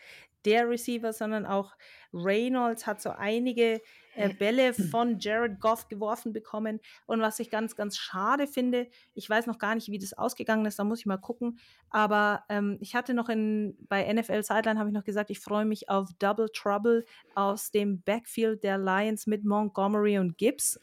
der 0.45 0.69
Receiver, 0.69 1.11
sondern 1.11 1.45
auch 1.45 1.75
Reynolds 2.13 2.87
hat 2.87 3.01
so 3.01 3.09
einige 3.09 3.81
äh, 4.15 4.33
Bälle 4.33 4.73
von 4.73 5.19
Jared 5.19 5.59
Goff 5.59 5.87
geworfen 5.87 6.33
bekommen. 6.33 6.79
Und 7.05 7.21
was 7.21 7.39
ich 7.39 7.49
ganz, 7.49 7.75
ganz 7.75 7.97
schade 7.97 8.47
finde, 8.47 8.87
ich 9.13 9.29
weiß 9.29 9.47
noch 9.47 9.57
gar 9.57 9.75
nicht, 9.75 9.89
wie 9.89 9.99
das 9.99 10.13
ausgegangen 10.13 10.65
ist, 10.65 10.79
da 10.79 10.83
muss 10.83 10.99
ich 10.99 11.05
mal 11.05 11.17
gucken. 11.17 11.59
Aber 11.89 12.43
ähm, 12.49 12.77
ich 12.81 12.95
hatte 12.95 13.13
noch 13.13 13.29
in, 13.29 13.77
bei 13.87 14.11
NFL 14.11 14.43
Sideline 14.43 14.79
habe 14.79 14.89
ich 14.89 14.95
noch 14.95 15.03
gesagt, 15.03 15.29
ich 15.29 15.39
freue 15.39 15.65
mich 15.65 15.89
auf 15.89 16.09
Double 16.19 16.49
Trouble 16.53 17.05
aus 17.35 17.71
dem 17.71 18.01
Backfield 18.01 18.63
der 18.63 18.77
Lions 18.77 19.27
mit 19.27 19.45
Montgomery 19.45 20.19
und 20.19 20.37
Gibbs 20.37 20.79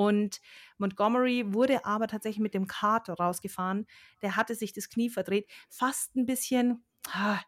Und 0.00 0.40
Montgomery 0.78 1.44
wurde 1.52 1.84
aber 1.84 2.08
tatsächlich 2.08 2.40
mit 2.40 2.54
dem 2.54 2.66
Kart 2.66 3.08
rausgefahren. 3.08 3.86
Der 4.22 4.36
hatte 4.36 4.54
sich 4.54 4.72
das 4.72 4.88
Knie 4.88 5.10
verdreht. 5.10 5.50
Fast 5.68 6.16
ein 6.16 6.26
bisschen. 6.26 6.84
Ah, 7.12 7.40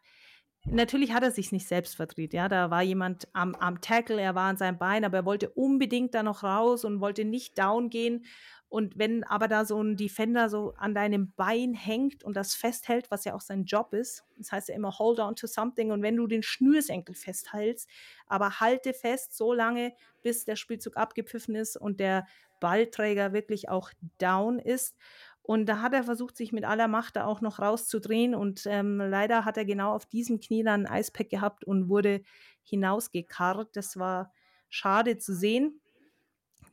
Natürlich 0.65 1.11
hat 1.11 1.23
er 1.23 1.31
sich 1.31 1.51
nicht 1.51 1.67
selbst 1.67 1.95
verdreht, 1.95 2.33
ja. 2.33 2.47
Da 2.47 2.71
war 2.71 2.81
jemand 2.83 3.27
am, 3.33 3.53
am 3.55 3.81
Tackle, 3.81 4.21
er 4.21 4.33
war 4.35 4.49
an 4.49 4.55
seinem 4.57 4.77
Bein, 4.77 5.03
aber 5.03 5.17
er 5.17 5.25
wollte 5.25 5.49
unbedingt 5.49 6.13
da 6.15 6.23
noch 6.23 6.43
raus 6.43 6.85
und 6.85 7.01
wollte 7.01 7.25
nicht 7.25 7.57
down 7.57 7.89
gehen. 7.89 8.25
Und 8.73 8.97
wenn 8.97 9.23
aber 9.23 9.47
da 9.47 9.65
so 9.65 9.79
ein 9.83 9.97
Defender 9.97 10.49
so 10.49 10.73
an 10.77 10.95
deinem 10.95 11.31
Bein 11.35 11.75
hängt 11.75 12.23
und 12.23 12.35
das 12.35 12.55
festhält, 12.55 13.11
was 13.11 13.23
ja 13.23 13.35
auch 13.35 13.41
sein 13.41 13.65
Job 13.65 13.93
ist, 13.93 14.25
das 14.35 14.51
heißt 14.51 14.69
ja 14.69 14.73
immer 14.73 14.97
hold 14.97 15.19
on 15.19 15.35
to 15.35 15.45
something. 15.45 15.91
Und 15.91 16.01
wenn 16.01 16.15
du 16.15 16.25
den 16.25 16.41
Schnürsenkel 16.41 17.13
festhältst, 17.13 17.87
aber 18.25 18.59
halte 18.61 18.95
fest 18.95 19.37
so 19.37 19.53
lange, 19.53 19.93
bis 20.23 20.45
der 20.45 20.55
Spielzug 20.55 20.97
abgepfiffen 20.97 21.53
ist 21.53 21.77
und 21.77 21.99
der 21.99 22.25
Ballträger 22.59 23.31
wirklich 23.31 23.69
auch 23.69 23.91
down 24.17 24.57
ist. 24.57 24.97
Und 25.43 25.67
da 25.67 25.83
hat 25.83 25.93
er 25.93 26.05
versucht, 26.05 26.35
sich 26.35 26.51
mit 26.51 26.65
aller 26.65 26.87
Macht 26.87 27.15
da 27.15 27.25
auch 27.25 27.41
noch 27.41 27.59
rauszudrehen. 27.59 28.33
Und 28.33 28.65
ähm, 28.65 28.97
leider 28.97 29.45
hat 29.45 29.55
er 29.55 29.65
genau 29.65 29.93
auf 29.93 30.07
diesem 30.07 30.39
Knie 30.39 30.63
dann 30.63 30.87
ein 30.87 30.91
Eispack 30.91 31.29
gehabt 31.29 31.63
und 31.63 31.89
wurde 31.89 32.23
hinausgekarrt. 32.63 33.75
Das 33.75 33.99
war 33.99 34.33
schade 34.69 35.19
zu 35.19 35.35
sehen. 35.35 35.79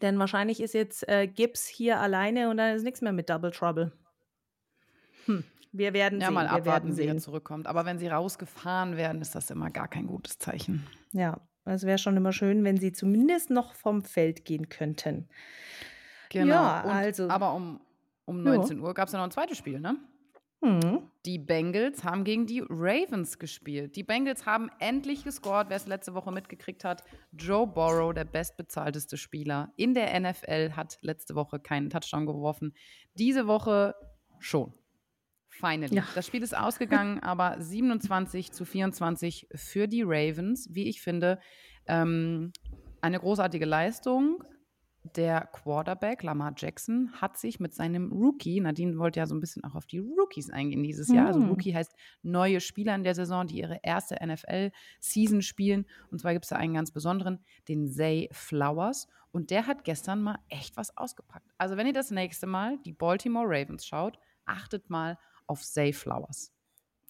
Denn 0.03 0.19
wahrscheinlich 0.19 0.61
ist 0.61 0.75
jetzt 0.75 1.07
äh, 1.09 1.27
Gibbs 1.27 1.67
hier 1.67 2.01
alleine 2.01 2.51
und 2.51 2.57
dann 2.57 2.75
ist 2.75 2.83
nichts 2.83 3.01
mehr 3.01 3.13
mit 3.13 3.29
Double 3.29 3.51
Trouble. 3.51 3.93
Hm. 5.27 5.45
Wir 5.73 5.93
werden 5.93 6.21
ja, 6.21 6.27
sehen. 6.27 6.35
mal 6.35 6.47
wir 6.47 6.53
abwarten, 6.53 6.97
wie 6.97 7.03
er 7.05 7.17
zurückkommt. 7.19 7.67
Aber 7.67 7.85
wenn 7.85 7.99
sie 7.99 8.09
rausgefahren 8.09 8.97
werden, 8.97 9.21
ist 9.21 9.35
das 9.35 9.51
immer 9.51 9.71
gar 9.71 9.89
kein 9.89 10.07
gutes 10.07 10.39
Zeichen. 10.39 10.87
Ja, 11.13 11.41
es 11.65 11.85
wäre 11.85 11.99
schon 11.99 12.17
immer 12.17 12.33
schön, 12.33 12.65
wenn 12.65 12.77
sie 12.79 12.93
zumindest 12.93 13.51
noch 13.51 13.75
vom 13.75 14.03
Feld 14.03 14.45
gehen 14.45 14.69
könnten. 14.69 15.29
Genau. 16.31 16.55
Ja, 16.55 16.81
Und, 16.83 16.91
also- 16.91 17.29
Aber 17.29 17.55
um, 17.55 17.81
um 18.25 18.45
Ja. 18.45 18.55
19 18.57 18.81
Uhr 18.81 18.95
gab 18.95 19.07
es 19.09 19.13
ja 19.13 19.19
noch 19.19 19.27
ein 19.27 19.31
zweites 19.31 19.59
Spiel, 19.59 19.81
ne? 19.81 19.97
Hm. 20.63 21.11
Die 21.25 21.39
Bengals 21.39 22.05
haben 22.05 22.25
gegen 22.25 22.47
die 22.47 22.63
Ravens 22.69 23.39
gespielt. 23.39 23.97
Die 23.97 24.03
Bengals 24.03 24.45
haben 24.45 24.71
endlich 24.79 25.25
gescored, 25.25 25.71
wer 25.71 25.77
es 25.77 25.87
letzte 25.87 26.15
Woche 26.15 26.33
mitgekriegt 26.33 26.85
hat. 26.85 27.03
Joe 27.33 27.67
Burrow, 27.67 28.13
der 28.13 28.25
bestbezahlteste 28.25 29.17
Spieler 29.17 29.73
in 29.77 29.95
der 29.95 30.19
NFL, 30.19 30.73
hat 30.73 30.99
letzte 31.01 31.35
Woche 31.35 31.61
keinen 31.61 31.89
Touchdown 31.89 32.27
geworfen. 32.27 32.75
Diese 33.15 33.47
Woche 33.47 33.95
schon. 34.39 34.75
Finally. 35.49 35.97
Ja. 35.97 36.05
Das 36.15 36.27
Spiel 36.27 36.43
ist 36.43 36.57
ausgegangen, 36.57 37.19
aber 37.23 37.61
27 37.61 38.53
zu 38.53 38.65
24 38.65 39.49
für 39.55 39.89
die 39.89 40.03
Ravens. 40.03 40.69
Wie 40.73 40.89
ich 40.89 41.01
finde, 41.01 41.39
ähm, 41.87 42.53
eine 43.01 43.19
großartige 43.19 43.65
Leistung. 43.65 44.43
Der 45.03 45.49
Quarterback 45.53 46.23
Lamar 46.23 46.53
Jackson 46.57 47.11
hat 47.21 47.39
sich 47.39 47.59
mit 47.59 47.73
seinem 47.75 48.13
Rookie, 48.13 48.61
Nadine 48.61 48.99
wollte 48.99 49.21
ja 49.21 49.27
so 49.27 49.35
ein 49.35 49.41
bisschen 49.41 49.65
auch 49.65 49.75
auf 49.75 49.87
die 49.87 49.99
Rookies 49.99 50.51
eingehen 50.51 50.83
dieses 50.83 51.09
Jahr. 51.09 51.27
Also 51.29 51.41
Hm. 51.41 51.49
Rookie 51.49 51.75
heißt 51.75 51.95
neue 52.23 52.61
Spieler 52.61 52.95
in 52.95 53.03
der 53.03 53.15
Saison, 53.15 53.47
die 53.47 53.59
ihre 53.59 53.81
erste 53.83 54.17
NFL-Season 54.25 55.41
spielen. 55.41 55.87
Und 56.11 56.21
zwar 56.21 56.35
gibt 56.35 56.45
es 56.45 56.51
da 56.51 56.57
einen 56.57 56.75
ganz 56.75 56.91
besonderen, 56.91 57.41
den 57.69 57.89
Zay 57.89 58.29
Flowers. 58.31 59.09
Und 59.33 59.51
der 59.51 59.67
hat 59.67 59.85
gestern 59.85 60.21
mal 60.23 60.39
echt 60.49 60.77
was 60.77 60.97
ausgepackt. 60.97 61.51
Also 61.57 61.77
wenn 61.79 61.87
ihr 61.87 61.93
das 61.95 62.11
nächste 62.11 62.47
Mal 62.47 62.79
die 62.85 62.93
Baltimore 62.93 63.47
Ravens 63.49 63.87
schaut, 63.87 64.19
achtet 64.45 64.91
mal 64.91 65.19
auf 65.47 65.63
Zay 65.63 65.93
Flowers. 65.95 66.53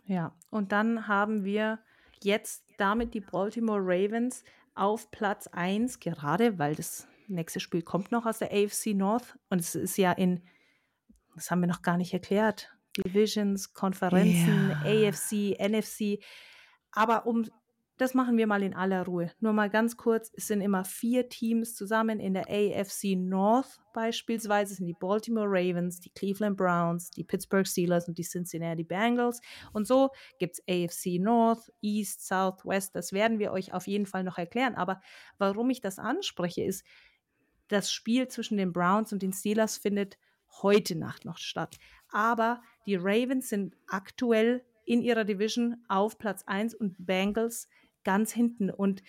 Ja, 0.06 0.32
und 0.50 0.70
dann 0.72 1.08
haben 1.08 1.44
wir 1.44 1.80
jetzt 2.22 2.64
damit 2.78 3.14
die 3.14 3.20
Baltimore 3.20 3.80
Ravens 3.82 4.44
auf 4.74 5.10
Platz 5.10 5.46
1, 5.48 6.00
gerade 6.00 6.58
weil 6.58 6.74
das 6.74 7.06
nächste 7.30 7.60
Spiel 7.60 7.82
kommt 7.82 8.12
noch 8.12 8.26
aus 8.26 8.38
der 8.38 8.52
AFC 8.52 8.94
North 8.94 9.38
und 9.48 9.60
es 9.60 9.74
ist 9.74 9.96
ja 9.96 10.12
in, 10.12 10.42
das 11.34 11.50
haben 11.50 11.60
wir 11.60 11.68
noch 11.68 11.82
gar 11.82 11.96
nicht 11.96 12.12
erklärt, 12.12 12.72
Divisions, 12.96 13.72
Konferenzen, 13.72 14.70
Ja. 14.70 15.08
AFC, 15.08 15.56
NFC, 15.58 16.22
aber 16.92 17.26
um 17.26 17.46
das 18.00 18.14
machen 18.14 18.38
wir 18.38 18.46
mal 18.46 18.62
in 18.62 18.72
aller 18.72 19.04
Ruhe. 19.04 19.30
Nur 19.40 19.52
mal 19.52 19.68
ganz 19.68 19.98
kurz, 19.98 20.32
es 20.34 20.46
sind 20.46 20.62
immer 20.62 20.86
vier 20.86 21.28
Teams 21.28 21.74
zusammen 21.74 22.18
in 22.18 22.32
der 22.32 22.48
AFC 22.48 23.14
North 23.14 23.78
beispielsweise, 23.92 24.72
es 24.72 24.78
sind 24.78 24.86
die 24.86 24.96
Baltimore 24.98 25.46
Ravens, 25.46 26.00
die 26.00 26.08
Cleveland 26.08 26.56
Browns, 26.56 27.10
die 27.10 27.24
Pittsburgh 27.24 27.66
Steelers 27.66 28.08
und 28.08 28.16
die 28.16 28.22
Cincinnati 28.22 28.84
Bengals. 28.84 29.42
Und 29.74 29.86
so 29.86 30.08
gibt 30.38 30.54
es 30.54 30.62
AFC 30.66 31.20
North, 31.20 31.70
East, 31.82 32.26
South, 32.26 32.64
West. 32.64 32.96
Das 32.96 33.12
werden 33.12 33.38
wir 33.38 33.52
euch 33.52 33.74
auf 33.74 33.86
jeden 33.86 34.06
Fall 34.06 34.24
noch 34.24 34.38
erklären. 34.38 34.76
Aber 34.76 35.02
warum 35.36 35.68
ich 35.68 35.82
das 35.82 35.98
anspreche, 35.98 36.64
ist, 36.64 36.86
das 37.70 37.92
Spiel 37.92 38.28
zwischen 38.28 38.58
den 38.58 38.72
Browns 38.72 39.12
und 39.12 39.22
den 39.22 39.32
Steelers 39.32 39.78
findet 39.78 40.18
heute 40.62 40.96
Nacht 40.96 41.24
noch 41.24 41.38
statt. 41.38 41.78
Aber 42.10 42.62
die 42.86 42.96
Ravens 42.96 43.48
sind 43.48 43.76
aktuell 43.86 44.64
in 44.84 45.02
ihrer 45.02 45.24
Division 45.24 45.76
auf 45.88 46.18
Platz 46.18 46.42
1 46.46 46.74
und 46.74 46.96
Bengals 46.98 47.68
ganz 48.02 48.32
hinten. 48.32 48.70
Und 48.70 49.02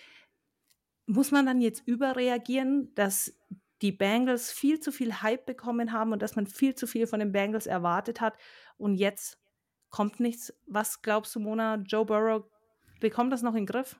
muss 1.06 1.32
man 1.32 1.44
dann 1.44 1.60
jetzt 1.60 1.82
überreagieren, 1.86 2.94
dass 2.94 3.34
die 3.82 3.92
Bengals 3.92 4.52
viel 4.52 4.78
zu 4.78 4.92
viel 4.92 5.22
Hype 5.22 5.44
bekommen 5.44 5.92
haben 5.92 6.12
und 6.12 6.22
dass 6.22 6.36
man 6.36 6.46
viel 6.46 6.76
zu 6.76 6.86
viel 6.86 7.08
von 7.08 7.18
den 7.18 7.32
Bengals 7.32 7.66
erwartet 7.66 8.20
hat 8.20 8.38
und 8.78 8.94
jetzt 8.94 9.40
kommt 9.90 10.20
nichts. 10.20 10.54
Was 10.66 11.02
glaubst 11.02 11.34
du, 11.34 11.40
Mona? 11.40 11.76
Joe 11.84 12.06
Burrow 12.06 12.44
bekommt 13.00 13.32
das 13.32 13.42
noch 13.42 13.54
in 13.54 13.62
den 13.62 13.66
Griff? 13.66 13.98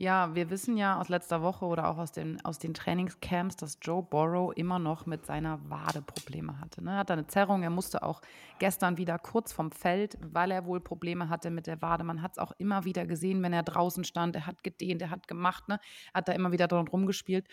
Ja, 0.00 0.32
wir 0.32 0.48
wissen 0.48 0.76
ja 0.76 1.00
aus 1.00 1.08
letzter 1.08 1.42
Woche 1.42 1.64
oder 1.64 1.88
auch 1.88 1.98
aus 1.98 2.12
den, 2.12 2.40
aus 2.44 2.60
den 2.60 2.72
Trainingscamps, 2.72 3.56
dass 3.56 3.78
Joe 3.82 4.00
Burrow 4.00 4.52
immer 4.54 4.78
noch 4.78 5.06
mit 5.06 5.26
seiner 5.26 5.58
Wade 5.68 6.02
Probleme 6.02 6.60
hatte. 6.60 6.84
Ne? 6.84 6.92
Er 6.92 6.98
hatte 6.98 7.14
eine 7.14 7.26
Zerrung, 7.26 7.64
er 7.64 7.70
musste 7.70 8.04
auch 8.04 8.22
gestern 8.60 8.96
wieder 8.96 9.18
kurz 9.18 9.52
vom 9.52 9.72
Feld, 9.72 10.16
weil 10.20 10.52
er 10.52 10.66
wohl 10.66 10.78
Probleme 10.78 11.28
hatte 11.28 11.50
mit 11.50 11.66
der 11.66 11.82
Wade. 11.82 12.04
Man 12.04 12.22
hat 12.22 12.30
es 12.30 12.38
auch 12.38 12.52
immer 12.58 12.84
wieder 12.84 13.06
gesehen, 13.06 13.42
wenn 13.42 13.52
er 13.52 13.64
draußen 13.64 14.04
stand, 14.04 14.36
er 14.36 14.46
hat 14.46 14.62
gedehnt, 14.62 15.02
er 15.02 15.10
hat 15.10 15.26
gemacht, 15.26 15.66
ne? 15.66 15.80
hat 16.14 16.28
da 16.28 16.32
immer 16.32 16.52
wieder 16.52 16.68
dran 16.68 16.86
rumgespielt. 16.86 17.48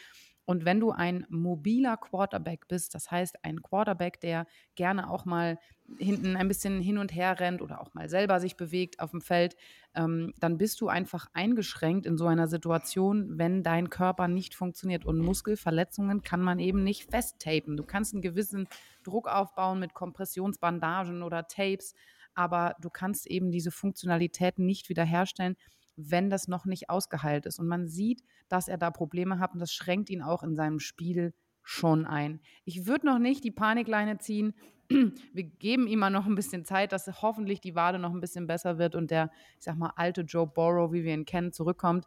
Und 0.46 0.64
wenn 0.64 0.80
du 0.80 0.92
ein 0.92 1.26
mobiler 1.30 1.98
Quarterback 1.98 2.68
bist, 2.68 2.94
das 2.94 3.10
heißt 3.10 3.44
ein 3.44 3.62
Quarterback, 3.62 4.20
der 4.22 4.46
gerne 4.76 5.10
auch 5.10 5.26
mal 5.26 5.58
hinten 5.98 6.36
ein 6.36 6.48
bisschen 6.48 6.82
hin 6.82 6.98
und 6.98 7.14
her 7.14 7.40
rennt 7.40 7.62
oder 7.62 7.82
auch 7.82 7.94
mal 7.94 8.10
selber 8.10 8.40
sich 8.40 8.56
bewegt 8.56 9.00
auf 9.00 9.12
dem 9.12 9.22
Feld, 9.22 9.56
ähm, 9.96 10.34
dann 10.40 10.58
bist 10.58 10.82
du 10.82 10.88
einfach 10.88 11.28
eingeschränkt 11.34 12.06
in 12.06 12.18
so 12.18 12.28
einer 12.28 12.48
Situation, 12.48 13.38
wenn 13.38 13.64
dein 13.64 13.90
Körper 13.90 14.28
nicht 14.28 14.56
funktioniert. 14.56 15.06
Und 15.06 15.20
Muskelverletzungen 15.20 16.22
kann 16.22 16.42
man 16.42 16.60
eben 16.60 16.84
nicht 16.84 17.10
festtapen. 17.10 17.78
Du 17.78 17.84
kannst 17.84 18.14
einen 18.14 18.22
gewissen 18.22 18.68
Druck 19.04 19.28
aufbauen 19.28 19.80
mit 19.80 19.94
Kompressionsbandagen 19.94 21.24
oder 21.24 21.48
Tapes, 21.48 21.94
aber 22.34 22.76
du 22.82 22.90
kannst 22.90 23.28
eben 23.28 23.52
diese 23.52 23.72
Funktionalitäten 23.72 24.66
nicht 24.66 24.90
wiederherstellen, 24.90 25.56
wenn 25.96 26.30
das 26.30 26.48
noch 26.48 26.66
nicht 26.66 26.90
ausgeheilt 26.90 27.46
ist. 27.46 27.60
Und 27.60 27.68
man 27.68 27.88
sieht, 27.88 28.22
dass 28.50 28.68
er 28.68 28.78
da 28.78 28.92
Probleme 28.92 29.40
hat 29.40 29.54
und 29.54 29.60
das 29.60 29.74
schränkt 29.74 30.10
ihn 30.10 30.22
auch 30.22 30.44
in 30.44 30.56
seinem 30.56 30.80
Spiel 30.80 31.34
schon 31.64 32.06
ein. 32.06 32.40
Ich 32.64 32.86
würde 32.86 33.08
noch 33.08 33.20
nicht 33.20 33.44
die 33.44 33.52
Panikleine 33.52 34.20
ziehen. 34.20 34.54
Wir 34.90 35.44
geben 35.44 35.88
ihm 35.88 36.00
mal 36.00 36.12
noch 36.12 36.28
ein 36.28 36.36
bisschen 36.36 36.64
Zeit, 36.64 36.92
dass 36.92 37.08
hoffentlich 37.22 37.60
die 37.60 37.76
Wade 37.76 37.98
noch 37.98 38.14
ein 38.14 38.22
bisschen 38.22 38.46
besser 38.46 38.78
wird 38.78 38.96
und 38.96 39.10
der, 39.10 39.32
ich 39.58 39.66
sag 39.66 39.76
mal, 39.78 39.94
alte 39.96 40.22
Joe 40.22 40.46
Burrow, 40.46 40.92
wie 40.92 41.04
wir 41.04 41.14
ihn 41.14 41.26
kennen, 41.26 41.52
zurückkommt. 41.52 42.06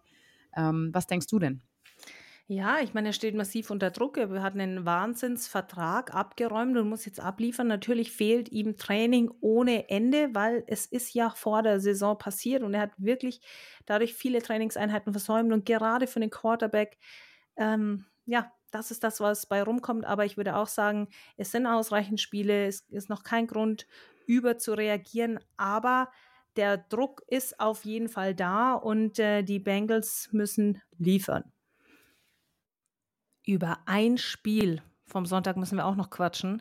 Ähm, 0.57 0.91
was 0.93 1.07
denkst 1.07 1.27
du 1.27 1.39
denn? 1.41 1.63
Ja, 2.51 2.79
ich 2.81 2.95
meine, 2.95 3.09
er 3.11 3.13
steht 3.13 3.35
massiv 3.35 3.71
unter 3.71 3.91
Druck. 3.91 4.17
Er 4.17 4.43
hat 4.43 4.55
einen 4.55 4.87
Wahnsinnsvertrag 4.87 6.15
abgeräumt 6.15 6.79
und 6.79 6.89
muss 6.89 7.05
jetzt 7.05 7.21
abliefern. 7.21 7.67
Natürlich 7.67 8.11
fehlt 8.11 8.49
ihm 8.51 8.79
Training 8.79 9.31
ohne 9.43 9.91
Ende, 9.91 10.31
weil 10.35 10.65
es 10.67 10.87
ist 10.87 11.13
ja 11.13 11.29
vor 11.29 11.63
der 11.63 11.79
Saison 11.79 12.17
passiert 12.17 12.63
und 12.63 12.73
er 12.73 12.81
hat 12.81 12.93
wirklich 12.97 13.43
dadurch 13.85 14.15
viele 14.15 14.41
Trainingseinheiten 14.41 15.13
versäumt 15.13 15.53
und 15.53 15.67
gerade 15.67 16.07
für 16.07 16.21
den 16.21 16.31
Quarterback, 16.31 16.97
ähm, 17.57 18.07
ja, 18.25 18.51
das 18.71 18.91
ist 18.91 19.05
das, 19.05 19.21
was 19.21 19.45
bei 19.47 19.63
rumkommt. 19.63 20.07
Aber 20.07 20.25
ich 20.25 20.39
würde 20.39 20.57
auch 20.57 20.69
sagen, 20.69 21.09
es 21.37 21.51
sind 21.53 21.67
ausreichend 21.67 22.19
Spiele, 22.21 22.67
es 22.67 22.81
ist 22.91 23.11
noch 23.11 23.25
kein 23.25 23.47
Grund, 23.47 23.87
über 24.27 24.57
zu 24.59 24.73
reagieren, 24.73 25.39
aber 25.59 26.11
der 26.57 26.79
Druck 26.79 27.23
ist 27.29 27.61
auf 27.61 27.85
jeden 27.85 28.09
Fall 28.09 28.35
da 28.35 28.73
und 28.75 29.19
äh, 29.19 29.43
die 29.43 29.59
Bengals 29.59 30.29
müssen 30.33 30.81
liefern. 30.99 31.53
Über 33.49 33.79
ein 33.87 34.19
Spiel 34.19 34.83
vom 35.07 35.25
Sonntag 35.25 35.57
müssen 35.57 35.79
wir 35.79 35.87
auch 35.87 35.97
noch 35.97 36.11
quatschen. 36.11 36.61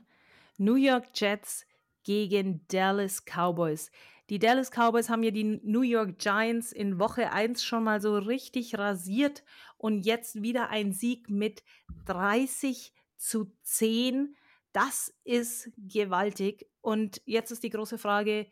New 0.57 0.75
York 0.75 1.07
Jets 1.13 1.65
gegen 2.03 2.65
Dallas 2.69 3.25
Cowboys. 3.25 3.91
Die 4.29 4.39
Dallas 4.39 4.71
Cowboys 4.71 5.09
haben 5.09 5.21
ja 5.21 5.31
die 5.31 5.59
New 5.65 5.81
York 5.81 6.17
Giants 6.17 6.71
in 6.71 6.97
Woche 6.97 7.33
1 7.33 7.61
schon 7.61 7.83
mal 7.83 7.99
so 7.99 8.17
richtig 8.17 8.77
rasiert 8.77 9.43
und 9.77 10.05
jetzt 10.05 10.41
wieder 10.41 10.69
ein 10.69 10.93
Sieg 10.93 11.29
mit 11.29 11.61
30 12.05 12.93
zu 13.17 13.51
10. 13.63 14.37
Das 14.71 15.13
ist 15.25 15.69
gewaltig. 15.75 16.69
Und 16.79 17.21
jetzt 17.25 17.51
ist 17.51 17.63
die 17.63 17.69
große 17.69 17.97
Frage, 17.97 18.47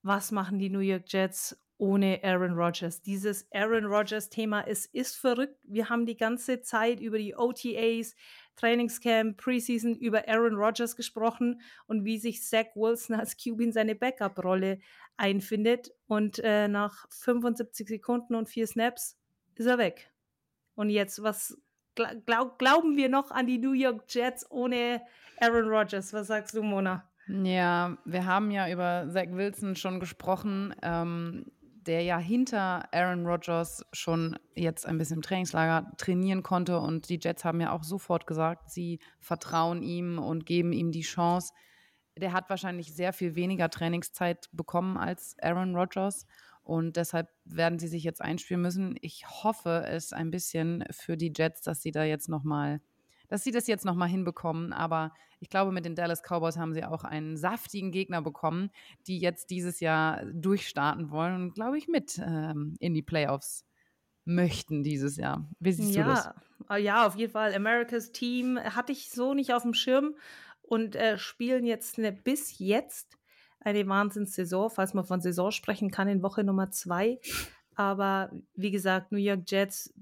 was 0.00 0.32
machen 0.32 0.58
die 0.58 0.70
New 0.70 0.78
York 0.78 1.04
Jets 1.08 1.54
ohne 1.78 2.20
Aaron 2.22 2.54
Rodgers? 2.54 3.00
Dieses 3.00 3.46
Aaron 3.52 3.86
Rodgers-Thema, 3.86 4.66
es 4.66 4.86
ist 4.86 5.16
verrückt. 5.16 5.56
Wir 5.64 5.88
haben 5.88 6.06
die 6.06 6.16
ganze 6.16 6.60
Zeit 6.60 7.00
über 7.00 7.18
die 7.18 7.34
OTAs 7.34 8.14
Trainingscamp, 8.56 9.36
Preseason 9.36 9.94
über 9.94 10.28
Aaron 10.28 10.56
Rodgers 10.56 10.96
gesprochen 10.96 11.60
und 11.86 12.04
wie 12.04 12.18
sich 12.18 12.42
Zach 12.42 12.66
Wilson 12.74 13.16
als 13.16 13.36
QB 13.36 13.60
in 13.60 13.72
seine 13.72 13.94
Backup-Rolle 13.94 14.80
einfindet. 15.16 15.92
Und 16.06 16.40
äh, 16.40 16.68
nach 16.68 17.06
75 17.10 17.88
Sekunden 17.88 18.34
und 18.34 18.48
vier 18.48 18.66
Snaps 18.66 19.16
ist 19.54 19.66
er 19.66 19.78
weg. 19.78 20.10
Und 20.74 20.90
jetzt, 20.90 21.22
was 21.22 21.56
glaub, 21.94 22.58
glauben 22.58 22.96
wir 22.96 23.08
noch 23.08 23.30
an 23.30 23.46
die 23.46 23.58
New 23.58 23.72
York 23.72 24.04
Jets 24.08 24.48
ohne 24.50 25.02
Aaron 25.40 25.68
Rodgers? 25.68 26.12
Was 26.12 26.26
sagst 26.26 26.54
du, 26.54 26.62
Mona? 26.62 27.08
Ja, 27.28 27.98
wir 28.04 28.24
haben 28.24 28.50
ja 28.50 28.70
über 28.70 29.08
Zach 29.12 29.28
Wilson 29.30 29.76
schon 29.76 30.00
gesprochen. 30.00 30.74
Ähm, 30.82 31.46
der 31.88 32.02
ja 32.02 32.18
hinter 32.18 32.92
Aaron 32.92 33.26
Rodgers 33.26 33.82
schon 33.94 34.38
jetzt 34.54 34.86
ein 34.86 34.98
bisschen 34.98 35.16
im 35.16 35.22
Trainingslager 35.22 35.90
trainieren 35.96 36.42
konnte. 36.42 36.78
Und 36.78 37.08
die 37.08 37.18
Jets 37.20 37.46
haben 37.46 37.62
ja 37.62 37.72
auch 37.72 37.82
sofort 37.82 38.26
gesagt, 38.26 38.70
sie 38.70 39.00
vertrauen 39.18 39.82
ihm 39.82 40.18
und 40.18 40.44
geben 40.44 40.72
ihm 40.72 40.92
die 40.92 41.00
Chance. 41.00 41.54
Der 42.18 42.34
hat 42.34 42.50
wahrscheinlich 42.50 42.94
sehr 42.94 43.14
viel 43.14 43.34
weniger 43.36 43.70
Trainingszeit 43.70 44.50
bekommen 44.52 44.98
als 44.98 45.34
Aaron 45.40 45.74
Rodgers. 45.74 46.26
Und 46.62 46.96
deshalb 46.96 47.30
werden 47.46 47.78
sie 47.78 47.88
sich 47.88 48.04
jetzt 48.04 48.20
einspielen 48.20 48.60
müssen. 48.60 48.96
Ich 49.00 49.24
hoffe 49.26 49.84
es 49.88 50.12
ein 50.12 50.30
bisschen 50.30 50.84
für 50.90 51.16
die 51.16 51.32
Jets, 51.34 51.62
dass 51.62 51.80
sie 51.80 51.92
da 51.92 52.04
jetzt 52.04 52.28
nochmal 52.28 52.82
dass 53.28 53.44
sie 53.44 53.52
das 53.52 53.66
jetzt 53.66 53.84
nochmal 53.84 54.08
hinbekommen. 54.08 54.72
Aber 54.72 55.12
ich 55.40 55.48
glaube, 55.48 55.72
mit 55.72 55.84
den 55.84 55.94
Dallas 55.94 56.22
Cowboys 56.22 56.56
haben 56.56 56.74
sie 56.74 56.84
auch 56.84 57.04
einen 57.04 57.36
saftigen 57.36 57.92
Gegner 57.92 58.22
bekommen, 58.22 58.70
die 59.06 59.18
jetzt 59.18 59.50
dieses 59.50 59.80
Jahr 59.80 60.24
durchstarten 60.26 61.10
wollen 61.10 61.34
und, 61.42 61.54
glaube 61.54 61.78
ich, 61.78 61.88
mit 61.88 62.18
ähm, 62.18 62.76
in 62.80 62.94
die 62.94 63.02
Playoffs 63.02 63.64
möchten 64.24 64.82
dieses 64.82 65.16
Jahr. 65.16 65.48
Wie 65.58 65.72
siehst 65.72 65.94
ja, 65.94 66.04
du 66.04 66.10
das? 66.10 66.30
Ah, 66.66 66.76
ja, 66.76 67.06
auf 67.06 67.16
jeden 67.16 67.32
Fall. 67.32 67.54
Americas 67.54 68.12
Team 68.12 68.58
hatte 68.58 68.92
ich 68.92 69.10
so 69.10 69.34
nicht 69.34 69.54
auf 69.54 69.62
dem 69.62 69.74
Schirm 69.74 70.16
und 70.60 70.96
äh, 70.96 71.16
spielen 71.16 71.64
jetzt 71.64 71.98
eine, 71.98 72.12
bis 72.12 72.58
jetzt 72.58 73.16
eine 73.60 73.86
Wahnsinnssaison, 73.88 74.70
falls 74.70 74.94
man 74.94 75.04
von 75.04 75.20
Saison 75.20 75.50
sprechen 75.50 75.90
kann, 75.90 76.08
in 76.08 76.22
Woche 76.22 76.44
Nummer 76.44 76.70
zwei. 76.70 77.20
Aber 77.74 78.30
wie 78.54 78.70
gesagt, 78.70 79.12
New 79.12 79.18
York 79.18 79.42
Jets 79.46 79.94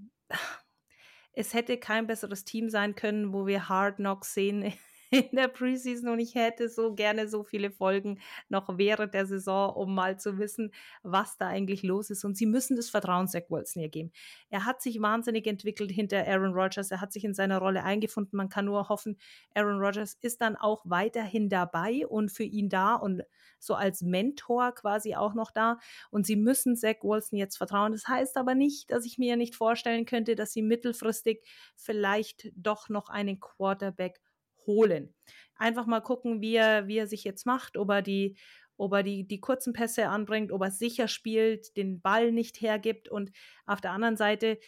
es 1.36 1.54
hätte 1.54 1.76
kein 1.76 2.06
besseres 2.06 2.44
Team 2.44 2.70
sein 2.70 2.96
können, 2.96 3.32
wo 3.32 3.46
wir 3.46 3.68
Hard 3.68 3.96
Knocks 3.96 4.34
sehen 4.34 4.72
in 5.10 5.28
der 5.32 5.48
Preseason 5.48 6.08
und 6.08 6.18
ich 6.18 6.34
hätte 6.34 6.68
so 6.68 6.94
gerne 6.94 7.28
so 7.28 7.44
viele 7.44 7.70
Folgen 7.70 8.20
noch 8.48 8.78
während 8.78 9.14
der 9.14 9.26
Saison, 9.26 9.74
um 9.74 9.94
mal 9.94 10.18
zu 10.18 10.38
wissen, 10.38 10.72
was 11.02 11.36
da 11.36 11.48
eigentlich 11.48 11.82
los 11.82 12.10
ist. 12.10 12.24
Und 12.24 12.36
sie 12.36 12.46
müssen 12.46 12.76
das 12.76 12.90
Vertrauen 12.90 13.28
Zach 13.28 13.44
Wilson 13.48 13.80
hier 13.80 13.88
geben. 13.88 14.12
Er 14.50 14.64
hat 14.64 14.82
sich 14.82 15.00
wahnsinnig 15.00 15.46
entwickelt 15.46 15.90
hinter 15.90 16.26
Aaron 16.26 16.52
Rodgers. 16.52 16.90
Er 16.90 17.00
hat 17.00 17.12
sich 17.12 17.24
in 17.24 17.34
seiner 17.34 17.58
Rolle 17.58 17.84
eingefunden. 17.84 18.36
Man 18.36 18.48
kann 18.48 18.64
nur 18.64 18.88
hoffen, 18.88 19.18
Aaron 19.54 19.80
Rodgers 19.80 20.16
ist 20.20 20.40
dann 20.40 20.56
auch 20.56 20.82
weiterhin 20.84 21.48
dabei 21.48 22.06
und 22.06 22.30
für 22.30 22.44
ihn 22.44 22.68
da 22.68 22.94
und 22.94 23.22
so 23.58 23.74
als 23.74 24.02
Mentor 24.02 24.72
quasi 24.72 25.14
auch 25.14 25.34
noch 25.34 25.50
da. 25.50 25.78
Und 26.10 26.26
sie 26.26 26.36
müssen 26.36 26.76
Zach 26.76 26.96
Wilson 27.02 27.38
jetzt 27.38 27.56
vertrauen. 27.56 27.92
Das 27.92 28.06
heißt 28.06 28.36
aber 28.36 28.54
nicht, 28.54 28.90
dass 28.90 29.04
ich 29.04 29.18
mir 29.18 29.36
nicht 29.36 29.54
vorstellen 29.54 30.04
könnte, 30.04 30.34
dass 30.34 30.52
sie 30.52 30.62
mittelfristig 30.62 31.42
vielleicht 31.76 32.50
doch 32.54 32.88
noch 32.88 33.08
einen 33.08 33.40
Quarterback 33.40 34.20
holen. 34.66 35.14
Einfach 35.56 35.86
mal 35.86 36.00
gucken, 36.00 36.40
wie 36.40 36.56
er, 36.56 36.86
wie 36.86 36.98
er 36.98 37.06
sich 37.06 37.24
jetzt 37.24 37.46
macht, 37.46 37.76
ob 37.76 37.90
er 37.90 38.02
die, 38.02 38.36
ob 38.76 38.92
er 38.92 39.02
die, 39.02 39.26
die 39.26 39.40
kurzen 39.40 39.72
Pässe 39.72 40.08
anbringt, 40.08 40.52
ob 40.52 40.62
er 40.62 40.70
sicher 40.70 41.08
spielt, 41.08 41.76
den 41.76 42.00
Ball 42.00 42.32
nicht 42.32 42.60
hergibt 42.60 43.08
und 43.08 43.32
auf 43.64 43.80
der 43.80 43.92
anderen 43.92 44.16
Seite, 44.16 44.58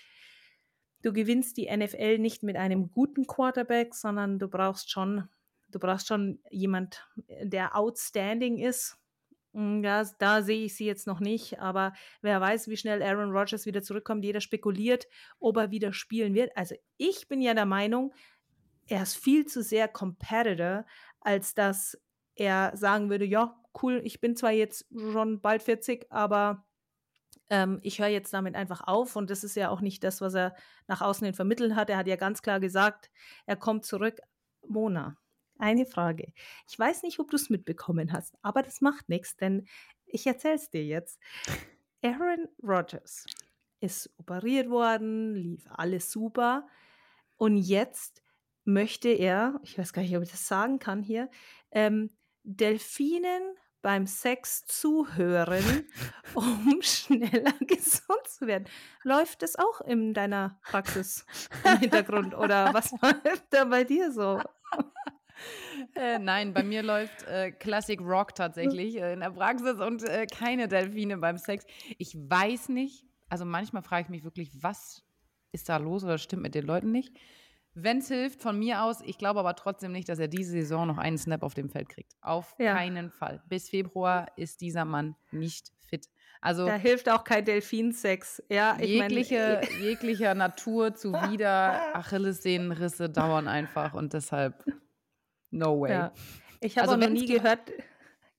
du 1.02 1.12
gewinnst 1.12 1.56
die 1.56 1.74
NFL 1.74 2.18
nicht 2.18 2.42
mit 2.42 2.56
einem 2.56 2.90
guten 2.90 3.26
Quarterback, 3.26 3.94
sondern 3.94 4.38
du 4.38 4.48
brauchst 4.48 4.90
schon, 4.90 5.28
du 5.68 5.78
brauchst 5.78 6.08
schon 6.08 6.40
jemand, 6.50 7.06
der 7.42 7.76
outstanding 7.76 8.58
ist. 8.58 8.98
Hm, 9.54 9.82
ja, 9.82 10.04
da 10.18 10.42
sehe 10.42 10.64
ich 10.64 10.76
sie 10.76 10.86
jetzt 10.86 11.06
noch 11.06 11.20
nicht, 11.20 11.58
aber 11.60 11.92
wer 12.20 12.40
weiß, 12.40 12.68
wie 12.68 12.76
schnell 12.76 13.02
Aaron 13.02 13.30
Rodgers 13.30 13.66
wieder 13.66 13.82
zurückkommt. 13.82 14.24
Jeder 14.24 14.40
spekuliert, 14.40 15.06
ob 15.38 15.56
er 15.56 15.70
wieder 15.70 15.92
spielen 15.92 16.34
wird. 16.34 16.56
Also 16.56 16.74
ich 16.96 17.28
bin 17.28 17.40
ja 17.40 17.54
der 17.54 17.66
Meinung, 17.66 18.12
er 18.88 19.02
ist 19.02 19.16
viel 19.16 19.46
zu 19.46 19.62
sehr 19.62 19.86
Competitor, 19.88 20.84
als 21.20 21.54
dass 21.54 21.98
er 22.34 22.76
sagen 22.76 23.10
würde, 23.10 23.24
ja, 23.24 23.60
cool, 23.82 24.00
ich 24.04 24.20
bin 24.20 24.36
zwar 24.36 24.50
jetzt 24.50 24.86
schon 24.90 25.40
bald 25.40 25.62
40, 25.62 26.10
aber 26.10 26.64
ähm, 27.50 27.80
ich 27.82 28.00
höre 28.00 28.08
jetzt 28.08 28.32
damit 28.32 28.54
einfach 28.54 28.86
auf. 28.86 29.16
Und 29.16 29.30
das 29.30 29.44
ist 29.44 29.56
ja 29.56 29.70
auch 29.70 29.80
nicht 29.80 30.02
das, 30.04 30.20
was 30.20 30.34
er 30.34 30.54
nach 30.86 31.00
außen 31.00 31.24
hin 31.24 31.34
vermittelt 31.34 31.74
hat. 31.74 31.90
Er 31.90 31.96
hat 31.96 32.06
ja 32.06 32.16
ganz 32.16 32.42
klar 32.42 32.60
gesagt, 32.60 33.10
er 33.46 33.56
kommt 33.56 33.84
zurück. 33.84 34.20
Mona, 34.66 35.16
eine 35.58 35.86
Frage. 35.86 36.32
Ich 36.68 36.78
weiß 36.78 37.02
nicht, 37.02 37.18
ob 37.20 37.30
du 37.30 37.36
es 37.36 37.50
mitbekommen 37.50 38.12
hast, 38.12 38.34
aber 38.42 38.62
das 38.62 38.80
macht 38.80 39.08
nichts, 39.08 39.36
denn 39.36 39.66
ich 40.06 40.26
erzähle 40.26 40.54
es 40.54 40.70
dir 40.70 40.84
jetzt. 40.84 41.20
Aaron 42.02 42.48
Rodgers 42.62 43.26
ist 43.80 44.10
operiert 44.18 44.70
worden, 44.70 45.34
lief 45.34 45.66
alles 45.70 46.10
super. 46.10 46.66
Und 47.36 47.56
jetzt 47.56 48.22
möchte 48.68 49.08
er, 49.08 49.58
ich 49.62 49.78
weiß 49.78 49.92
gar 49.92 50.02
nicht, 50.02 50.14
ob 50.16 50.22
ich 50.22 50.30
das 50.30 50.46
sagen 50.46 50.78
kann 50.78 51.02
hier, 51.02 51.30
ähm, 51.70 52.10
Delfinen 52.44 53.42
beim 53.80 54.06
Sex 54.06 54.66
zuhören, 54.66 55.64
um 56.34 56.78
schneller 56.82 57.54
gesund 57.60 58.26
zu 58.26 58.46
werden. 58.46 58.68
Läuft 59.02 59.42
das 59.42 59.56
auch 59.56 59.80
in 59.80 60.12
deiner 60.12 60.60
Praxis 60.62 61.24
im 61.64 61.78
Hintergrund 61.78 62.34
oder 62.34 62.74
was 62.74 62.92
läuft 63.02 63.46
da 63.50 63.64
bei 63.64 63.84
dir 63.84 64.12
so? 64.12 64.40
Äh, 65.94 66.18
nein, 66.18 66.52
bei 66.52 66.62
mir 66.62 66.82
läuft 66.82 67.22
äh, 67.22 67.52
Classic 67.52 68.00
Rock 68.00 68.34
tatsächlich 68.34 68.96
äh, 68.96 69.14
in 69.14 69.20
der 69.20 69.30
Praxis 69.30 69.80
und 69.80 70.02
äh, 70.02 70.26
keine 70.26 70.68
Delfine 70.68 71.16
beim 71.16 71.38
Sex. 71.38 71.64
Ich 71.96 72.14
weiß 72.16 72.68
nicht, 72.68 73.06
also 73.30 73.46
manchmal 73.46 73.82
frage 73.82 74.02
ich 74.02 74.08
mich 74.10 74.24
wirklich, 74.24 74.50
was 74.62 75.04
ist 75.52 75.68
da 75.70 75.78
los 75.78 76.04
oder 76.04 76.18
stimmt 76.18 76.42
mit 76.42 76.54
den 76.54 76.66
Leuten 76.66 76.90
nicht? 76.90 77.16
Wenn 77.80 77.98
es 77.98 78.08
hilft, 78.08 78.42
von 78.42 78.58
mir 78.58 78.82
aus. 78.82 79.00
Ich 79.02 79.18
glaube 79.18 79.40
aber 79.40 79.54
trotzdem 79.54 79.92
nicht, 79.92 80.08
dass 80.08 80.18
er 80.18 80.26
diese 80.26 80.50
Saison 80.50 80.88
noch 80.88 80.98
einen 80.98 81.16
Snap 81.16 81.44
auf 81.44 81.54
dem 81.54 81.70
Feld 81.70 81.88
kriegt. 81.88 82.12
Auf 82.20 82.56
ja. 82.58 82.74
keinen 82.74 83.10
Fall. 83.10 83.40
Bis 83.48 83.68
Februar 83.68 84.26
ist 84.36 84.60
dieser 84.60 84.84
Mann 84.84 85.14
nicht 85.30 85.70
fit. 85.88 86.08
Also 86.40 86.66
da 86.66 86.74
hilft 86.74 87.08
auch 87.08 87.24
kein 87.24 87.44
Delfinsex. 87.44 88.42
Ja, 88.48 88.76
ich 88.80 88.90
jegliche, 88.90 89.60
mein, 89.62 89.72
jeglicher 89.82 90.34
Natur 90.34 90.94
zuwider 90.94 91.96
Achillessehnenrisse 91.96 93.10
dauern 93.10 93.48
einfach 93.48 93.94
und 93.94 94.12
deshalb 94.12 94.64
no 95.50 95.80
way. 95.80 95.92
Ja. 95.92 96.12
Ich 96.60 96.78
habe 96.78 96.88
also, 96.88 97.00
noch 97.00 97.10
nie 97.10 97.26
gehört. 97.26 97.70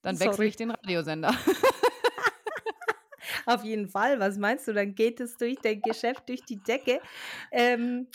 Dann 0.01 0.19
wechsle 0.19 0.45
ich 0.45 0.57
den 0.57 0.71
Radiosender. 0.71 1.33
Auf 3.45 3.63
jeden 3.63 3.87
Fall. 3.87 4.19
Was 4.19 4.37
meinst 4.37 4.67
du? 4.67 4.73
Dann 4.73 4.95
geht 4.95 5.19
es 5.19 5.37
durch 5.37 5.57
dein 5.61 5.81
Geschäft 5.81 6.27
durch 6.29 6.41
die 6.43 6.61
Decke. 6.61 6.99
Ähm, 7.51 8.07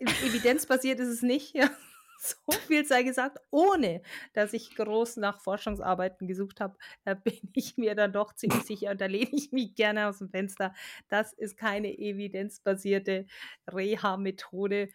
evidenzbasiert 0.00 1.00
ist 1.00 1.08
es 1.08 1.22
nicht. 1.22 1.54
Ja. 1.54 1.70
So 2.22 2.52
viel 2.66 2.84
sei 2.84 3.02
gesagt, 3.02 3.38
ohne 3.50 4.02
dass 4.34 4.52
ich 4.52 4.76
groß 4.76 5.16
nach 5.16 5.40
Forschungsarbeiten 5.40 6.28
gesucht 6.28 6.60
habe, 6.60 6.76
da 7.02 7.14
bin 7.24 7.40
ich 7.54 7.78
mir 7.78 7.94
dann 7.94 8.12
doch 8.12 8.34
ziemlich 8.34 8.64
sicher 8.64 8.90
und 8.90 9.00
da 9.00 9.06
lehne 9.06 9.30
ich 9.32 9.52
mich 9.52 9.74
gerne 9.74 10.06
aus 10.06 10.18
dem 10.18 10.28
Fenster. 10.28 10.74
Das 11.08 11.32
ist 11.32 11.56
keine 11.56 11.88
evidenzbasierte 11.96 13.26
Reha-Methode 13.72 14.90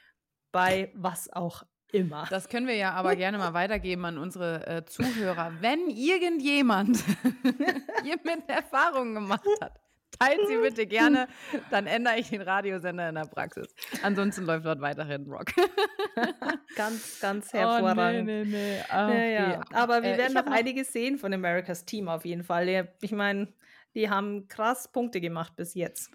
bei 0.51 0.91
was 0.93 1.33
auch 1.33 1.63
immer. 1.91 2.27
Das 2.29 2.47
können 2.47 2.67
wir 2.67 2.75
ja 2.75 2.91
aber 2.91 3.15
gerne 3.15 3.39
mal 3.39 3.55
weitergeben 3.55 4.05
an 4.05 4.19
unsere 4.19 4.67
äh, 4.67 4.85
Zuhörer. 4.85 5.53
Wenn 5.61 5.89
irgendjemand 5.89 7.03
hiermit 8.03 8.47
Erfahrungen 8.47 9.15
gemacht 9.15 9.47
hat, 9.61 9.79
Teilt 10.19 10.47
sie 10.47 10.57
bitte 10.57 10.85
gerne, 10.87 11.27
dann 11.71 11.87
ändere 11.87 12.17
ich 12.17 12.29
den 12.29 12.41
Radiosender 12.41 13.09
in 13.09 13.15
der 13.15 13.25
Praxis. 13.25 13.67
Ansonsten 14.03 14.45
läuft 14.45 14.65
dort 14.65 14.81
weiterhin 14.81 15.25
Rock. 15.27 15.51
ganz, 16.75 17.19
ganz 17.19 17.53
hervorragend. 17.53 18.21
Oh, 18.21 18.25
nee, 18.25 18.43
nee, 18.43 18.51
nee. 18.51 18.79
Ach, 18.89 19.09
ja, 19.09 19.25
ja. 19.25 19.61
Aber 19.73 20.03
wir 20.03 20.13
äh, 20.13 20.17
werden 20.17 20.33
noch 20.33 20.47
einiges 20.47 20.93
sehen 20.93 21.17
von 21.17 21.33
Americas 21.33 21.85
Team 21.85 22.07
auf 22.07 22.25
jeden 22.25 22.43
Fall. 22.43 22.89
Ich 23.01 23.11
meine, 23.11 23.47
die 23.95 24.09
haben 24.09 24.47
krass 24.47 24.91
Punkte 24.91 25.21
gemacht 25.21 25.55
bis 25.55 25.73
jetzt. 25.73 26.11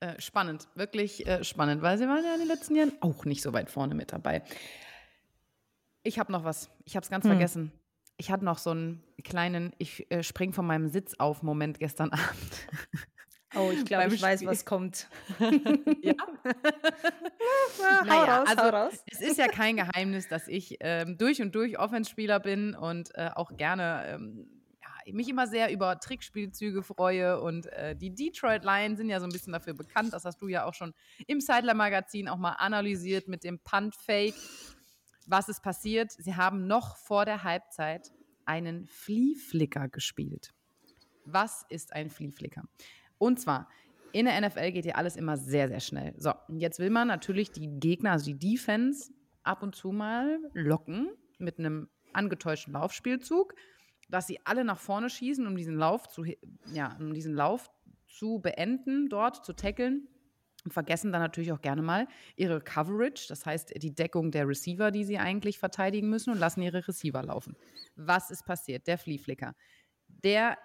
Äh, 0.00 0.20
spannend, 0.20 0.68
wirklich 0.74 1.26
äh, 1.26 1.44
spannend, 1.44 1.80
weil 1.80 1.96
sie 1.96 2.08
waren 2.08 2.24
ja 2.24 2.34
in 2.34 2.40
den 2.40 2.48
letzten 2.48 2.74
Jahren 2.74 2.92
auch 3.00 3.24
nicht 3.24 3.40
so 3.40 3.52
weit 3.52 3.70
vorne 3.70 3.94
mit 3.94 4.12
dabei. 4.12 4.42
Ich 6.02 6.18
habe 6.18 6.32
noch 6.32 6.44
was. 6.44 6.70
Ich 6.84 6.96
habe 6.96 7.04
es 7.04 7.10
ganz 7.10 7.24
hm. 7.24 7.30
vergessen. 7.30 7.72
Ich 8.16 8.30
hatte 8.30 8.44
noch 8.44 8.58
so 8.58 8.70
einen 8.70 9.02
kleinen, 9.22 9.72
ich 9.78 10.10
äh, 10.10 10.22
spring 10.22 10.52
von 10.52 10.66
meinem 10.66 10.88
Sitz 10.88 11.14
auf 11.18 11.42
Moment 11.42 11.78
gestern 11.78 12.10
Abend. 12.12 12.68
Oh, 13.54 13.70
ich 13.72 13.84
glaube, 13.84 14.06
ich 14.08 14.14
Spiel. 14.14 14.22
weiß, 14.22 14.46
was 14.46 14.64
kommt. 14.64 15.08
ja. 15.40 16.14
ja 17.78 18.04
naja, 18.04 18.38
raus, 18.38 18.48
also 18.48 18.76
raus. 18.76 19.04
es 19.06 19.20
ist 19.20 19.38
ja 19.38 19.48
kein 19.48 19.76
Geheimnis, 19.76 20.28
dass 20.28 20.48
ich 20.48 20.76
ähm, 20.80 21.18
durch 21.18 21.42
und 21.42 21.54
durch 21.54 21.78
Offenspieler 21.78 22.40
bin 22.40 22.74
und 22.74 23.14
äh, 23.14 23.30
auch 23.34 23.56
gerne 23.56 24.04
ähm, 24.06 24.46
ja, 24.80 25.12
mich 25.12 25.28
immer 25.28 25.46
sehr 25.46 25.70
über 25.72 25.98
Trickspielzüge 26.00 26.82
freue. 26.82 27.40
Und 27.40 27.66
äh, 27.66 27.94
die 27.94 28.14
Detroit 28.14 28.64
Lions 28.64 28.98
sind 28.98 29.10
ja 29.10 29.20
so 29.20 29.26
ein 29.26 29.32
bisschen 29.32 29.52
dafür 29.52 29.74
bekannt. 29.74 30.12
Das 30.12 30.24
hast 30.24 30.40
du 30.40 30.48
ja 30.48 30.64
auch 30.64 30.74
schon 30.74 30.94
im 31.26 31.40
Sideline 31.40 31.74
Magazin 31.74 32.28
auch 32.28 32.38
mal 32.38 32.52
analysiert 32.52 33.28
mit 33.28 33.44
dem 33.44 33.58
Punt 33.58 33.94
Fake. 33.96 34.34
Was 35.26 35.48
ist 35.48 35.62
passiert? 35.62 36.10
Sie 36.12 36.34
haben 36.34 36.66
noch 36.66 36.96
vor 36.96 37.24
der 37.24 37.44
Halbzeit 37.44 38.10
einen 38.44 38.86
Flea-Flicker 38.86 39.88
gespielt. 39.88 40.52
Was 41.24 41.64
ist 41.68 41.92
ein 41.92 42.10
Flea-Flicker? 42.10 42.64
Und 43.22 43.38
zwar, 43.38 43.68
in 44.10 44.26
der 44.26 44.40
NFL 44.40 44.72
geht 44.72 44.84
ja 44.84 44.96
alles 44.96 45.14
immer 45.14 45.36
sehr, 45.36 45.68
sehr 45.68 45.78
schnell. 45.78 46.12
So, 46.18 46.32
jetzt 46.48 46.80
will 46.80 46.90
man 46.90 47.06
natürlich 47.06 47.52
die 47.52 47.68
Gegner, 47.78 48.10
also 48.10 48.24
die 48.24 48.36
Defense, 48.36 49.12
ab 49.44 49.62
und 49.62 49.76
zu 49.76 49.92
mal 49.92 50.40
locken 50.54 51.08
mit 51.38 51.60
einem 51.60 51.88
angetäuschten 52.12 52.72
Laufspielzug, 52.72 53.54
dass 54.08 54.26
sie 54.26 54.40
alle 54.44 54.64
nach 54.64 54.80
vorne 54.80 55.08
schießen, 55.08 55.46
um 55.46 55.56
diesen 55.56 55.76
Lauf 55.76 56.08
zu, 56.08 56.24
ja, 56.72 56.96
um 56.98 57.14
diesen 57.14 57.34
Lauf 57.34 57.70
zu 58.08 58.40
beenden, 58.40 59.08
dort 59.08 59.44
zu 59.44 59.52
tackeln. 59.52 60.08
Und 60.64 60.72
vergessen 60.72 61.12
dann 61.12 61.22
natürlich 61.22 61.52
auch 61.52 61.60
gerne 61.60 61.82
mal 61.82 62.08
ihre 62.34 62.60
Coverage, 62.60 63.26
das 63.28 63.46
heißt 63.46 63.80
die 63.80 63.94
Deckung 63.94 64.32
der 64.32 64.48
Receiver, 64.48 64.90
die 64.90 65.04
sie 65.04 65.18
eigentlich 65.18 65.60
verteidigen 65.60 66.10
müssen 66.10 66.30
und 66.30 66.38
lassen 66.40 66.62
ihre 66.62 66.86
Receiver 66.88 67.22
laufen. 67.22 67.56
Was 67.94 68.32
ist 68.32 68.44
passiert? 68.44 68.88
Der 68.88 68.98
Flea 68.98 69.18
Flicker. 69.18 69.54
Der 70.08 70.58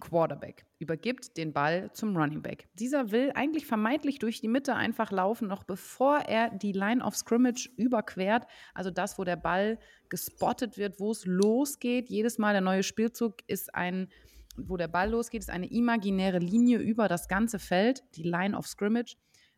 Quarterback 0.00 0.66
übergibt 0.78 1.36
den 1.36 1.52
Ball 1.52 1.90
zum 1.92 2.16
Running 2.16 2.42
Back. 2.42 2.68
Dieser 2.74 3.10
will 3.12 3.32
eigentlich 3.34 3.66
vermeintlich 3.66 4.18
durch 4.18 4.40
die 4.40 4.48
Mitte 4.48 4.74
einfach 4.74 5.10
laufen, 5.10 5.48
noch 5.48 5.64
bevor 5.64 6.18
er 6.18 6.50
die 6.50 6.72
Line 6.72 7.04
of 7.04 7.16
Scrimmage 7.16 7.70
überquert. 7.76 8.46
Also 8.74 8.90
das, 8.90 9.18
wo 9.18 9.24
der 9.24 9.36
Ball 9.36 9.78
gespottet 10.08 10.76
wird, 10.76 11.00
wo 11.00 11.12
es 11.12 11.24
losgeht. 11.24 12.10
Jedes 12.10 12.38
Mal 12.38 12.52
der 12.52 12.60
neue 12.60 12.82
Spielzug 12.82 13.36
ist 13.46 13.74
ein, 13.74 14.08
wo 14.56 14.76
der 14.76 14.88
Ball 14.88 15.10
losgeht, 15.10 15.42
ist 15.42 15.50
eine 15.50 15.70
imaginäre 15.70 16.38
Linie 16.38 16.78
über 16.78 17.08
das 17.08 17.28
ganze 17.28 17.58
Feld, 17.58 18.02
die 18.16 18.24
Line 18.24 18.56
of 18.56 18.66
Scrimmage. 18.66 19.16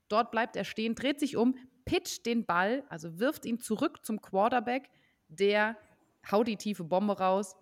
Dort 0.09 0.31
bleibt 0.31 0.57
er 0.57 0.65
stehen, 0.65 0.95
dreht 0.95 1.19
sich 1.19 1.37
um, 1.37 1.57
pitcht 1.85 2.27
den 2.27 2.47
Ball, 2.47 2.85
also 2.89 3.19
wirft 3.19 3.47
ihn 3.47 3.59
zurück 3.59 4.05
zum 4.05 4.21
Quarterback, 4.21 4.89
der 5.29 5.77
haut 6.31 6.47
die 6.47 6.57
tiefe 6.57 6.85
Bombe 6.85 7.19
raus 7.19 7.57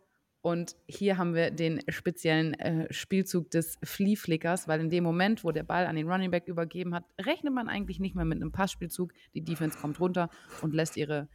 und 0.45 0.77
hier 0.87 1.17
haben 1.17 1.35
wir 1.35 1.51
den 1.51 1.81
speziellen 1.89 2.53
äh, 2.61 2.93
Spielzug 2.93 3.51
des 3.51 3.79
Flea-Flickers, 3.83 4.69
weil 4.69 4.79
in 4.79 4.91
dem 4.91 5.03
Moment, 5.03 5.43
wo 5.43 5.53
der 5.53 5.63
Ball 5.63 5.87
an 5.87 5.97
den 5.97 6.07
Running 6.07 6.31
Back 6.31 6.49
übergeben 6.49 6.95
hat, 6.95 7.07
rechnet 7.19 7.55
man 7.55 7.67
eigentlich 7.67 7.99
nicht 7.99 8.15
mehr 8.15 8.27
mit 8.27 8.37
einem 8.37 8.53
Passspielzug. 8.53 9.15
Die 9.33 9.43
Defense 9.43 9.79
kommt 9.79 9.99
runter 10.01 10.29
und 10.61 10.75
lässt 10.75 10.99
ihre 10.99 11.29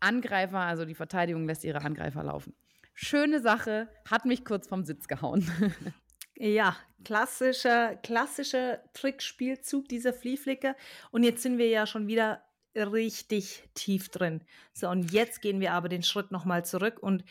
Angreifer, 0.00 0.58
also 0.58 0.84
die 0.84 0.94
Verteidigung 0.94 1.46
lässt 1.46 1.64
ihre 1.64 1.80
Angreifer 1.80 2.22
laufen. 2.24 2.54
Schöne 2.92 3.40
Sache, 3.40 3.88
hat 4.06 4.26
mich 4.26 4.44
kurz 4.44 4.68
vom 4.68 4.84
Sitz 4.84 5.08
gehauen. 5.08 5.50
Ja, 6.38 6.76
klassischer, 7.02 7.96
klassischer 7.96 8.82
Trickspielzug 8.92 9.88
dieser 9.88 10.12
Flea-Flicker. 10.12 10.76
Und 11.10 11.22
jetzt 11.22 11.42
sind 11.42 11.56
wir 11.56 11.70
ja 11.70 11.86
schon 11.86 12.08
wieder 12.08 12.42
richtig 12.74 13.64
tief 13.72 14.10
drin. 14.10 14.42
So, 14.74 14.88
und 14.90 15.12
jetzt 15.12 15.40
gehen 15.40 15.60
wir 15.60 15.72
aber 15.72 15.88
den 15.88 16.02
Schritt 16.02 16.30
nochmal 16.30 16.64
zurück 16.64 16.98
und 17.00 17.24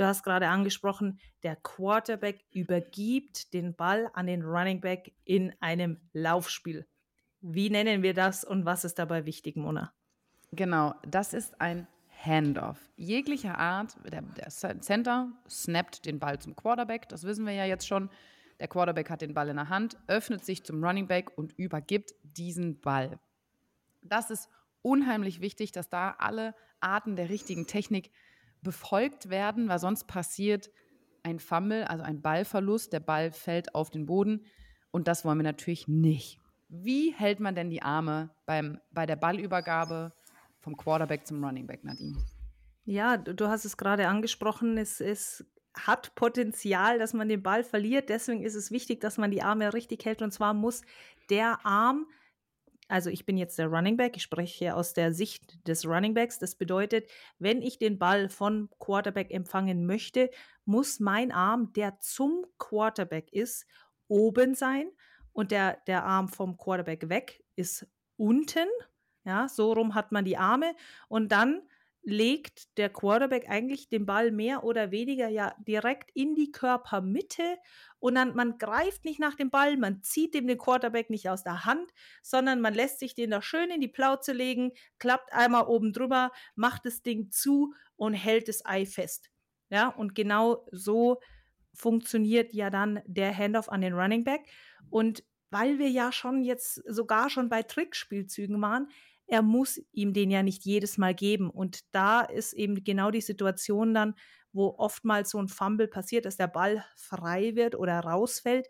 Du 0.00 0.06
hast 0.06 0.22
gerade 0.22 0.48
angesprochen, 0.48 1.20
der 1.42 1.56
Quarterback 1.56 2.46
übergibt 2.52 3.52
den 3.52 3.74
Ball 3.74 4.10
an 4.14 4.28
den 4.28 4.40
Running 4.40 4.80
Back 4.80 5.12
in 5.26 5.52
einem 5.60 6.00
Laufspiel. 6.14 6.86
Wie 7.42 7.68
nennen 7.68 8.02
wir 8.02 8.14
das 8.14 8.42
und 8.42 8.64
was 8.64 8.86
ist 8.86 8.98
dabei 8.98 9.26
wichtig, 9.26 9.56
Mona? 9.56 9.92
Genau, 10.52 10.94
das 11.06 11.34
ist 11.34 11.60
ein 11.60 11.86
Handoff. 12.24 12.78
Jeglicher 12.96 13.58
Art, 13.58 13.94
der, 14.10 14.22
der 14.22 14.48
Center 14.48 15.32
snappt 15.46 16.06
den 16.06 16.18
Ball 16.18 16.38
zum 16.38 16.56
Quarterback, 16.56 17.06
das 17.10 17.24
wissen 17.24 17.44
wir 17.44 17.52
ja 17.52 17.66
jetzt 17.66 17.86
schon. 17.86 18.08
Der 18.58 18.68
Quarterback 18.68 19.10
hat 19.10 19.20
den 19.20 19.34
Ball 19.34 19.50
in 19.50 19.56
der 19.56 19.68
Hand, 19.68 19.98
öffnet 20.06 20.46
sich 20.46 20.64
zum 20.64 20.82
Running 20.82 21.08
Back 21.08 21.36
und 21.36 21.52
übergibt 21.58 22.14
diesen 22.22 22.80
Ball. 22.80 23.20
Das 24.00 24.30
ist 24.30 24.48
unheimlich 24.80 25.42
wichtig, 25.42 25.72
dass 25.72 25.90
da 25.90 26.12
alle 26.16 26.54
Arten 26.80 27.16
der 27.16 27.28
richtigen 27.28 27.66
Technik 27.66 28.10
befolgt 28.62 29.30
werden, 29.30 29.68
weil 29.68 29.78
sonst 29.78 30.06
passiert 30.06 30.70
ein 31.22 31.38
Fumble, 31.38 31.84
also 31.84 32.02
ein 32.02 32.22
Ballverlust. 32.22 32.92
Der 32.92 33.00
Ball 33.00 33.32
fällt 33.32 33.74
auf 33.74 33.90
den 33.90 34.06
Boden 34.06 34.44
und 34.90 35.08
das 35.08 35.24
wollen 35.24 35.38
wir 35.38 35.44
natürlich 35.44 35.88
nicht. 35.88 36.40
Wie 36.68 37.12
hält 37.12 37.40
man 37.40 37.54
denn 37.54 37.70
die 37.70 37.82
Arme 37.82 38.30
beim, 38.46 38.80
bei 38.92 39.06
der 39.06 39.16
Ballübergabe 39.16 40.12
vom 40.60 40.76
Quarterback 40.76 41.26
zum 41.26 41.44
Running 41.44 41.66
Back, 41.66 41.84
Nadine? 41.84 42.16
Ja, 42.84 43.16
du 43.16 43.48
hast 43.48 43.64
es 43.64 43.76
gerade 43.76 44.08
angesprochen. 44.08 44.78
Es, 44.78 45.00
es 45.00 45.44
hat 45.74 46.14
Potenzial, 46.14 46.98
dass 46.98 47.12
man 47.12 47.28
den 47.28 47.42
Ball 47.42 47.64
verliert. 47.64 48.08
Deswegen 48.08 48.42
ist 48.42 48.54
es 48.54 48.70
wichtig, 48.70 49.00
dass 49.00 49.18
man 49.18 49.30
die 49.30 49.42
Arme 49.42 49.72
richtig 49.74 50.04
hält. 50.04 50.22
Und 50.22 50.32
zwar 50.32 50.54
muss 50.54 50.82
der 51.28 51.64
Arm 51.64 52.06
also 52.90 53.08
ich 53.08 53.24
bin 53.24 53.36
jetzt 53.36 53.58
der 53.58 53.68
Running 53.68 53.96
Back, 53.96 54.16
ich 54.16 54.22
spreche 54.22 54.58
hier 54.58 54.76
aus 54.76 54.92
der 54.92 55.12
Sicht 55.12 55.66
des 55.68 55.86
Running 55.86 56.12
Backs. 56.12 56.38
Das 56.38 56.56
bedeutet, 56.56 57.08
wenn 57.38 57.62
ich 57.62 57.78
den 57.78 57.98
Ball 57.98 58.28
von 58.28 58.68
Quarterback 58.78 59.30
empfangen 59.30 59.86
möchte, 59.86 60.30
muss 60.64 60.98
mein 60.98 61.30
Arm, 61.30 61.72
der 61.72 62.00
zum 62.00 62.44
Quarterback 62.58 63.32
ist, 63.32 63.66
oben 64.08 64.54
sein 64.54 64.90
und 65.32 65.52
der, 65.52 65.78
der 65.86 66.04
Arm 66.04 66.28
vom 66.28 66.56
Quarterback 66.56 67.08
weg 67.08 67.44
ist 67.54 67.86
unten. 68.16 68.66
Ja, 69.24 69.48
so 69.48 69.72
rum 69.72 69.94
hat 69.94 70.12
man 70.12 70.24
die 70.24 70.36
Arme 70.36 70.74
und 71.08 71.30
dann 71.30 71.62
legt 72.02 72.78
der 72.78 72.88
Quarterback 72.88 73.48
eigentlich 73.48 73.88
den 73.88 74.06
Ball 74.06 74.30
mehr 74.30 74.64
oder 74.64 74.90
weniger 74.90 75.28
ja 75.28 75.54
direkt 75.66 76.10
in 76.14 76.34
die 76.34 76.50
Körpermitte 76.50 77.58
und 77.98 78.14
dann 78.14 78.34
man 78.34 78.56
greift 78.58 79.04
nicht 79.04 79.20
nach 79.20 79.34
dem 79.34 79.50
Ball, 79.50 79.76
man 79.76 80.02
zieht 80.02 80.34
dem 80.34 80.46
den 80.46 80.58
Quarterback 80.58 81.10
nicht 81.10 81.28
aus 81.28 81.44
der 81.44 81.64
Hand, 81.66 81.90
sondern 82.22 82.60
man 82.60 82.74
lässt 82.74 82.98
sich 83.00 83.14
den 83.14 83.30
da 83.30 83.42
schön 83.42 83.70
in 83.70 83.80
die 83.80 83.88
Plauze 83.88 84.32
legen, 84.32 84.72
klappt 84.98 85.32
einmal 85.32 85.66
oben 85.66 85.92
drüber, 85.92 86.32
macht 86.54 86.86
das 86.86 87.02
Ding 87.02 87.30
zu 87.30 87.74
und 87.96 88.14
hält 88.14 88.48
das 88.48 88.64
Ei 88.64 88.86
fest. 88.86 89.30
Ja, 89.68 89.88
und 89.88 90.14
genau 90.14 90.66
so 90.72 91.20
funktioniert 91.74 92.52
ja 92.54 92.70
dann 92.70 93.00
der 93.06 93.36
Handoff 93.36 93.68
an 93.68 93.82
den 93.82 93.92
Running 93.94 94.24
Back 94.24 94.48
und 94.88 95.22
weil 95.50 95.78
wir 95.78 95.88
ja 95.90 96.12
schon 96.12 96.42
jetzt 96.42 96.74
sogar 96.86 97.28
schon 97.28 97.48
bei 97.48 97.62
Trickspielzügen 97.62 98.60
waren, 98.62 98.88
er 99.30 99.42
muss 99.42 99.80
ihm 99.92 100.12
den 100.12 100.30
ja 100.30 100.42
nicht 100.42 100.64
jedes 100.64 100.98
Mal 100.98 101.14
geben. 101.14 101.50
Und 101.50 101.80
da 101.92 102.20
ist 102.22 102.52
eben 102.52 102.82
genau 102.84 103.10
die 103.10 103.20
Situation 103.20 103.94
dann, 103.94 104.14
wo 104.52 104.74
oftmals 104.78 105.30
so 105.30 105.38
ein 105.38 105.48
Fumble 105.48 105.88
passiert, 105.88 106.24
dass 106.26 106.36
der 106.36 106.48
Ball 106.48 106.84
frei 106.96 107.54
wird 107.56 107.74
oder 107.76 108.00
rausfällt. 108.00 108.68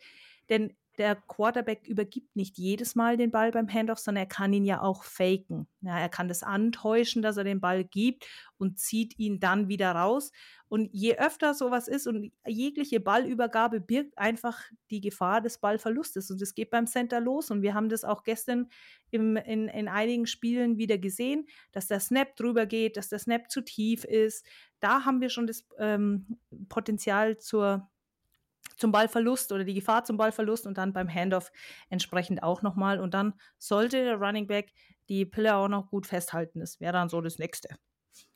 Denn 0.51 0.77
der 1.01 1.17
Quarterback 1.17 1.89
übergibt 1.89 2.37
nicht 2.37 2.59
jedes 2.59 2.95
Mal 2.95 3.17
den 3.17 3.31
Ball 3.31 3.51
beim 3.53 3.73
Handoff, 3.73 3.99
sondern 3.99 4.25
er 4.25 4.29
kann 4.29 4.53
ihn 4.53 4.67
ja 4.67 4.83
auch 4.83 5.03
faken. 5.03 5.67
Ja, 5.81 5.99
er 5.99 6.11
kann 6.11 6.29
das 6.29 6.43
antäuschen, 6.43 7.23
dass 7.23 7.39
er 7.39 7.45
den 7.45 7.59
Ball 7.59 7.85
gibt 7.85 8.27
und 8.59 8.79
zieht 8.79 9.19
ihn 9.19 9.41
dann 9.41 9.69
wieder 9.69 9.93
raus. 9.93 10.31
Und 10.69 10.91
je 10.93 11.17
öfter 11.17 11.55
sowas 11.55 11.89
ist 11.89 12.07
und 12.07 12.33
jegliche 12.47 13.01
Ballübergabe 13.01 13.81
birgt 13.81 14.19
einfach 14.19 14.61
die 14.91 15.01
Gefahr 15.01 15.41
des 15.41 15.57
Ballverlustes. 15.57 16.31
Und 16.31 16.43
das 16.43 16.55
geht 16.55 16.69
beim 16.69 16.87
Center 16.87 17.19
los. 17.19 17.51
Und 17.51 17.63
wir 17.63 17.73
haben 17.73 17.89
das 17.89 18.05
auch 18.05 18.23
gestern 18.23 18.69
im, 19.11 19.37
in, 19.37 19.69
in 19.69 19.89
einigen 19.89 20.27
Spielen 20.27 20.77
wieder 20.77 20.99
gesehen, 20.99 21.47
dass 21.73 21.89
der 21.89 22.01
Snap 22.01 22.37
drüber 22.37 22.67
geht, 22.67 22.99
dass 22.99 23.09
der 23.09 23.21
Snap 23.21 23.51
zu 23.51 23.63
tief 23.63 24.05
ist. 24.05 24.45
Da 24.81 25.07
haben 25.07 25.23
wir 25.23 25.31
schon 25.31 25.47
das 25.47 25.67
ähm, 25.79 26.39
Potenzial 26.69 27.39
zur 27.39 27.91
zum 28.81 28.93
Ballverlust 28.93 29.53
oder 29.53 29.65
die 29.65 29.75
Gefahr 29.75 30.05
zum 30.05 30.17
Ballverlust 30.17 30.67
und 30.67 30.79
dann 30.79 30.93
beim 30.93 31.09
Handoff 31.09 31.53
entsprechend 31.89 32.43
auch 32.43 32.63
nochmal. 32.63 32.99
Und 32.99 33.15
dann 33.15 33.35
sollte 33.59 34.03
der 34.03 34.17
Running 34.17 34.47
Back 34.47 34.73
die 35.09 35.25
Pille 35.27 35.55
auch 35.55 35.69
noch 35.69 35.89
gut 35.91 36.07
festhalten. 36.07 36.61
Das 36.61 36.81
wäre 36.81 36.95
dann 36.95 37.09
so 37.09 37.21
das 37.21 37.39
Nächste. 37.39 37.77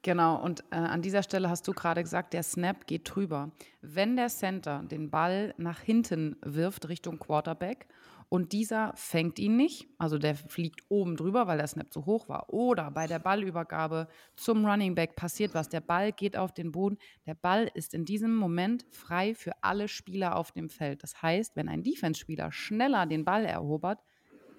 Genau, 0.03 0.41
und 0.41 0.61
äh, 0.71 0.77
an 0.77 1.03
dieser 1.03 1.23
Stelle 1.23 1.49
hast 1.49 1.67
du 1.67 1.73
gerade 1.73 2.03
gesagt, 2.03 2.33
der 2.33 2.43
Snap 2.43 2.87
geht 2.87 3.11
drüber. 3.13 3.53
Wenn 3.81 4.17
der 4.17 4.29
Center 4.29 4.83
den 4.83 5.11
Ball 5.11 5.55
nach 5.57 5.81
hinten 5.81 6.37
wirft 6.43 6.89
Richtung 6.89 7.19
Quarterback 7.19 7.89
und 8.35 8.51
dieser 8.51 8.93
fängt 8.97 9.39
ihn 9.39 9.55
nicht, 9.55 9.87
also 9.97 10.19
der 10.19 10.35
fliegt 10.35 10.83
oben 10.89 11.17
drüber, 11.17 11.47
weil 11.47 11.57
der 11.57 11.69
Snap 11.69 11.93
zu 11.93 12.05
hoch 12.05 12.29
war. 12.29 12.53
Oder 12.53 12.91
bei 12.91 13.07
der 13.07 13.21
Ballübergabe 13.21 14.09
zum 14.35 14.67
Running 14.67 14.97
Back 14.97 15.15
passiert 15.15 15.55
was, 15.55 15.69
der 15.69 15.81
Ball 15.81 16.11
geht 16.11 16.37
auf 16.37 16.53
den 16.53 16.73
Boden, 16.73 16.99
der 17.27 17.35
Ball 17.35 17.71
ist 17.75 17.95
in 17.95 18.05
diesem 18.05 18.35
Moment 18.35 18.87
frei 18.91 19.37
für 19.37 19.53
alle 19.63 19.87
Spieler 19.87 20.35
auf 20.35 20.51
dem 20.51 20.69
Feld. 20.69 21.05
Das 21.05 21.23
heißt, 21.23 21.55
wenn 21.55 21.69
ein 21.69 21.85
Defense-Spieler 21.85 22.51
schneller 22.51 23.07
den 23.07 23.25
Ball 23.25 23.45
erobert, 23.45 24.01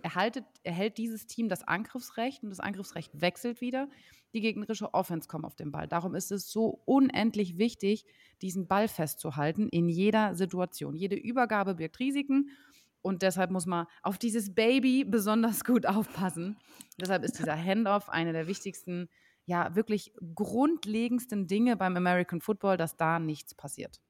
erhaltet, 0.03 0.45
erhält 0.63 0.97
dieses 0.97 1.27
Team 1.27 1.49
das 1.49 1.67
Angriffsrecht 1.67 2.43
und 2.43 2.51
das 2.51 2.61
Angriffsrecht 2.61 3.19
wechselt 3.19 3.59
wieder. 3.59 3.89
Die 4.33 4.39
gegnerische 4.39 4.93
Offense 4.93 5.27
kommt 5.27 5.43
auf 5.43 5.57
den 5.57 5.73
Ball. 5.73 5.89
Darum 5.89 6.15
ist 6.15 6.31
es 6.31 6.49
so 6.49 6.81
unendlich 6.85 7.57
wichtig, 7.57 8.05
diesen 8.41 8.67
Ball 8.67 8.87
festzuhalten 8.87 9.67
in 9.67 9.89
jeder 9.89 10.33
Situation. 10.33 10.95
Jede 10.95 11.17
Übergabe 11.17 11.75
birgt 11.75 11.99
Risiken 11.99 12.51
und 13.05 13.21
deshalb 13.21 13.51
muss 13.51 13.67
man 13.67 13.85
auf 14.01 14.17
dieses 14.17 14.55
Baby 14.55 15.05
besonders 15.05 15.63
gut 15.63 15.85
aufpassen. 15.85 16.57
Deshalb 16.99 17.23
ist 17.23 17.37
dieser 17.37 17.55
Handoff 17.55 18.09
eine 18.09 18.33
der 18.33 18.47
wichtigsten, 18.47 19.09
ja, 19.45 19.75
wirklich 19.75 20.11
grundlegendsten 20.33 21.45
Dinge 21.45 21.77
beim 21.77 21.95
American 21.95 22.41
Football, 22.41 22.77
dass 22.77 22.97
da 22.97 23.19
nichts 23.19 23.53
passiert. 23.53 24.01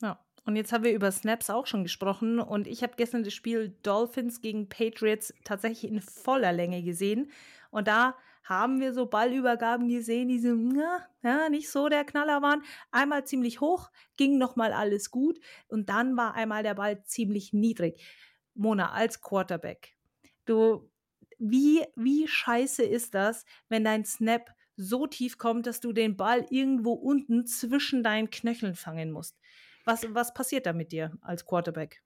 Ja, 0.00 0.24
und 0.44 0.54
jetzt 0.54 0.72
haben 0.72 0.84
wir 0.84 0.92
über 0.92 1.10
Snaps 1.10 1.50
auch 1.50 1.66
schon 1.66 1.82
gesprochen 1.82 2.38
und 2.38 2.68
ich 2.68 2.84
habe 2.84 2.92
gestern 2.96 3.24
das 3.24 3.34
Spiel 3.34 3.76
Dolphins 3.82 4.40
gegen 4.40 4.68
Patriots 4.68 5.34
tatsächlich 5.42 5.90
in 5.90 6.00
voller 6.00 6.52
Länge 6.52 6.84
gesehen 6.84 7.32
und 7.70 7.88
da 7.88 8.14
haben 8.44 8.78
wir 8.78 8.92
so 8.92 9.06
Ballübergaben 9.06 9.88
gesehen, 9.88 10.28
die 10.28 10.38
so, 10.38 10.54
na, 10.54 11.04
ja, 11.22 11.48
nicht 11.48 11.70
so 11.70 11.88
der 11.88 12.04
Knaller 12.04 12.42
waren. 12.42 12.62
Einmal 12.92 13.24
ziemlich 13.24 13.60
hoch, 13.60 13.90
ging 14.16 14.36
nochmal 14.38 14.72
alles 14.72 15.10
gut 15.10 15.40
und 15.68 15.88
dann 15.88 16.16
war 16.16 16.34
einmal 16.34 16.62
der 16.62 16.74
Ball 16.74 17.02
ziemlich 17.04 17.52
niedrig. 17.52 18.00
Mona, 18.54 18.92
als 18.92 19.20
Quarterback, 19.20 19.96
du, 20.44 20.90
wie, 21.38 21.84
wie 21.96 22.28
scheiße 22.28 22.82
ist 22.82 23.14
das, 23.14 23.44
wenn 23.68 23.84
dein 23.84 24.04
Snap 24.04 24.50
so 24.76 25.06
tief 25.06 25.38
kommt, 25.38 25.66
dass 25.66 25.80
du 25.80 25.92
den 25.92 26.16
Ball 26.16 26.46
irgendwo 26.50 26.92
unten 26.92 27.46
zwischen 27.46 28.02
deinen 28.02 28.30
Knöcheln 28.30 28.74
fangen 28.74 29.10
musst? 29.12 29.38
Was, 29.84 30.06
was 30.14 30.32
passiert 30.32 30.66
da 30.66 30.72
mit 30.72 30.92
dir 30.92 31.12
als 31.20 31.44
Quarterback? 31.44 32.02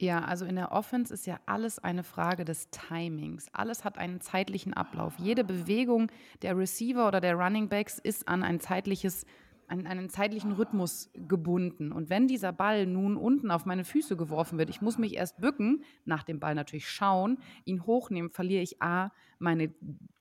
Ja, 0.00 0.20
also 0.20 0.44
in 0.44 0.54
der 0.54 0.70
Offense 0.70 1.12
ist 1.12 1.26
ja 1.26 1.40
alles 1.46 1.80
eine 1.80 2.04
Frage 2.04 2.44
des 2.44 2.70
Timings. 2.70 3.48
Alles 3.52 3.84
hat 3.84 3.98
einen 3.98 4.20
zeitlichen 4.20 4.72
Ablauf. 4.72 5.14
Jede 5.18 5.42
Bewegung 5.42 6.08
der 6.42 6.56
Receiver 6.56 7.08
oder 7.08 7.20
der 7.20 7.34
Running 7.34 7.68
Backs 7.68 7.98
ist 7.98 8.28
an 8.28 8.44
ein 8.44 8.60
zeitliches 8.60 9.26
an 9.68 9.86
einen 9.86 10.08
zeitlichen 10.08 10.52
Rhythmus 10.52 11.10
gebunden. 11.14 11.92
Und 11.92 12.10
wenn 12.10 12.26
dieser 12.26 12.52
Ball 12.52 12.86
nun 12.86 13.16
unten 13.16 13.50
auf 13.50 13.66
meine 13.66 13.84
Füße 13.84 14.16
geworfen 14.16 14.58
wird, 14.58 14.70
ich 14.70 14.80
muss 14.80 14.98
mich 14.98 15.16
erst 15.16 15.40
bücken, 15.40 15.84
nach 16.04 16.22
dem 16.22 16.40
Ball 16.40 16.54
natürlich 16.54 16.88
schauen, 16.88 17.38
ihn 17.64 17.84
hochnehmen, 17.84 18.30
verliere 18.30 18.62
ich 18.62 18.82
A, 18.82 19.12
meine, 19.38 19.72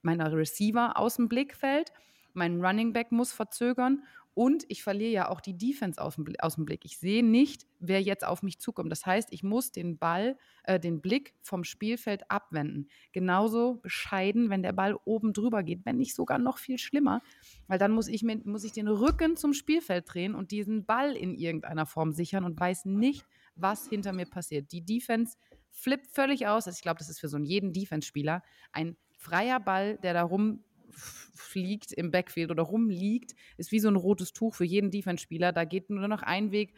meine 0.01 0.31
Receiver 0.31 0.97
aus 0.97 1.15
dem 1.15 1.29
Blickfeld, 1.29 1.91
mein 2.33 2.63
Running 2.63 2.93
Back 2.93 3.11
muss 3.11 3.31
verzögern 3.31 4.03
und 4.37 4.65
ich 4.67 4.83
verliere 4.83 5.11
ja 5.11 5.29
auch 5.29 5.41
die 5.41 5.57
Defense 5.57 5.99
aus 5.99 6.13
dem, 6.13 6.27
aus 6.37 6.55
dem 6.55 6.65
Blick. 6.65 6.85
Ich 6.85 6.99
sehe 6.99 7.25
nicht, 7.25 7.65
wer 7.79 8.03
jetzt 8.03 8.23
auf 8.23 8.43
mich 8.43 8.59
zukommt. 8.59 8.91
Das 8.91 9.03
heißt, 9.03 9.29
ich 9.31 9.41
muss 9.41 9.71
den 9.71 9.97
Ball, 9.97 10.37
äh, 10.61 10.79
den 10.79 11.01
Blick 11.01 11.33
vom 11.41 11.63
Spielfeld 11.63 12.29
abwenden. 12.29 12.87
Genauso 13.13 13.79
bescheiden, 13.81 14.51
wenn 14.51 14.61
der 14.61 14.73
Ball 14.73 14.95
oben 15.05 15.33
drüber 15.33 15.63
geht, 15.63 15.87
wenn 15.87 15.97
nicht 15.97 16.13
sogar 16.13 16.37
noch 16.37 16.59
viel 16.59 16.77
schlimmer. 16.77 17.23
Weil 17.65 17.79
dann 17.79 17.91
muss 17.91 18.07
ich, 18.07 18.21
mir, 18.21 18.39
muss 18.45 18.63
ich 18.63 18.73
den 18.73 18.87
Rücken 18.87 19.37
zum 19.37 19.53
Spielfeld 19.53 20.05
drehen 20.07 20.35
und 20.35 20.51
diesen 20.51 20.85
Ball 20.85 21.15
in 21.15 21.33
irgendeiner 21.33 21.87
Form 21.87 22.11
sichern 22.11 22.43
und 22.43 22.59
weiß 22.59 22.85
nicht, 22.85 23.25
was 23.55 23.89
hinter 23.89 24.13
mir 24.13 24.27
passiert. 24.27 24.71
Die 24.71 24.85
Defense 24.85 25.35
flippt 25.71 26.11
völlig 26.11 26.45
aus. 26.45 26.67
Also 26.67 26.77
ich 26.77 26.83
glaube, 26.83 26.99
das 26.99 27.09
ist 27.09 27.19
für 27.19 27.27
so 27.27 27.37
einen 27.37 27.45
jeden 27.45 27.73
Defense-Spieler 27.73 28.43
ein 28.71 28.97
freier 29.17 29.59
Ball, 29.59 29.97
der 29.97 30.13
darum 30.13 30.63
fliegt 30.91 31.91
im 31.91 32.11
Backfield 32.11 32.51
oder 32.51 32.63
rumliegt, 32.63 33.35
ist 33.57 33.71
wie 33.71 33.79
so 33.79 33.87
ein 33.87 33.95
rotes 33.95 34.33
Tuch 34.33 34.55
für 34.55 34.65
jeden 34.65 34.91
Defense-Spieler. 34.91 35.51
Da 35.51 35.65
geht 35.65 35.89
nur 35.89 36.07
noch 36.07 36.23
ein 36.23 36.51
Weg, 36.51 36.73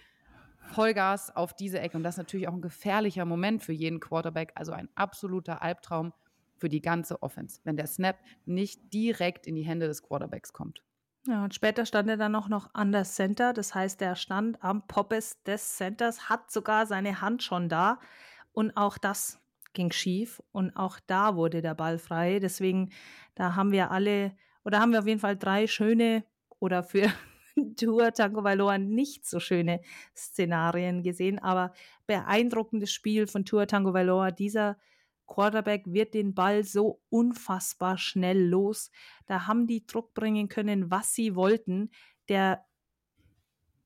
Vollgas 0.72 1.36
auf 1.36 1.54
diese 1.54 1.80
Ecke. 1.80 1.98
Und 1.98 2.04
das 2.04 2.16
ist 2.16 2.20
natürlich 2.20 2.48
auch 2.48 2.54
ein 2.54 2.62
gefährlicher 2.62 3.26
Moment 3.26 3.64
für 3.64 3.74
jeden 3.74 4.00
Quarterback, 4.00 4.52
also 4.56 4.72
ein 4.72 4.90
absoluter 4.96 5.62
Albtraum 5.62 6.14
für 6.58 6.70
die 6.70 6.82
ganze 6.82 7.22
Offense, 7.24 7.62
wenn 7.64 7.78
der 7.78 7.88
Snap 7.88 8.18
nicht 8.46 8.94
direkt 8.94 9.48
in 9.48 9.56
die 9.56 9.64
Hände 9.64 9.88
des 9.88 10.04
Quarterbacks 10.04 10.54
kommt. 10.54 10.84
Ja, 11.28 11.44
und 11.44 11.54
später 11.54 11.86
stand 11.86 12.10
er 12.10 12.18
dann 12.18 12.36
auch 12.36 12.50
noch 12.50 12.74
an 12.74 12.92
der 12.92 13.04
Center. 13.04 13.54
Das 13.54 13.76
heißt, 13.76 14.02
er 14.02 14.16
stand 14.16 14.64
am 14.64 14.88
Poppes 14.88 15.42
des 15.44 15.76
Centers, 15.76 16.30
hat 16.30 16.52
sogar 16.52 16.86
seine 16.86 17.22
Hand 17.22 17.44
schon 17.44 17.70
da. 17.70 18.00
Und 18.52 18.76
auch 18.76 18.98
das 18.98 19.40
ging 19.74 19.92
schief 19.92 20.42
und 20.52 20.76
auch 20.76 21.00
da 21.08 21.36
wurde 21.36 21.62
der 21.62 21.76
Ball 21.76 22.00
frei. 22.00 22.40
Deswegen, 22.40 22.92
da 23.36 23.56
haben 23.56 23.72
wir 23.72 23.92
alle, 23.92 24.36
oder 24.64 24.80
haben 24.80 24.92
wir 24.92 25.00
auf 25.00 25.08
jeden 25.08 25.20
Fall 25.20 25.38
drei 25.38 25.68
schöne 25.68 26.24
oder 26.60 26.84
für 26.84 27.12
Tour 27.78 28.14
Tango 28.14 28.44
Valor 28.44 28.78
nicht 28.78 29.26
so 29.26 29.40
schöne 29.40 29.82
Szenarien 30.16 31.04
gesehen, 31.04 31.40
aber 31.40 31.74
beeindruckendes 32.08 32.92
Spiel 32.92 33.28
von 33.28 33.46
Tour 33.46 33.68
Tango 33.68 33.94
Valor. 33.94 34.32
Dieser 34.32 34.78
Quarterback 35.28 35.84
wird 35.86 36.14
den 36.14 36.34
Ball 36.34 36.64
so 36.64 37.02
unfassbar 37.10 37.98
schnell 37.98 38.50
los. 38.50 38.92
Da 39.28 39.48
haben 39.48 39.68
die 39.68 39.86
Druck 39.86 40.14
bringen 40.14 40.50
können, 40.50 40.90
was 40.90 41.14
sie 41.14 41.36
wollten. 41.36 41.92
Der 42.30 42.66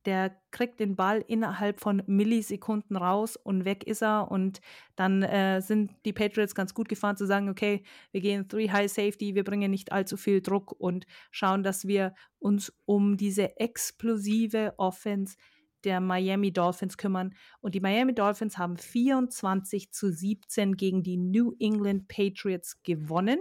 der 0.05 0.37
kriegt 0.51 0.79
den 0.79 0.95
Ball 0.95 1.23
innerhalb 1.27 1.79
von 1.79 2.03
Millisekunden 2.07 2.97
raus 2.97 3.37
und 3.37 3.65
weg 3.65 3.85
ist 3.85 4.01
er. 4.01 4.29
Und 4.29 4.59
dann 4.95 5.23
äh, 5.23 5.61
sind 5.61 5.91
die 6.05 6.13
Patriots 6.13 6.55
ganz 6.55 6.73
gut 6.73 6.89
gefahren 6.89 7.17
zu 7.17 7.25
sagen, 7.25 7.49
okay, 7.49 7.83
wir 8.11 8.21
gehen 8.21 8.47
Three 8.47 8.69
High 8.69 8.91
Safety, 8.91 9.35
wir 9.35 9.43
bringen 9.43 9.71
nicht 9.71 9.91
allzu 9.91 10.17
viel 10.17 10.41
Druck 10.41 10.71
und 10.77 11.05
schauen, 11.31 11.63
dass 11.63 11.87
wir 11.87 12.13
uns 12.39 12.73
um 12.85 13.17
diese 13.17 13.57
explosive 13.59 14.73
Offense 14.77 15.37
der 15.83 15.99
Miami 15.99 16.51
Dolphins 16.51 16.97
kümmern. 16.97 17.33
Und 17.61 17.75
die 17.75 17.81
Miami 17.81 18.13
Dolphins 18.13 18.57
haben 18.57 18.77
24 18.77 19.91
zu 19.91 20.11
17 20.11 20.77
gegen 20.77 21.03
die 21.03 21.17
New 21.17 21.53
England 21.59 22.07
Patriots 22.07 22.81
gewonnen. 22.83 23.39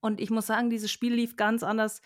Und 0.00 0.20
ich 0.20 0.30
muss 0.30 0.46
sagen, 0.46 0.70
dieses 0.70 0.90
Spiel 0.90 1.14
lief 1.14 1.36
ganz 1.36 1.62
anders 1.62 2.00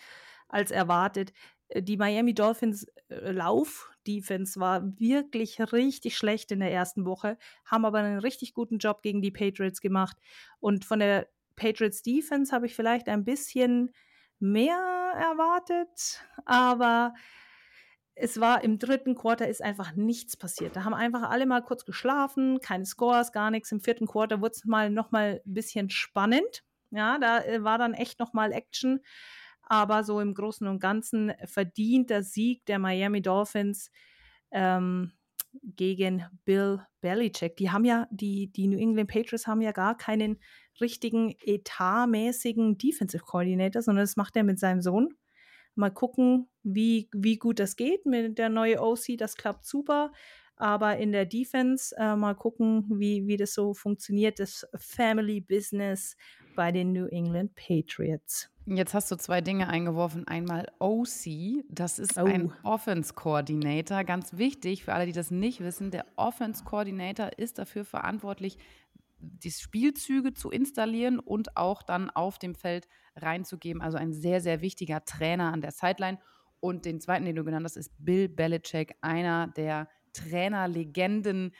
als 0.48 0.70
erwartet. 0.70 1.32
Äh, 1.68 1.82
die 1.82 1.96
Miami 1.96 2.34
Dolphins 2.34 2.86
äh, 3.08 3.32
Lauf-Defense 3.32 4.58
war 4.60 4.82
wirklich 4.98 5.60
richtig 5.72 6.16
schlecht 6.16 6.52
in 6.52 6.60
der 6.60 6.72
ersten 6.72 7.04
Woche, 7.04 7.38
haben 7.64 7.84
aber 7.84 7.98
einen 7.98 8.20
richtig 8.20 8.54
guten 8.54 8.78
Job 8.78 9.02
gegen 9.02 9.22
die 9.22 9.30
Patriots 9.30 9.80
gemacht. 9.80 10.16
Und 10.60 10.84
von 10.84 10.98
der 10.98 11.28
Patriots 11.56 12.02
Defense 12.02 12.54
habe 12.54 12.66
ich 12.66 12.74
vielleicht 12.74 13.08
ein 13.08 13.24
bisschen 13.24 13.92
mehr 14.38 14.76
erwartet, 15.16 16.22
aber 16.44 17.14
es 18.14 18.40
war 18.40 18.64
im 18.64 18.78
dritten 18.78 19.14
Quarter 19.14 19.46
ist 19.46 19.62
einfach 19.62 19.94
nichts 19.94 20.36
passiert. 20.36 20.74
Da 20.74 20.84
haben 20.84 20.94
einfach 20.94 21.30
alle 21.30 21.46
mal 21.46 21.62
kurz 21.62 21.84
geschlafen, 21.84 22.60
keine 22.60 22.86
Scores, 22.86 23.30
gar 23.30 23.50
nichts. 23.50 23.70
Im 23.72 23.80
vierten 23.80 24.06
Quarter 24.06 24.40
wurde 24.40 24.52
es 24.52 24.64
mal 24.64 24.90
noch 24.90 25.10
mal 25.10 25.42
ein 25.44 25.54
bisschen 25.54 25.90
spannend. 25.90 26.64
Ja, 26.90 27.18
da 27.18 27.44
äh, 27.44 27.62
war 27.62 27.78
dann 27.78 27.92
echt 27.94 28.18
noch 28.18 28.32
mal 28.32 28.52
Action 28.52 29.00
aber 29.66 30.04
so 30.04 30.20
im 30.20 30.34
Großen 30.34 30.66
und 30.66 30.80
Ganzen 30.80 31.32
verdienter 31.44 32.22
Sieg 32.22 32.64
der 32.66 32.78
Miami 32.78 33.20
Dolphins 33.20 33.90
ähm, 34.52 35.12
gegen 35.62 36.24
Bill 36.44 36.80
Belichick. 37.00 37.56
Die 37.56 37.70
haben 37.70 37.84
ja, 37.84 38.06
die, 38.10 38.52
die 38.52 38.68
New 38.68 38.78
England 38.78 39.10
Patriots 39.10 39.46
haben 39.46 39.60
ja 39.60 39.72
gar 39.72 39.96
keinen 39.96 40.38
richtigen 40.80 41.34
etatmäßigen 41.40 42.78
Defensive 42.78 43.24
Coordinator, 43.24 43.82
sondern 43.82 44.04
das 44.04 44.16
macht 44.16 44.36
er 44.36 44.44
mit 44.44 44.58
seinem 44.58 44.80
Sohn. 44.80 45.14
Mal 45.74 45.90
gucken, 45.90 46.48
wie, 46.62 47.08
wie 47.12 47.36
gut 47.36 47.58
das 47.58 47.76
geht 47.76 48.06
mit 48.06 48.38
der 48.38 48.48
neuen 48.48 48.78
OC. 48.78 49.18
Das 49.18 49.36
klappt 49.36 49.66
super. 49.66 50.12
Aber 50.56 50.96
in 50.96 51.12
der 51.12 51.26
Defense 51.26 51.94
äh, 51.98 52.16
mal 52.16 52.34
gucken, 52.34 52.86
wie, 52.88 53.26
wie 53.26 53.36
das 53.36 53.52
so 53.52 53.74
funktioniert, 53.74 54.38
das 54.38 54.66
Family 54.74 55.40
Business 55.40 56.16
bei 56.56 56.72
den 56.72 56.92
New 56.92 57.06
England 57.06 57.54
Patriots. 57.54 58.50
Jetzt 58.66 58.94
hast 58.94 59.12
du 59.12 59.16
zwei 59.16 59.40
Dinge 59.40 59.68
eingeworfen. 59.68 60.26
Einmal 60.26 60.66
OC, 60.80 61.64
das 61.68 62.00
ist 62.00 62.18
oh. 62.18 62.24
ein 62.24 62.52
Offense 62.64 63.14
Coordinator. 63.14 64.02
Ganz 64.02 64.38
wichtig 64.38 64.84
für 64.84 64.92
alle, 64.92 65.06
die 65.06 65.12
das 65.12 65.30
nicht 65.30 65.60
wissen, 65.60 65.92
der 65.92 66.04
Offense 66.16 66.64
Coordinator 66.64 67.30
ist 67.38 67.58
dafür 67.58 67.84
verantwortlich, 67.84 68.58
die 69.20 69.52
Spielzüge 69.52 70.34
zu 70.34 70.50
installieren 70.50 71.20
und 71.20 71.56
auch 71.56 71.84
dann 71.84 72.10
auf 72.10 72.38
dem 72.38 72.56
Feld 72.56 72.88
reinzugeben. 73.14 73.80
Also 73.80 73.98
ein 73.98 74.12
sehr, 74.12 74.40
sehr 74.40 74.60
wichtiger 74.60 75.04
Trainer 75.04 75.52
an 75.52 75.60
der 75.60 75.70
Sideline. 75.70 76.18
Und 76.58 76.84
den 76.84 77.00
zweiten, 77.00 77.24
den 77.24 77.36
du 77.36 77.44
genannt 77.44 77.64
hast, 77.64 77.76
ist 77.76 77.92
Bill 77.98 78.28
Belichick, 78.28 78.96
einer 79.00 79.46
der 79.56 79.88
Trainerlegenden 80.12 81.52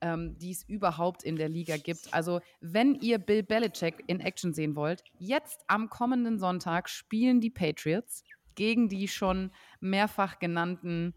ähm, 0.00 0.38
die 0.38 0.50
es 0.50 0.62
überhaupt 0.68 1.22
in 1.22 1.36
der 1.36 1.48
Liga 1.48 1.76
gibt. 1.76 2.12
Also, 2.12 2.40
wenn 2.60 2.94
ihr 2.96 3.18
Bill 3.18 3.42
Belichick 3.42 4.04
in 4.06 4.20
Action 4.20 4.52
sehen 4.52 4.76
wollt, 4.76 5.02
jetzt 5.18 5.64
am 5.66 5.88
kommenden 5.88 6.38
Sonntag 6.38 6.88
spielen 6.88 7.40
die 7.40 7.50
Patriots 7.50 8.24
gegen 8.54 8.88
die 8.88 9.06
schon 9.06 9.52
mehrfach 9.80 10.38
genannten 10.38 11.14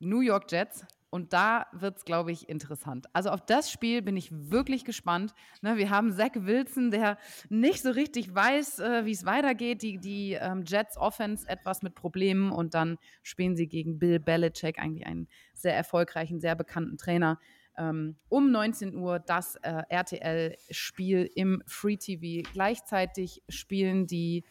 New 0.00 0.20
York 0.20 0.50
Jets. 0.50 0.86
Und 1.10 1.32
da 1.32 1.66
wird 1.72 1.98
es, 1.98 2.04
glaube 2.04 2.32
ich, 2.32 2.48
interessant. 2.48 3.06
Also 3.12 3.30
auf 3.30 3.40
das 3.40 3.70
Spiel 3.70 4.02
bin 4.02 4.16
ich 4.16 4.30
wirklich 4.32 4.84
gespannt. 4.84 5.32
Ne, 5.62 5.76
wir 5.76 5.88
haben 5.88 6.12
Zach 6.12 6.32
Wilson, 6.34 6.90
der 6.90 7.18
nicht 7.48 7.82
so 7.82 7.90
richtig 7.90 8.34
weiß, 8.34 8.80
äh, 8.80 9.04
wie 9.04 9.12
es 9.12 9.24
weitergeht. 9.24 9.82
Die, 9.82 9.98
die 9.98 10.32
ähm, 10.32 10.64
Jets 10.66 10.96
Offense 10.96 11.48
etwas 11.48 11.82
mit 11.82 11.94
Problemen 11.94 12.50
und 12.50 12.74
dann 12.74 12.98
spielen 13.22 13.54
sie 13.54 13.68
gegen 13.68 14.00
Bill 14.00 14.18
Belichick, 14.18 14.80
eigentlich 14.80 15.06
einen 15.06 15.28
sehr 15.52 15.76
erfolgreichen, 15.76 16.40
sehr 16.40 16.56
bekannten 16.56 16.96
Trainer. 16.96 17.38
Ähm, 17.76 18.16
um 18.28 18.50
19 18.50 18.94
Uhr 18.94 19.18
das 19.18 19.56
äh, 19.56 19.82
RTL-Spiel 19.88 21.30
im 21.34 21.62
Free 21.66 21.96
TV. 21.96 22.48
Gleichzeitig 22.52 23.42
spielen 23.48 24.06
die 24.06 24.44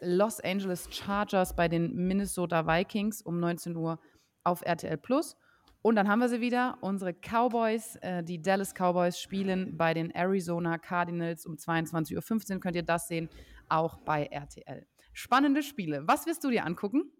Los 0.00 0.40
Angeles 0.40 0.88
Chargers 0.90 1.56
bei 1.56 1.68
den 1.68 1.94
Minnesota 1.94 2.66
Vikings 2.66 3.22
um 3.22 3.40
19 3.40 3.76
Uhr 3.76 3.98
auf 4.44 4.62
RTL 4.62 4.96
Plus. 4.96 5.36
Und 5.82 5.96
dann 5.96 6.08
haben 6.08 6.18
wir 6.18 6.28
sie 6.28 6.40
wieder. 6.40 6.78
Unsere 6.80 7.14
Cowboys, 7.14 7.96
äh, 7.96 8.22
die 8.22 8.42
Dallas 8.42 8.74
Cowboys, 8.74 9.18
spielen 9.18 9.76
bei 9.76 9.94
den 9.94 10.10
Arizona 10.10 10.78
Cardinals 10.78 11.46
um 11.46 11.54
22.15 11.54 12.54
Uhr. 12.54 12.60
Könnt 12.60 12.76
ihr 12.76 12.82
das 12.82 13.08
sehen, 13.08 13.28
auch 13.68 13.98
bei 13.98 14.24
RTL. 14.26 14.86
Spannende 15.12 15.62
Spiele. 15.62 16.02
Was 16.06 16.26
wirst 16.26 16.44
du 16.44 16.50
dir 16.50 16.64
angucken? 16.64 17.10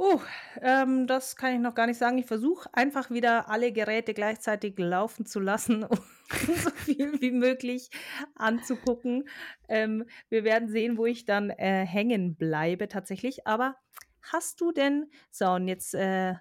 Oh, 0.00 0.20
ähm, 0.62 1.08
das 1.08 1.34
kann 1.34 1.54
ich 1.54 1.58
noch 1.58 1.74
gar 1.74 1.88
nicht 1.88 1.98
sagen. 1.98 2.18
Ich 2.18 2.26
versuche 2.26 2.70
einfach 2.72 3.10
wieder 3.10 3.50
alle 3.50 3.72
Geräte 3.72 4.14
gleichzeitig 4.14 4.78
laufen 4.78 5.26
zu 5.26 5.40
lassen, 5.40 5.82
um 5.84 5.98
so 6.30 6.70
viel 6.70 7.20
wie 7.20 7.32
möglich 7.32 7.90
anzugucken. 8.36 9.28
Ähm, 9.68 10.04
wir 10.28 10.44
werden 10.44 10.68
sehen, 10.68 10.98
wo 10.98 11.06
ich 11.06 11.24
dann 11.24 11.50
äh, 11.50 11.84
hängen 11.84 12.36
bleibe 12.36 12.86
tatsächlich. 12.86 13.44
Aber 13.48 13.74
hast 14.22 14.60
du 14.60 14.70
denn, 14.70 15.10
so 15.32 15.46
und 15.50 15.66
jetzt, 15.66 15.94
äh, 15.94 16.34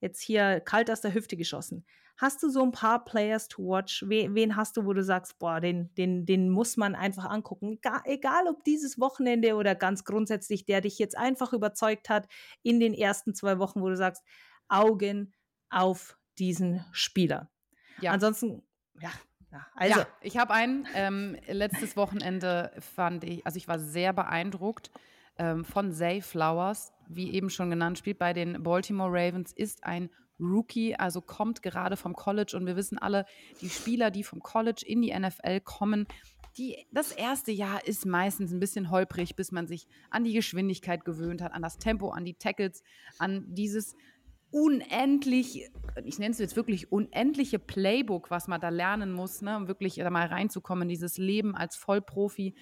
jetzt 0.00 0.22
hier 0.22 0.60
kalt 0.60 0.90
aus 0.90 1.02
der 1.02 1.12
Hüfte 1.12 1.36
geschossen, 1.36 1.84
Hast 2.16 2.42
du 2.42 2.48
so 2.48 2.62
ein 2.62 2.72
paar 2.72 3.04
Players 3.04 3.48
to 3.48 3.62
watch? 3.62 4.04
Wen, 4.08 4.34
wen 4.34 4.56
hast 4.56 4.76
du, 4.76 4.86
wo 4.86 4.92
du 4.92 5.04
sagst, 5.04 5.38
boah, 5.38 5.60
den, 5.60 5.94
den, 5.96 6.24
den 6.24 6.48
muss 6.48 6.76
man 6.76 6.94
einfach 6.94 7.26
angucken? 7.26 7.74
Egal, 7.74 8.00
egal 8.04 8.48
ob 8.48 8.64
dieses 8.64 8.98
Wochenende 8.98 9.54
oder 9.54 9.74
ganz 9.74 10.04
grundsätzlich, 10.04 10.64
der 10.64 10.80
dich 10.80 10.98
jetzt 10.98 11.16
einfach 11.16 11.52
überzeugt 11.52 12.08
hat 12.08 12.26
in 12.62 12.80
den 12.80 12.94
ersten 12.94 13.34
zwei 13.34 13.58
Wochen, 13.58 13.82
wo 13.82 13.88
du 13.88 13.96
sagst, 13.96 14.22
Augen 14.68 15.34
auf 15.68 16.16
diesen 16.38 16.84
Spieler. 16.92 17.50
Ja. 18.00 18.12
Ansonsten, 18.12 18.62
ja, 19.00 19.10
also. 19.74 20.00
Ja, 20.00 20.06
ich 20.20 20.36
habe 20.36 20.52
einen. 20.54 20.86
Ähm, 20.94 21.36
letztes 21.46 21.96
Wochenende 21.96 22.72
fand 22.78 23.24
ich, 23.24 23.44
also 23.46 23.56
ich 23.56 23.68
war 23.68 23.78
sehr 23.78 24.12
beeindruckt 24.12 24.90
ähm, 25.38 25.64
von 25.64 25.92
Zay 25.92 26.20
Flowers, 26.20 26.92
wie 27.08 27.32
eben 27.32 27.50
schon 27.50 27.70
genannt, 27.70 27.98
spielt 27.98 28.18
bei 28.18 28.32
den 28.32 28.62
Baltimore 28.62 29.10
Ravens, 29.10 29.52
ist 29.52 29.84
ein 29.84 30.10
Rookie, 30.38 30.96
also 30.96 31.20
kommt 31.20 31.62
gerade 31.62 31.96
vom 31.96 32.14
College 32.14 32.56
und 32.56 32.66
wir 32.66 32.76
wissen 32.76 32.98
alle, 32.98 33.26
die 33.60 33.70
Spieler, 33.70 34.10
die 34.10 34.22
vom 34.22 34.40
College 34.40 34.84
in 34.86 35.02
die 35.02 35.18
NFL 35.18 35.60
kommen, 35.60 36.06
die, 36.56 36.86
das 36.90 37.12
erste 37.12 37.52
Jahr 37.52 37.86
ist 37.86 38.06
meistens 38.06 38.52
ein 38.52 38.60
bisschen 38.60 38.90
holprig, 38.90 39.36
bis 39.36 39.52
man 39.52 39.66
sich 39.66 39.86
an 40.10 40.24
die 40.24 40.32
Geschwindigkeit 40.32 41.04
gewöhnt 41.04 41.42
hat, 41.42 41.52
an 41.52 41.62
das 41.62 41.78
Tempo, 41.78 42.10
an 42.10 42.24
die 42.24 42.34
Tackles, 42.34 42.82
an 43.18 43.44
dieses 43.48 43.94
unendlich, 44.50 45.68
ich 46.04 46.18
nenne 46.18 46.30
es 46.30 46.38
jetzt 46.38 46.56
wirklich 46.56 46.90
unendliche 46.90 47.58
Playbook, 47.58 48.30
was 48.30 48.48
man 48.48 48.60
da 48.60 48.70
lernen 48.70 49.12
muss, 49.12 49.42
ne, 49.42 49.56
um 49.56 49.68
wirklich 49.68 49.96
da 49.96 50.08
mal 50.08 50.26
reinzukommen 50.26 50.82
in 50.82 50.88
dieses 50.88 51.18
Leben 51.18 51.54
als 51.54 51.76
Vollprofi. 51.76 52.54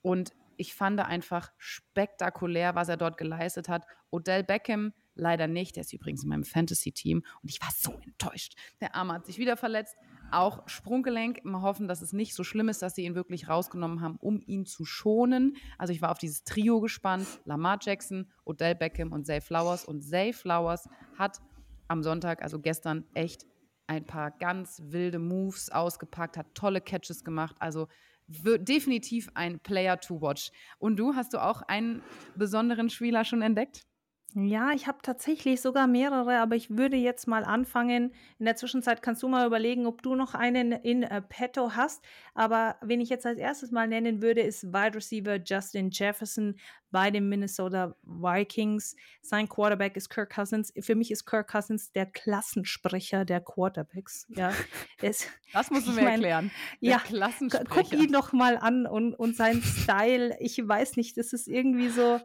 Und 0.00 0.32
ich 0.56 0.74
fand 0.74 1.00
einfach 1.00 1.50
spektakulär, 1.58 2.74
was 2.74 2.88
er 2.88 2.96
dort 2.96 3.18
geleistet 3.18 3.68
hat. 3.68 3.84
Odell 4.10 4.44
Beckham 4.44 4.94
leider 5.14 5.46
nicht. 5.46 5.76
Der 5.76 5.82
ist 5.82 5.92
übrigens 5.92 6.22
in 6.22 6.28
meinem 6.28 6.44
Fantasy-Team 6.44 7.22
und 7.42 7.48
ich 7.48 7.60
war 7.60 7.70
so 7.76 7.98
enttäuscht. 8.04 8.54
Der 8.80 8.94
Arme 8.94 9.14
hat 9.14 9.26
sich 9.26 9.38
wieder 9.38 9.56
verletzt. 9.56 9.96
Auch 10.30 10.68
Sprunggelenk. 10.68 11.44
Mal 11.44 11.62
hoffen, 11.62 11.86
dass 11.86 12.02
es 12.02 12.12
nicht 12.12 12.34
so 12.34 12.44
schlimm 12.44 12.68
ist, 12.68 12.82
dass 12.82 12.94
sie 12.94 13.04
ihn 13.04 13.14
wirklich 13.14 13.48
rausgenommen 13.48 14.00
haben, 14.00 14.16
um 14.16 14.40
ihn 14.46 14.66
zu 14.66 14.84
schonen. 14.84 15.56
Also 15.78 15.92
ich 15.92 16.02
war 16.02 16.10
auf 16.10 16.18
dieses 16.18 16.44
Trio 16.44 16.80
gespannt. 16.80 17.26
Lamar 17.44 17.78
Jackson, 17.80 18.30
Odell 18.44 18.74
Beckham 18.74 19.12
und 19.12 19.26
Zay 19.26 19.40
Flowers. 19.40 19.84
Und 19.84 20.02
Zay 20.02 20.32
Flowers 20.32 20.88
hat 21.18 21.40
am 21.88 22.02
Sonntag, 22.02 22.42
also 22.42 22.58
gestern, 22.58 23.04
echt 23.14 23.46
ein 23.86 24.04
paar 24.06 24.30
ganz 24.30 24.80
wilde 24.86 25.18
Moves 25.18 25.70
ausgepackt, 25.70 26.36
hat 26.36 26.54
tolle 26.54 26.80
Catches 26.80 27.22
gemacht. 27.22 27.56
Also 27.58 27.88
definitiv 28.26 29.28
ein 29.34 29.60
Player 29.60 30.00
to 30.00 30.20
watch. 30.20 30.50
Und 30.78 30.96
du, 30.96 31.14
hast 31.14 31.34
du 31.34 31.38
auch 31.38 31.62
einen 31.62 32.02
besonderen 32.34 32.88
Spieler 32.88 33.24
schon 33.24 33.42
entdeckt? 33.42 33.84
Ja, 34.36 34.72
ich 34.72 34.88
habe 34.88 34.98
tatsächlich 35.00 35.60
sogar 35.60 35.86
mehrere, 35.86 36.38
aber 36.38 36.56
ich 36.56 36.68
würde 36.68 36.96
jetzt 36.96 37.28
mal 37.28 37.44
anfangen. 37.44 38.12
In 38.40 38.46
der 38.46 38.56
Zwischenzeit 38.56 39.00
kannst 39.00 39.22
du 39.22 39.28
mal 39.28 39.46
überlegen, 39.46 39.86
ob 39.86 40.02
du 40.02 40.16
noch 40.16 40.34
einen 40.34 40.72
in 40.72 41.04
äh, 41.04 41.22
petto 41.22 41.76
hast. 41.76 42.04
Aber 42.34 42.74
wen 42.82 43.00
ich 43.00 43.10
jetzt 43.10 43.26
als 43.26 43.38
erstes 43.38 43.70
mal 43.70 43.86
nennen 43.86 44.22
würde, 44.22 44.40
ist 44.40 44.64
Wide 44.64 44.96
Receiver 44.96 45.36
Justin 45.36 45.90
Jefferson 45.90 46.56
bei 46.90 47.12
den 47.12 47.28
Minnesota 47.28 47.94
Vikings. 48.02 48.96
Sein 49.22 49.48
Quarterback 49.48 49.96
ist 49.96 50.08
Kirk 50.08 50.34
Cousins. 50.34 50.72
Für 50.80 50.96
mich 50.96 51.12
ist 51.12 51.26
Kirk 51.26 51.48
Cousins 51.48 51.92
der 51.92 52.06
Klassensprecher 52.06 53.24
der 53.24 53.40
Quarterbacks. 53.40 54.26
Ja, 54.30 54.52
es, 55.00 55.28
das 55.52 55.70
musst 55.70 55.86
du 55.86 55.92
mir 55.92 56.02
mein, 56.02 56.14
erklären. 56.14 56.50
Der 56.80 56.90
ja, 56.90 56.98
Klassensprecher. 56.98 57.68
guck 57.68 57.92
ihn 57.92 58.10
doch 58.10 58.32
mal 58.32 58.56
an 58.56 58.88
und, 58.88 59.14
und 59.14 59.36
sein 59.36 59.62
Style. 59.62 60.36
Ich 60.40 60.58
weiß 60.58 60.96
nicht, 60.96 61.16
das 61.18 61.32
ist 61.32 61.46
irgendwie 61.46 61.88
so 61.88 62.18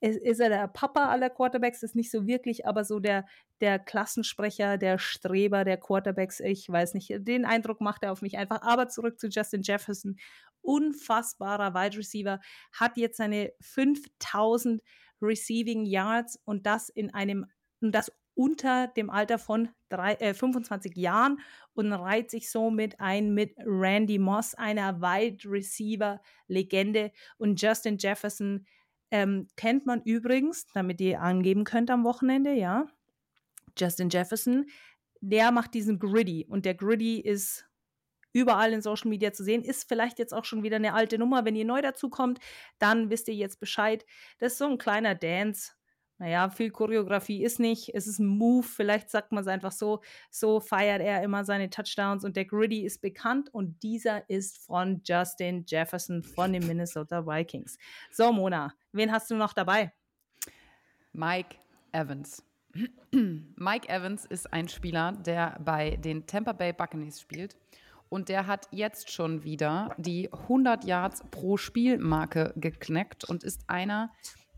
ist, 0.00 0.18
ist 0.18 0.40
er 0.40 0.48
der 0.48 0.68
Papa 0.68 1.06
aller 1.08 1.30
Quarterbacks, 1.30 1.82
ist 1.82 1.96
nicht 1.96 2.10
so 2.10 2.26
wirklich, 2.26 2.66
aber 2.66 2.84
so 2.84 3.00
der, 3.00 3.26
der 3.60 3.78
Klassensprecher, 3.78 4.78
der 4.78 4.98
Streber 4.98 5.64
der 5.64 5.76
Quarterbacks, 5.76 6.40
ich 6.40 6.68
weiß 6.68 6.94
nicht, 6.94 7.10
den 7.18 7.44
Eindruck 7.44 7.80
macht 7.80 8.02
er 8.02 8.12
auf 8.12 8.22
mich 8.22 8.36
einfach. 8.36 8.62
Aber 8.62 8.88
zurück 8.88 9.18
zu 9.18 9.28
Justin 9.28 9.62
Jefferson, 9.62 10.16
unfassbarer 10.60 11.74
Wide 11.74 11.98
Receiver, 11.98 12.40
hat 12.72 12.96
jetzt 12.96 13.16
seine 13.16 13.52
5000 13.60 14.82
Receiving 15.22 15.86
Yards 15.86 16.38
und 16.44 16.66
das 16.66 16.88
in 16.88 17.12
einem, 17.14 17.46
und 17.80 17.92
das 17.92 18.10
unter 18.34 18.88
dem 18.88 19.10
Alter 19.10 19.38
von 19.38 19.68
drei, 19.88 20.14
äh, 20.14 20.34
25 20.34 20.96
Jahren 20.96 21.40
und 21.72 21.92
reiht 21.92 22.30
sich 22.30 22.50
somit 22.50 23.00
ein 23.00 23.32
mit 23.32 23.54
Randy 23.58 24.18
Moss, 24.18 24.54
einer 24.54 25.00
Wide 25.00 25.48
Receiver 25.48 26.20
Legende 26.48 27.12
und 27.38 27.60
Justin 27.60 27.96
Jefferson 27.98 28.66
ähm, 29.14 29.46
kennt 29.54 29.86
man 29.86 30.02
übrigens, 30.02 30.66
damit 30.74 31.00
ihr 31.00 31.20
angeben 31.20 31.62
könnt 31.62 31.88
am 31.88 32.02
Wochenende, 32.02 32.52
ja. 32.52 32.88
Justin 33.78 34.10
Jefferson, 34.10 34.66
der 35.20 35.52
macht 35.52 35.72
diesen 35.74 36.00
Gritty 36.00 36.44
und 36.48 36.64
der 36.64 36.74
Gritty 36.74 37.20
ist 37.20 37.64
überall 38.32 38.72
in 38.72 38.82
Social 38.82 39.08
Media 39.08 39.32
zu 39.32 39.44
sehen, 39.44 39.62
ist 39.62 39.88
vielleicht 39.88 40.18
jetzt 40.18 40.34
auch 40.34 40.44
schon 40.44 40.64
wieder 40.64 40.76
eine 40.76 40.94
alte 40.94 41.16
Nummer. 41.16 41.44
Wenn 41.44 41.54
ihr 41.54 41.64
neu 41.64 41.80
dazu 41.80 42.10
kommt, 42.10 42.40
dann 42.80 43.08
wisst 43.08 43.28
ihr 43.28 43.34
jetzt 43.34 43.60
Bescheid. 43.60 44.04
Das 44.40 44.54
ist 44.54 44.58
so 44.58 44.66
ein 44.66 44.78
kleiner 44.78 45.14
Dance, 45.14 45.74
naja, 46.24 46.48
viel 46.48 46.70
Choreografie 46.70 47.44
ist 47.44 47.60
nicht. 47.60 47.94
Es 47.94 48.06
ist 48.06 48.18
ein 48.18 48.26
Move, 48.26 48.62
vielleicht 48.62 49.10
sagt 49.10 49.30
man 49.30 49.42
es 49.42 49.46
einfach 49.46 49.72
so. 49.72 50.00
So 50.30 50.58
feiert 50.58 51.02
er 51.02 51.22
immer 51.22 51.44
seine 51.44 51.68
Touchdowns 51.68 52.24
und 52.24 52.34
der 52.34 52.46
Gritty 52.46 52.80
ist 52.86 53.02
bekannt 53.02 53.52
und 53.52 53.82
dieser 53.82 54.26
ist 54.30 54.56
von 54.64 55.02
Justin 55.04 55.66
Jefferson 55.68 56.22
von 56.22 56.54
den 56.54 56.66
Minnesota 56.66 57.26
Vikings. 57.26 57.76
So, 58.10 58.32
Mona, 58.32 58.72
wen 58.92 59.12
hast 59.12 59.30
du 59.30 59.34
noch 59.34 59.52
dabei? 59.52 59.92
Mike 61.12 61.56
Evans. 61.92 62.42
Mike 63.12 63.86
Evans 63.90 64.24
ist 64.24 64.50
ein 64.50 64.68
Spieler, 64.68 65.12
der 65.12 65.60
bei 65.62 65.96
den 65.96 66.26
Tampa 66.26 66.52
Bay 66.52 66.72
Buccaneers 66.72 67.20
spielt. 67.20 67.54
Und 68.08 68.30
der 68.30 68.46
hat 68.46 68.66
jetzt 68.70 69.12
schon 69.12 69.44
wieder 69.44 69.94
die 69.98 70.32
100 70.32 70.84
Yards 70.84 71.22
pro 71.30 71.58
Spielmarke 71.58 72.54
geknackt 72.56 73.24
und 73.24 73.44
ist 73.44 73.68
einer 73.68 74.10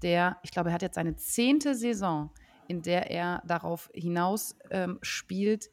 der, 0.03 0.39
ich 0.43 0.51
glaube, 0.51 0.71
er 0.71 0.75
hat 0.75 0.83
jetzt 0.83 0.97
seine 0.97 1.17
zehnte 1.17 1.75
Saison, 1.75 2.31
in 2.69 2.83
der 2.83 3.11
er 3.11 3.43
darauf 3.47 3.91
hinaus 3.95 4.57
ähm, 4.71 4.99
spielt, 5.03 5.71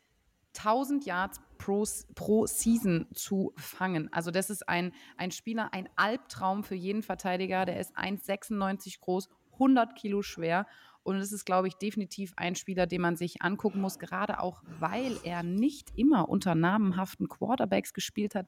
1000 0.58 1.06
Yards 1.06 1.42
pro, 1.58 1.84
pro 2.16 2.46
Season 2.46 3.08
zu 3.14 3.54
fangen. 3.58 4.12
Also 4.12 4.32
das 4.32 4.50
ist 4.50 4.68
ein, 4.70 4.94
ein 5.18 5.32
Spieler, 5.32 5.74
ein 5.74 5.90
Albtraum 5.96 6.64
für 6.64 6.76
jeden 6.76 7.02
Verteidiger. 7.02 7.66
Der 7.66 7.80
ist 7.80 7.98
1,96 7.98 9.00
groß, 9.00 9.30
100 9.54 9.96
Kilo 9.96 10.22
schwer. 10.22 10.68
Und 11.04 11.18
es 11.18 11.34
ist, 11.34 11.46
glaube 11.46 11.68
ich, 11.68 11.76
definitiv 11.76 12.32
ein 12.38 12.56
Spieler, 12.56 12.88
den 12.88 13.02
man 13.02 13.18
sich 13.18 13.42
angucken 13.42 13.82
muss, 13.82 14.00
gerade 14.00 14.40
auch, 14.40 14.64
weil 14.80 15.18
er 15.26 15.44
nicht 15.44 15.92
immer 15.98 16.30
unter 16.30 16.56
namenhaften 16.56 17.28
Quarterbacks 17.28 17.94
gespielt 17.94 18.36
hat. 18.36 18.48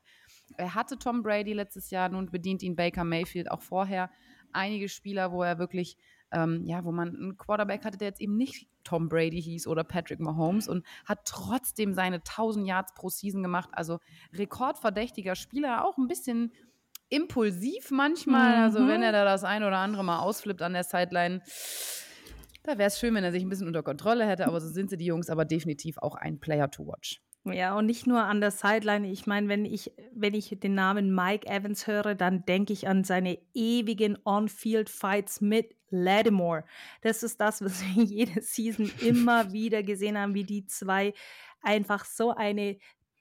Er 0.55 0.73
hatte 0.73 0.97
Tom 0.97 1.21
Brady 1.21 1.51
letztes 1.51 1.89
Jahr, 1.89 2.07
nun 2.07 2.31
bedient 2.31 2.63
ihn 2.63 2.77
Baker 2.77 3.03
Mayfield 3.03 3.51
auch 3.51 3.61
vorher 3.61 4.09
einige 4.55 4.89
Spieler, 4.89 5.31
wo 5.31 5.43
er 5.43 5.59
wirklich, 5.59 5.97
ähm, 6.31 6.63
ja, 6.65 6.83
wo 6.83 6.91
man 6.91 7.15
einen 7.15 7.37
Quarterback 7.37 7.85
hatte, 7.85 7.97
der 7.97 8.09
jetzt 8.09 8.21
eben 8.21 8.37
nicht 8.37 8.67
Tom 8.83 9.09
Brady 9.09 9.41
hieß 9.41 9.67
oder 9.67 9.83
Patrick 9.83 10.19
Mahomes 10.19 10.67
und 10.67 10.85
hat 11.05 11.25
trotzdem 11.25 11.93
seine 11.93 12.17
1000 12.17 12.67
Yards 12.67 12.93
pro 12.93 13.09
Season 13.09 13.43
gemacht. 13.43 13.69
Also 13.73 13.99
rekordverdächtiger 14.33 15.35
Spieler, 15.35 15.85
auch 15.85 15.97
ein 15.97 16.07
bisschen 16.07 16.51
impulsiv 17.09 17.91
manchmal. 17.91 18.57
Mhm. 18.57 18.63
Also 18.63 18.87
wenn 18.87 19.03
er 19.03 19.11
da 19.11 19.25
das 19.25 19.43
ein 19.43 19.63
oder 19.63 19.77
andere 19.77 20.03
mal 20.03 20.19
ausflippt 20.19 20.61
an 20.61 20.73
der 20.73 20.83
Sideline, 20.83 21.41
da 22.63 22.77
wäre 22.77 22.87
es 22.87 22.99
schön, 22.99 23.13
wenn 23.13 23.23
er 23.23 23.31
sich 23.31 23.43
ein 23.43 23.49
bisschen 23.49 23.67
unter 23.67 23.83
Kontrolle 23.83 24.25
hätte. 24.25 24.47
Aber 24.47 24.59
so 24.59 24.67
sind 24.69 24.89
sie 24.89 24.97
die 24.97 25.05
Jungs, 25.05 25.29
aber 25.29 25.45
definitiv 25.45 25.97
auch 25.99 26.15
ein 26.15 26.39
Player 26.39 26.69
to 26.69 26.87
watch. 26.87 27.21
Ja, 27.45 27.77
und 27.77 27.85
nicht 27.85 28.07
nur 28.07 28.23
an 28.23 28.41
der 28.41 28.49
Sideline. 28.49 29.07
Ich 29.07 29.27
meine, 29.27 29.47
wenn 29.49 29.65
ich, 29.65 29.91
wenn 30.13 30.33
ich 30.33 30.57
den 30.59 30.73
Namen 30.73 31.13
Mike 31.13 31.47
Evans 31.47 31.85
höre, 31.85 32.15
dann 32.15 32.43
denke 32.45 32.73
ich 32.73 32.87
an 32.87 33.03
seine 33.03 33.37
ewigen 33.53 34.17
On-Field-Fights 34.25 35.41
mit 35.41 35.75
Lattimore. 35.91 36.63
Das 37.01 37.21
ist 37.21 37.39
das, 37.39 37.63
was 37.63 37.83
wir 37.83 38.03
jede 38.03 38.41
Season 38.41 38.91
immer 38.99 39.51
wieder 39.51 39.83
gesehen 39.83 40.17
haben, 40.17 40.33
wie 40.33 40.43
die 40.43 40.65
zwei 40.65 41.13
einfach 41.61 42.05
so 42.05 42.31
eine 42.31 42.77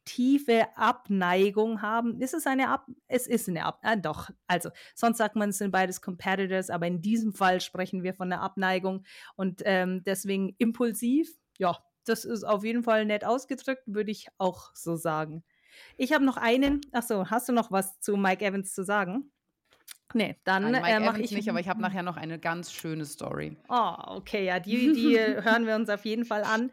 tiefe 0.07 0.69
Abneigung 0.75 1.83
haben. 1.83 2.19
Ist 2.21 2.35
es 2.35 2.47
eine 2.47 2.71
Ab 2.71 2.87
es 3.09 3.27
ist 3.27 3.49
eine 3.49 3.65
Ab 3.65 3.81
äh, 3.83 3.97
doch, 3.99 4.31
also 4.47 4.71
sonst 4.95 5.19
sagt 5.19 5.37
man 5.37 5.51
es 5.51 5.59
sind 5.59 5.71
beides 5.71 6.01
Competitors, 6.01 6.71
aber 6.71 6.87
in 6.87 7.01
diesem 7.01 7.33
Fall 7.33 7.61
sprechen 7.61 8.03
wir 8.03 8.15
von 8.15 8.33
einer 8.33 8.43
Abneigung 8.43 9.05
und 9.37 9.63
ähm, 9.65 10.03
deswegen 10.05 10.55
impulsiv, 10.59 11.31
ja, 11.59 11.79
das 12.05 12.25
ist 12.25 12.45
auf 12.45 12.65
jeden 12.65 12.83
Fall 12.83 13.05
nett 13.05 13.25
ausgedrückt, 13.25 13.83
würde 13.87 14.11
ich 14.11 14.29
auch 14.39 14.71
so 14.75 14.97
sagen. 14.97 15.45
Ich 15.97 16.13
habe 16.13 16.25
noch 16.25 16.37
einen. 16.37 16.81
Achso, 16.93 17.31
hast 17.31 17.49
du 17.49 17.53
noch 17.53 17.71
was 17.71 17.99
zu 18.01 18.17
Mike 18.17 18.45
Evans 18.45 18.73
zu 18.73 18.85
sagen? 18.85 19.31
Nee, 20.13 20.37
dann 20.45 20.75
äh, 20.75 21.01
mache 21.01 21.21
ich 21.21 21.33
nicht, 21.33 21.49
aber 21.49 21.61
ich 21.61 21.69
habe 21.69 21.81
nachher 21.83 22.03
noch 22.03 22.17
eine 22.17 22.39
ganz 22.39 22.73
schöne 22.73 23.05
Story. 23.05 23.57
Oh, 23.69 23.95
okay, 24.07 24.45
ja, 24.45 24.61
die, 24.61 24.93
die 24.93 25.19
hören 25.43 25.67
wir 25.67 25.75
uns 25.75 25.89
auf 25.89 26.05
jeden 26.05 26.25
Fall 26.25 26.45
an. 26.45 26.71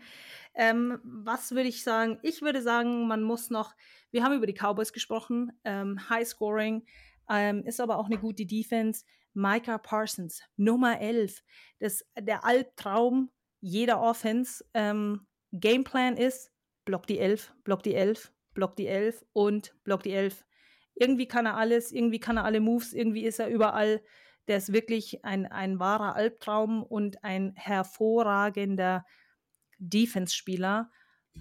Ähm, 0.53 0.99
was 1.03 1.51
würde 1.51 1.69
ich 1.69 1.83
sagen? 1.83 2.19
Ich 2.21 2.41
würde 2.41 2.61
sagen, 2.61 3.07
man 3.07 3.23
muss 3.23 3.49
noch, 3.49 3.73
wir 4.11 4.23
haben 4.23 4.35
über 4.35 4.45
die 4.45 4.53
Cowboys 4.53 4.93
gesprochen, 4.93 5.51
ähm, 5.63 6.09
High 6.09 6.27
Scoring, 6.27 6.85
ähm, 7.29 7.63
ist 7.63 7.79
aber 7.79 7.97
auch 7.97 8.07
eine 8.07 8.17
gute 8.17 8.45
Defense. 8.45 9.05
Micah 9.33 9.77
Parsons, 9.77 10.43
Nummer 10.57 10.99
11, 10.99 11.41
das, 11.79 12.05
der 12.19 12.43
Albtraum 12.43 13.31
jeder 13.61 14.01
Offense. 14.01 14.65
Ähm, 14.73 15.25
Gameplan 15.53 16.17
ist, 16.17 16.51
block 16.85 17.07
die 17.07 17.19
11, 17.19 17.53
block 17.63 17.83
die 17.83 17.95
11, 17.95 18.33
block 18.53 18.75
die 18.75 18.87
11 18.87 19.23
und 19.33 19.75
block 19.83 20.03
die 20.03 20.11
11. 20.11 20.45
Irgendwie 20.95 21.27
kann 21.27 21.45
er 21.45 21.55
alles, 21.55 21.91
irgendwie 21.91 22.19
kann 22.19 22.37
er 22.37 22.43
alle 22.43 22.59
Moves, 22.59 22.93
irgendwie 22.93 23.23
ist 23.23 23.39
er 23.39 23.47
überall. 23.47 24.01
Der 24.47 24.57
ist 24.57 24.73
wirklich 24.73 25.23
ein, 25.23 25.45
ein 25.45 25.79
wahrer 25.79 26.15
Albtraum 26.15 26.83
und 26.83 27.23
ein 27.23 27.53
hervorragender 27.55 29.05
Defense-Spieler. 29.77 30.91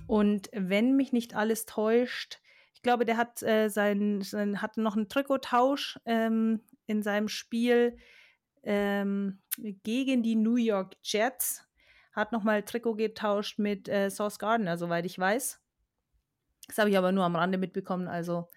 Und 0.06 0.48
wenn 0.52 0.96
mich 0.96 1.12
nicht 1.12 1.34
alles 1.34 1.66
täuscht, 1.66 2.40
ich 2.74 2.82
glaube, 2.82 3.04
der 3.04 3.16
hat 3.16 3.42
äh, 3.42 3.68
sein, 3.68 4.22
sein, 4.22 4.62
hat 4.62 4.76
noch 4.76 4.96
einen 4.96 5.08
Trikottausch 5.08 5.98
ähm, 6.06 6.62
in 6.86 7.02
seinem 7.02 7.28
Spiel 7.28 7.98
ähm, 8.62 9.42
gegen 9.82 10.22
die 10.22 10.36
New 10.36 10.56
York 10.56 10.96
Jets. 11.02 11.69
Hat 12.12 12.32
nochmal 12.32 12.62
Trikot 12.62 12.94
getauscht 12.96 13.58
mit 13.58 13.88
äh, 13.88 14.10
Sauce 14.10 14.38
Gardner, 14.38 14.76
soweit 14.76 15.06
ich 15.06 15.18
weiß. 15.18 15.60
Das 16.66 16.78
habe 16.78 16.90
ich 16.90 16.98
aber 16.98 17.12
nur 17.12 17.24
am 17.24 17.36
Rande 17.36 17.58
mitbekommen. 17.58 18.08
Also 18.08 18.48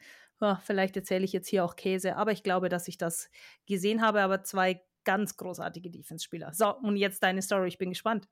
ja, 0.41 0.57
vielleicht 0.63 0.95
erzähle 0.95 1.25
ich 1.25 1.33
jetzt 1.33 1.47
hier 1.47 1.63
auch 1.63 1.75
Käse, 1.75 2.15
aber 2.15 2.31
ich 2.31 2.43
glaube, 2.43 2.69
dass 2.69 2.87
ich 2.87 2.97
das 2.97 3.29
gesehen 3.65 4.01
habe. 4.01 4.21
Aber 4.21 4.43
zwei 4.43 4.81
ganz 5.03 5.37
großartige 5.37 5.89
Defense-Spieler. 5.89 6.53
So, 6.53 6.75
und 6.75 6.97
jetzt 6.97 7.23
deine 7.23 7.41
Story. 7.41 7.67
Ich 7.67 7.77
bin 7.77 7.89
gespannt. 7.89 8.27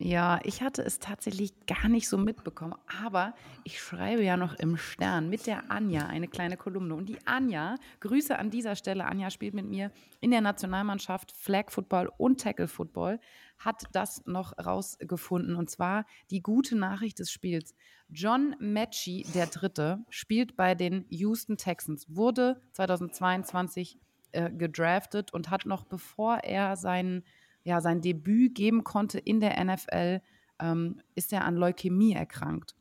Ja, 0.00 0.38
ich 0.44 0.62
hatte 0.62 0.82
es 0.82 1.00
tatsächlich 1.00 1.52
gar 1.66 1.88
nicht 1.88 2.08
so 2.08 2.18
mitbekommen, 2.18 2.76
aber 3.02 3.34
ich 3.64 3.80
schreibe 3.80 4.22
ja 4.22 4.36
noch 4.36 4.54
im 4.54 4.76
Stern 4.76 5.28
mit 5.28 5.48
der 5.48 5.72
Anja 5.72 6.06
eine 6.06 6.28
kleine 6.28 6.56
Kolumne. 6.56 6.94
Und 6.94 7.06
die 7.06 7.18
Anja, 7.26 7.74
Grüße 7.98 8.38
an 8.38 8.50
dieser 8.50 8.76
Stelle, 8.76 9.06
Anja 9.06 9.30
spielt 9.30 9.54
mit 9.54 9.66
mir 9.66 9.90
in 10.20 10.30
der 10.30 10.40
Nationalmannschaft 10.40 11.32
Flag 11.32 11.72
Football 11.72 12.12
und 12.16 12.40
Tackle 12.40 12.68
Football, 12.68 13.18
hat 13.58 13.82
das 13.90 14.24
noch 14.24 14.56
rausgefunden. 14.56 15.56
Und 15.56 15.68
zwar 15.68 16.06
die 16.30 16.42
gute 16.42 16.76
Nachricht 16.76 17.18
des 17.18 17.32
Spiels. 17.32 17.74
John 18.08 18.54
Matchy, 18.60 19.26
der 19.34 19.46
Dritte, 19.46 20.04
spielt 20.10 20.54
bei 20.56 20.76
den 20.76 21.06
Houston 21.08 21.56
Texans, 21.56 22.06
wurde 22.08 22.60
2022 22.74 23.98
äh, 24.30 24.50
gedraftet 24.52 25.32
und 25.32 25.50
hat 25.50 25.66
noch 25.66 25.84
bevor 25.86 26.36
er 26.44 26.76
seinen 26.76 27.24
ja, 27.64 27.80
sein 27.80 28.00
Debüt 28.00 28.54
geben 28.54 28.84
konnte 28.84 29.18
in 29.18 29.40
der 29.40 29.62
NFL, 29.62 30.20
ähm, 30.60 31.00
ist 31.14 31.32
er 31.32 31.44
an 31.44 31.56
Leukämie 31.56 32.14
erkrankt. 32.14 32.74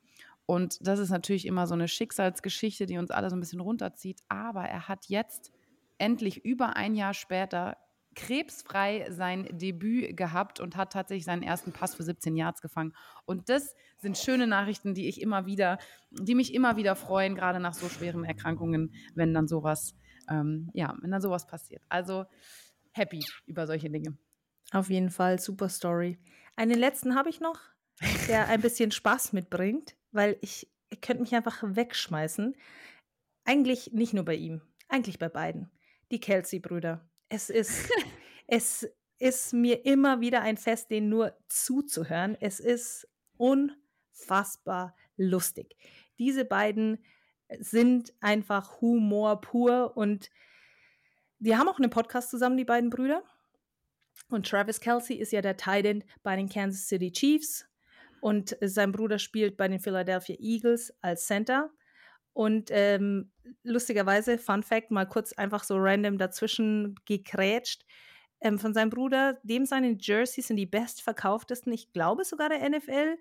Und 0.46 0.88
das 0.88 1.00
ist 1.00 1.10
natürlich 1.10 1.46
immer 1.46 1.68
so 1.68 1.74
eine 1.74 1.88
Schicksalsgeschichte, 1.88 2.86
die 2.86 2.98
uns 2.98 3.12
alle 3.12 3.30
so 3.30 3.36
ein 3.36 3.40
bisschen 3.42 3.60
runterzieht. 3.60 4.22
Aber 4.30 4.64
er 4.64 4.88
hat 4.88 5.08
jetzt 5.08 5.52
endlich 5.98 6.46
über 6.46 6.78
ein 6.78 6.96
Jahr 6.96 7.14
später 7.14 7.78
krebsfrei 8.16 9.08
sein 9.12 9.48
Debüt 9.52 10.18
gehabt 10.18 10.60
und 10.60 10.76
hat 10.76 10.94
tatsächlich 10.94 11.26
seinen 11.26 11.44
ersten 11.44 11.72
Pass 11.72 11.96
für 11.96 12.04
17 12.04 12.36
Yards 12.36 12.62
gefangen. 12.62 12.94
Und 13.26 13.50
das 13.50 13.76
sind 14.00 14.18
schöne 14.18 14.48
Nachrichten, 14.48 14.96
die 14.96 15.08
ich 15.08 15.22
immer 15.22 15.46
wieder, 15.46 15.78
die 16.12 16.34
mich 16.34 16.54
immer 16.54 16.78
wieder 16.78 16.96
freuen, 16.96 17.36
gerade 17.36 17.60
nach 17.60 17.76
so 17.76 17.90
schweren 17.90 18.24
Erkrankungen, 18.24 18.94
wenn 19.14 19.34
dann 19.34 19.48
sowas, 19.48 19.96
ähm, 20.30 20.72
ja, 20.74 20.96
wenn 21.02 21.12
dann 21.12 21.22
sowas 21.22 21.46
passiert. 21.46 21.84
Also 21.90 22.26
happy 22.92 23.24
über 23.46 23.68
solche 23.68 23.90
Dinge. 23.90 24.18
Auf 24.72 24.90
jeden 24.90 25.10
Fall, 25.10 25.40
super 25.40 25.70
Story. 25.70 26.18
Einen 26.56 26.78
letzten 26.78 27.16
habe 27.16 27.30
ich 27.30 27.40
noch, 27.40 27.60
der 28.28 28.48
ein 28.48 28.62
bisschen 28.62 28.92
Spaß 28.92 29.34
mitbringt, 29.34 29.96
weil 30.12 30.38
ich, 30.42 30.70
ich 30.90 31.02
könnte 31.02 31.22
mich 31.22 31.36
einfach 31.36 31.64
wegschmeißen. 31.64 32.56
Eigentlich 33.46 33.94
nicht 33.94 34.14
nur 34.14 34.26
bei 34.26 34.36
ihm, 34.36 34.62
eigentlich 34.90 35.20
bei 35.20 35.30
beiden. 35.30 35.72
Die 36.12 36.20
Kelsey-Brüder. 36.20 37.08
Es 37.30 37.50
ist, 37.50 37.90
es 38.48 38.90
ist 39.20 39.54
mir 39.54 39.86
immer 39.86 40.20
wieder 40.20 40.42
ein 40.42 40.58
Fest, 40.58 40.92
denen 40.92 41.10
nur 41.10 41.38
zuzuhören. 41.48 42.36
Es 42.40 42.60
ist 42.60 43.08
unfassbar 43.38 44.96
lustig. 45.16 45.76
Diese 46.20 46.46
beiden 46.46 47.04
sind 47.60 48.14
einfach 48.20 48.82
Humor 48.82 49.42
pur 49.42 49.96
und 49.96 50.30
die 51.40 51.56
haben 51.56 51.70
auch 51.70 51.80
einen 51.80 51.90
Podcast 51.90 52.30
zusammen, 52.30 52.58
die 52.58 52.66
beiden 52.66 52.90
Brüder. 52.90 53.24
Und 54.30 54.48
Travis 54.48 54.80
Kelsey 54.80 55.18
ist 55.18 55.32
ja 55.32 55.42
der 55.42 55.58
Titan 55.58 56.04
bei 56.24 56.36
den 56.36 56.50
Kansas 56.50 56.88
City 56.88 57.12
Chiefs 57.12 57.66
und 58.20 58.58
sein 58.62 58.92
Bruder 58.92 59.20
spielt 59.20 59.58
bei 59.58 59.68
den 59.68 59.80
Philadelphia 59.80 60.36
Eagles 60.40 60.94
als 61.02 61.28
Center. 61.28 61.70
Und 62.34 62.70
ähm, 62.72 63.32
lustigerweise, 63.64 64.38
Fun 64.38 64.64
Fact, 64.64 64.92
mal 64.92 65.08
kurz 65.08 65.34
einfach 65.34 65.64
so 65.64 65.76
random 65.78 66.18
dazwischen 66.18 66.96
gekrätscht. 67.06 67.84
Ähm, 68.40 68.60
von 68.60 68.74
seinem 68.74 68.92
Bruder, 68.92 69.40
dem 69.44 69.66
seine 69.66 69.98
Jerseys 70.00 70.48
sind 70.48 70.58
die 70.58 70.68
bestverkauftesten, 70.68 71.74
ich 71.74 71.92
glaube 71.92 72.24
sogar 72.24 72.50
der 72.50 72.70
NFL 72.70 73.18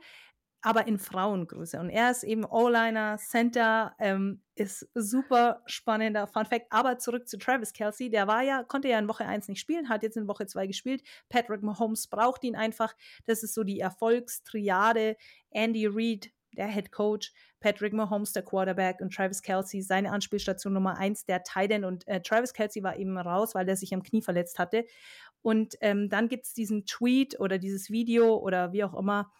aber 0.62 0.86
in 0.86 0.98
Frauengröße. 0.98 1.78
Und 1.78 1.90
er 1.90 2.10
ist 2.10 2.24
eben 2.24 2.44
O-Liner, 2.44 3.18
Center, 3.18 3.94
ähm, 3.98 4.42
ist 4.54 4.88
super 4.94 5.62
spannender 5.66 6.26
Fun 6.26 6.46
Fact. 6.46 6.66
Aber 6.70 6.98
zurück 6.98 7.28
zu 7.28 7.38
Travis 7.38 7.72
Kelsey, 7.72 8.10
der 8.10 8.26
war 8.26 8.42
ja, 8.42 8.64
konnte 8.64 8.88
ja 8.88 8.98
in 8.98 9.08
Woche 9.08 9.26
1 9.26 9.48
nicht 9.48 9.60
spielen, 9.60 9.88
hat 9.88 10.02
jetzt 10.02 10.16
in 10.16 10.28
Woche 10.28 10.46
2 10.46 10.66
gespielt. 10.66 11.02
Patrick 11.28 11.62
Mahomes 11.62 12.08
braucht 12.08 12.42
ihn 12.44 12.56
einfach. 12.56 12.94
Das 13.26 13.42
ist 13.42 13.54
so 13.54 13.64
die 13.64 13.80
Erfolgstriade. 13.80 15.16
Andy 15.50 15.86
Reid, 15.86 16.30
der 16.56 16.68
Head 16.68 16.90
Coach, 16.90 17.32
Patrick 17.60 17.92
Mahomes, 17.92 18.32
der 18.32 18.42
Quarterback 18.42 19.00
und 19.00 19.14
Travis 19.14 19.42
Kelsey, 19.42 19.82
seine 19.82 20.10
Anspielstation 20.10 20.72
Nummer 20.72 20.98
1, 20.98 21.26
der 21.26 21.42
Titan. 21.42 21.84
Und 21.84 22.06
äh, 22.08 22.20
Travis 22.20 22.52
Kelsey 22.52 22.82
war 22.82 22.96
eben 22.96 23.16
raus, 23.18 23.54
weil 23.54 23.68
er 23.68 23.76
sich 23.76 23.94
am 23.94 24.02
Knie 24.02 24.22
verletzt 24.22 24.58
hatte. 24.58 24.84
Und 25.42 25.76
ähm, 25.80 26.08
dann 26.08 26.28
gibt 26.28 26.46
es 26.46 26.54
diesen 26.54 26.86
Tweet 26.86 27.38
oder 27.38 27.58
dieses 27.58 27.90
Video 27.90 28.36
oder 28.36 28.72
wie 28.72 28.82
auch 28.82 28.98
immer, 28.98 29.30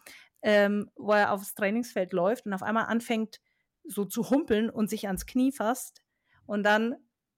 ähm, 0.46 0.92
wo 0.94 1.10
er 1.10 1.32
aufs 1.32 1.56
Trainingsfeld 1.56 2.12
läuft 2.12 2.46
und 2.46 2.52
auf 2.52 2.62
einmal 2.62 2.84
anfängt 2.84 3.40
so 3.82 4.04
zu 4.04 4.30
humpeln 4.30 4.70
und 4.70 4.88
sich 4.88 5.08
ans 5.08 5.26
Knie 5.26 5.50
fasst 5.50 6.02
und 6.46 6.62
dann 6.62 6.94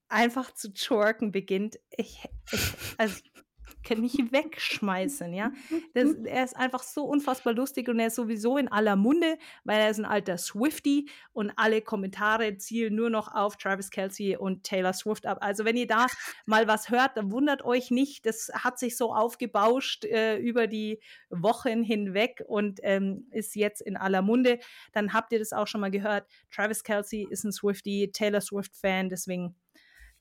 einfach 0.09 0.53
zu 0.53 0.75
twerken 0.75 1.33
beginnt. 1.33 1.79
Ich, 1.89 2.29
ich 2.53 2.75
also 2.99 3.19
kann 3.83 4.01
mich 4.01 4.15
wegschmeißen, 4.33 5.33
ja. 5.33 5.53
Das, 5.95 6.13
er 6.25 6.45
ist 6.45 6.57
einfach 6.57 6.83
so 6.83 7.05
unfassbar 7.05 7.55
lustig 7.55 7.89
und 7.89 7.99
er 7.99 8.09
ist 8.09 8.17
sowieso 8.17 8.57
in 8.59 8.69
aller 8.69 8.97
Munde, 8.97 9.39
weil 9.65 9.81
er 9.81 9.91
ist 9.91 9.99
ein 9.99 10.05
alter 10.05 10.39
Swifty 10.39 11.09
und 11.33 11.53
alle 11.57 11.83
Kommentare 11.83 12.57
zielen 12.57 12.95
nur 12.95 13.11
noch 13.11 13.35
auf 13.35 13.57
Travis 13.57 13.91
Kelsey 13.91 14.37
und 14.37 14.65
Taylor 14.65 14.93
Swift 14.93 15.27
ab. 15.27 15.39
Also 15.41 15.65
wenn 15.65 15.77
ihr 15.77 15.87
da 15.87 16.07
mal 16.47 16.67
was 16.67 16.91
hört, 16.91 17.17
dann 17.17 17.33
wundert 17.33 17.65
euch 17.65 17.91
nicht, 17.91 18.27
das 18.27 18.51
hat 18.55 18.79
sich 18.79 18.97
so 18.97 19.15
aufgebauscht 19.15 20.05
äh, 20.05 20.37
über 20.37 20.67
die 20.67 21.01
Wochen 21.31 21.83
hinweg 21.83 22.43
und 22.47 22.81
ähm, 22.83 23.27
ist 23.31 23.55
jetzt 23.55 23.81
in 23.81 23.97
aller 23.97 24.23
Munde. 24.23 24.59
Dann 24.93 25.13
habt 25.13 25.33
ihr 25.33 25.39
das 25.39 25.53
auch 25.53 25.67
schon 25.67 25.81
mal 25.81 25.91
gehört. 25.91 26.27
Travis 26.51 26.83
Kelsey 26.83 27.27
ist 27.29 27.45
ein 27.45 27.53
Swifty, 27.53 28.11
Taylor 28.13 28.41
Swift-Fan, 28.41 29.09
deswegen 29.09 29.55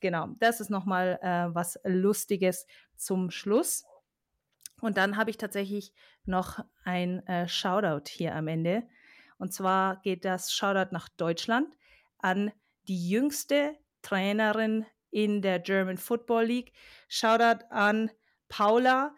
genau, 0.00 0.28
das 0.38 0.60
ist 0.60 0.70
nochmal 0.70 1.18
äh, 1.22 1.54
was 1.54 1.78
Lustiges 1.84 2.66
zum 2.96 3.30
Schluss. 3.30 3.84
Und 4.80 4.96
dann 4.96 5.16
habe 5.16 5.30
ich 5.30 5.36
tatsächlich 5.36 5.92
noch 6.24 6.64
ein 6.84 7.26
äh, 7.26 7.48
Shoutout 7.48 8.08
hier 8.08 8.34
am 8.34 8.48
Ende. 8.48 8.84
Und 9.38 9.52
zwar 9.52 10.00
geht 10.02 10.24
das 10.24 10.52
Shoutout 10.52 10.92
nach 10.92 11.08
Deutschland 11.08 11.68
an 12.18 12.52
die 12.86 13.08
jüngste 13.08 13.76
Trainerin 14.02 14.86
in 15.10 15.42
der 15.42 15.58
German 15.58 15.96
Football 15.96 16.44
League. 16.44 16.72
Shoutout 17.08 17.64
an 17.70 18.10
Paula. 18.48 19.14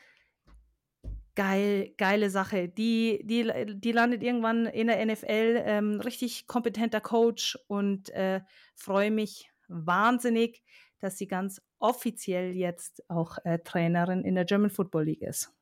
Geil, 1.34 1.94
geile 1.96 2.28
Sache. 2.28 2.68
Die, 2.68 3.20
die, 3.24 3.50
die 3.66 3.92
landet 3.92 4.22
irgendwann 4.22 4.66
in 4.66 4.88
der 4.88 5.04
NFL. 5.04 5.62
Ähm, 5.64 6.00
richtig 6.00 6.46
kompetenter 6.46 7.00
Coach 7.00 7.58
und 7.66 8.10
äh, 8.10 8.40
freue 8.74 9.10
mich 9.10 9.49
wahnsinnig, 9.70 10.62
dass 11.00 11.16
sie 11.16 11.26
ganz 11.26 11.62
offiziell 11.78 12.54
jetzt 12.54 13.02
auch 13.08 13.38
äh, 13.44 13.58
Trainerin 13.58 14.24
in 14.24 14.34
der 14.34 14.44
German 14.44 14.70
Football 14.70 15.04
League 15.04 15.22
ist. 15.22 15.52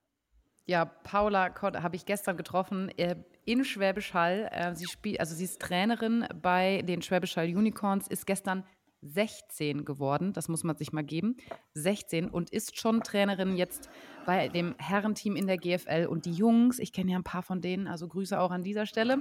Ja, 0.67 0.85
Paula 0.85 1.55
habe 1.63 1.97
ich 1.97 2.05
gestern 2.05 2.37
getroffen 2.37 2.91
äh, 2.99 3.17
in 3.45 3.65
Schwäbisch 3.65 4.13
Hall. 4.13 4.49
Äh, 4.53 4.75
sie 4.75 4.87
spielt, 4.87 5.21
also 5.21 5.35
sie 5.35 5.45
ist 5.45 5.61
Trainerin 5.61 6.27
bei 6.43 6.83
den 6.83 7.01
Schwäbisch 7.01 7.37
Hall 7.37 7.47
Unicorns, 7.47 8.09
ist 8.09 8.27
gestern 8.27 8.65
16 9.03 9.85
geworden, 9.85 10.33
das 10.33 10.49
muss 10.49 10.65
man 10.65 10.77
sich 10.77 10.93
mal 10.93 11.05
geben, 11.05 11.37
16 11.75 12.29
und 12.29 12.51
ist 12.51 12.79
schon 12.79 13.03
Trainerin 13.03 13.57
jetzt 13.57 13.89
bei 14.27 14.49
dem 14.49 14.75
Herrenteam 14.79 15.37
in 15.37 15.47
der 15.47 15.57
GFL 15.57 16.07
und 16.11 16.27
die 16.27 16.33
Jungs, 16.33 16.79
ich 16.79 16.93
kenne 16.93 17.13
ja 17.13 17.19
ein 17.19 17.25
paar 17.25 17.43
von 17.43 17.61
denen, 17.61 17.87
also 17.87 18.09
Grüße 18.09 18.39
auch 18.39 18.51
an 18.51 18.65
dieser 18.65 18.87
Stelle, 18.87 19.21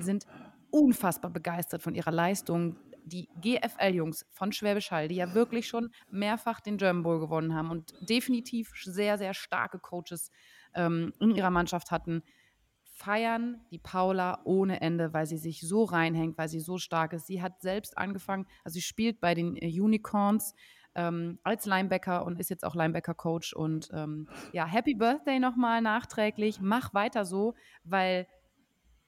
sind 0.00 0.26
unfassbar 0.70 1.30
begeistert 1.30 1.82
von 1.82 1.94
ihrer 1.94 2.12
Leistung, 2.12 2.76
die 3.08 3.28
GFL-Jungs 3.40 4.26
von 4.30 4.52
Schwäbisch 4.52 4.90
Hall, 4.90 5.08
die 5.08 5.16
ja 5.16 5.34
wirklich 5.34 5.66
schon 5.66 5.90
mehrfach 6.10 6.60
den 6.60 6.76
German 6.76 7.02
Bowl 7.02 7.20
gewonnen 7.20 7.54
haben 7.54 7.70
und 7.70 7.94
definitiv 8.00 8.72
sehr, 8.84 9.18
sehr 9.18 9.34
starke 9.34 9.78
Coaches 9.78 10.30
ähm, 10.74 11.12
in 11.18 11.34
ihrer 11.34 11.50
Mannschaft 11.50 11.90
hatten, 11.90 12.22
feiern 12.98 13.60
die 13.70 13.78
Paula 13.78 14.40
ohne 14.44 14.80
Ende, 14.80 15.12
weil 15.12 15.26
sie 15.26 15.38
sich 15.38 15.60
so 15.60 15.84
reinhängt, 15.84 16.36
weil 16.36 16.48
sie 16.48 16.60
so 16.60 16.78
stark 16.78 17.12
ist. 17.12 17.26
Sie 17.26 17.40
hat 17.40 17.60
selbst 17.62 17.96
angefangen, 17.96 18.46
also 18.64 18.74
sie 18.74 18.82
spielt 18.82 19.20
bei 19.20 19.34
den 19.34 19.56
äh, 19.56 19.68
Unicorns 19.80 20.54
ähm, 20.96 21.38
als 21.44 21.64
Linebacker 21.64 22.26
und 22.26 22.40
ist 22.40 22.50
jetzt 22.50 22.64
auch 22.64 22.74
Linebacker-Coach. 22.74 23.52
Und 23.52 23.88
ähm, 23.92 24.28
ja, 24.52 24.66
Happy 24.66 24.94
Birthday 24.94 25.38
nochmal 25.38 25.80
nachträglich. 25.80 26.60
Mach 26.60 26.92
weiter 26.92 27.24
so, 27.24 27.54
weil 27.84 28.26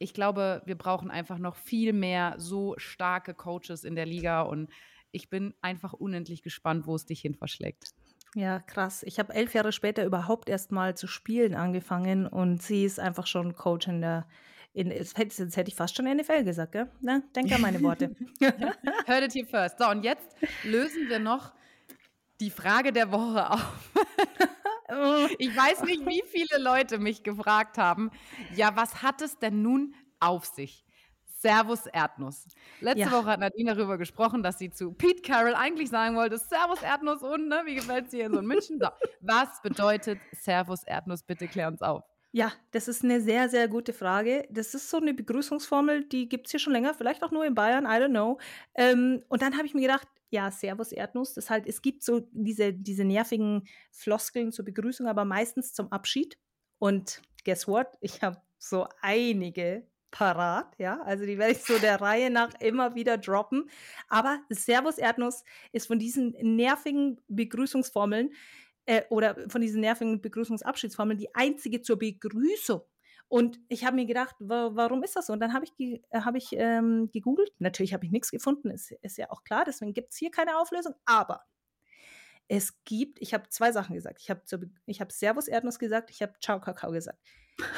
ich 0.01 0.15
glaube, 0.15 0.63
wir 0.65 0.77
brauchen 0.77 1.11
einfach 1.11 1.39
noch 1.39 1.55
viel 1.57 1.93
mehr 1.93 2.35
so 2.39 2.75
starke 2.79 3.35
Coaches 3.35 3.85
in 3.85 3.95
der 3.95 4.07
Liga 4.07 4.43
und 4.43 4.71
ich 5.13 5.29
bin 5.29 5.55
einfach 5.61 5.93
unendlich 5.93 6.43
gespannt, 6.43 6.87
wo 6.87 6.95
es 6.95 7.05
dich 7.05 7.21
hin 7.21 7.35
verschlägt. 7.35 7.91
Ja, 8.35 8.61
krass. 8.61 9.03
Ich 9.03 9.19
habe 9.19 9.35
elf 9.35 9.53
Jahre 9.55 9.73
später 9.73 10.05
überhaupt 10.05 10.49
erst 10.49 10.73
mal 10.73 10.97
zu 10.97 11.07
spielen 11.07 11.55
angefangen 11.55 12.27
und 12.27 12.63
sie 12.63 12.85
ist 12.85 12.99
einfach 12.99 13.27
schon 13.27 13.55
Coach 13.55 13.89
in 13.89 14.01
der. 14.01 14.27
In, 14.73 14.91
jetzt, 14.91 15.19
hätte 15.19 15.65
ich 15.67 15.75
fast 15.75 15.97
schon 15.97 16.07
NFL 16.07 16.45
gesagt, 16.45 16.73
gell? 16.73 16.89
Na, 17.01 17.23
denk 17.35 17.53
an 17.53 17.61
meine 17.61 17.83
Worte. 17.83 18.15
Heard 18.41 19.25
it 19.25 19.35
here 19.35 19.47
first. 19.47 19.79
So, 19.79 19.89
und 19.91 20.05
jetzt 20.05 20.29
lösen 20.63 21.09
wir 21.09 21.19
noch 21.19 21.53
die 22.41 22.51
Frage 22.51 22.93
der 22.93 23.11
Woche 23.11 23.51
auf. 23.51 23.91
ich 25.39 25.57
weiß 25.57 25.83
nicht, 25.85 26.07
wie 26.07 26.23
viele 26.27 26.63
Leute 26.63 26.99
mich 26.99 27.23
gefragt 27.23 27.79
haben, 27.79 28.11
ja, 28.55 28.75
was 28.77 29.03
hat 29.03 29.23
es 29.23 29.39
denn 29.39 29.63
nun 29.63 29.95
auf 30.19 30.45
sich? 30.45 30.85
Servus 31.41 31.87
Erdnuss. 31.87 32.47
Letzte 32.81 33.01
ja. 33.01 33.13
Woche 33.13 33.27
hat 33.27 33.41
Nadine 33.41 33.75
darüber 33.75 33.97
gesprochen, 33.97 34.43
dass 34.43 34.59
sie 34.59 34.71
zu 34.71 34.93
Pete 34.93 35.23
Carroll 35.23 35.55
eigentlich 35.55 35.89
sagen 35.89 36.15
wollte, 36.15 36.37
Servus 36.37 36.83
Erdnuss 36.83 37.23
und, 37.23 37.49
ne, 37.49 37.63
wie 37.65 37.77
gefällt 37.77 38.07
es 38.07 38.11
dir 38.11 38.27
in 38.27 38.33
so 38.33 38.41
in 38.41 38.47
München? 38.47 38.79
So, 38.79 38.89
was 39.21 39.63
bedeutet 39.63 40.19
Servus 40.33 40.83
Erdnuss? 40.85 41.23
Bitte 41.23 41.49
klär 41.49 41.69
uns 41.69 41.81
auf. 41.81 42.05
Ja, 42.33 42.53
das 42.73 42.89
ist 42.89 43.03
eine 43.03 43.21
sehr, 43.21 43.49
sehr 43.49 43.69
gute 43.69 43.93
Frage. 43.93 44.47
Das 44.51 44.75
ist 44.75 44.91
so 44.91 44.99
eine 44.99 45.15
Begrüßungsformel, 45.15 46.05
die 46.05 46.29
gibt 46.29 46.47
es 46.47 46.51
hier 46.53 46.61
schon 46.61 46.75
länger, 46.75 46.95
vielleicht 46.95 47.25
auch 47.25 47.33
nur 47.33 47.45
in 47.45 47.55
Bayern, 47.55 47.87
I 47.87 48.03
don't 48.03 48.11
know. 48.11 48.39
Ähm, 48.75 49.23
und 49.29 49.43
dann 49.43 49.57
habe 49.57 49.67
ich 49.67 49.75
mir 49.75 49.81
gedacht, 49.81 50.07
ja, 50.31 50.51
Servus 50.51 50.93
Erdnuss, 50.93 51.35
das 51.35 51.51
halt, 51.51 51.67
es 51.67 51.83
gibt 51.83 52.03
so 52.03 52.21
diese, 52.33 52.73
diese 52.73 53.05
nervigen 53.05 53.67
Floskeln 53.91 54.53
zur 54.53 54.65
Begrüßung, 54.65 55.07
aber 55.07 55.25
meistens 55.25 55.73
zum 55.75 55.91
Abschied. 55.93 56.39
Und 56.79 57.21
guess 57.45 57.69
what? 57.69 57.89
Ich 58.01 58.23
habe 58.23 58.41
so 58.59 58.87
einige 59.03 59.87
parat, 60.11 60.75
ja. 60.79 61.01
Also 61.03 61.27
die 61.27 61.39
werde 61.39 61.53
ich 61.53 61.63
so 61.63 61.79
der 61.79 62.01
Reihe 62.01 62.31
nach 62.31 62.53
immer 62.61 62.95
wieder 62.95 63.19
droppen. 63.19 63.69
Aber 64.09 64.41
Servus 64.49 64.99
Erdnuss 64.99 65.45
ist 65.73 65.87
von 65.87 65.99
diesen 65.99 66.35
nervigen 66.41 67.21
Begrüßungsformeln 67.29 68.31
äh, 68.87 69.03
oder 69.11 69.37
von 69.49 69.61
diesen 69.61 69.81
nervigen 69.81 70.21
Begrüßungsabschiedsformeln 70.21 71.19
die 71.19 71.35
einzige 71.35 71.83
zur 71.83 71.99
Begrüßung. 71.99 72.83
Und 73.31 73.61
ich 73.69 73.85
habe 73.85 73.95
mir 73.95 74.07
gedacht, 74.07 74.35
wa 74.41 74.71
warum 74.75 75.05
ist 75.05 75.15
das 75.15 75.27
so? 75.27 75.33
Und 75.33 75.39
dann 75.39 75.55
habe 75.55 75.65
ich, 75.65 75.77
ge 75.77 76.03
hab 76.13 76.35
ich 76.35 76.49
ähm, 76.53 77.11
gegoogelt. 77.13 77.53
Natürlich 77.61 77.95
habe 77.95 78.05
ich 78.05 78.11
nichts 78.11 78.33
gefunden, 78.33 78.71
ist, 78.71 78.91
ist 79.03 79.19
ja 79.19 79.31
auch 79.31 79.45
klar, 79.45 79.65
deswegen 79.65 79.95
gibt 79.95 80.13
es 80.13 80.19
hier 80.19 80.33
keine 80.33 80.59
Auflösung. 80.59 80.95
Aber 81.05 81.45
es 82.49 82.83
gibt, 82.85 83.23
ich 83.23 83.33
habe 83.33 83.49
zwei 83.49 83.71
Sachen 83.71 83.95
gesagt. 83.95 84.19
Ich 84.21 84.31
habe 84.31 84.43
hab 84.43 85.13
Servus 85.13 85.47
Erdnuss 85.47 85.79
gesagt, 85.79 86.11
ich 86.11 86.23
habe 86.23 86.33
Ciao 86.41 86.61
Kakao 86.61 86.91
gesagt. 86.91 87.21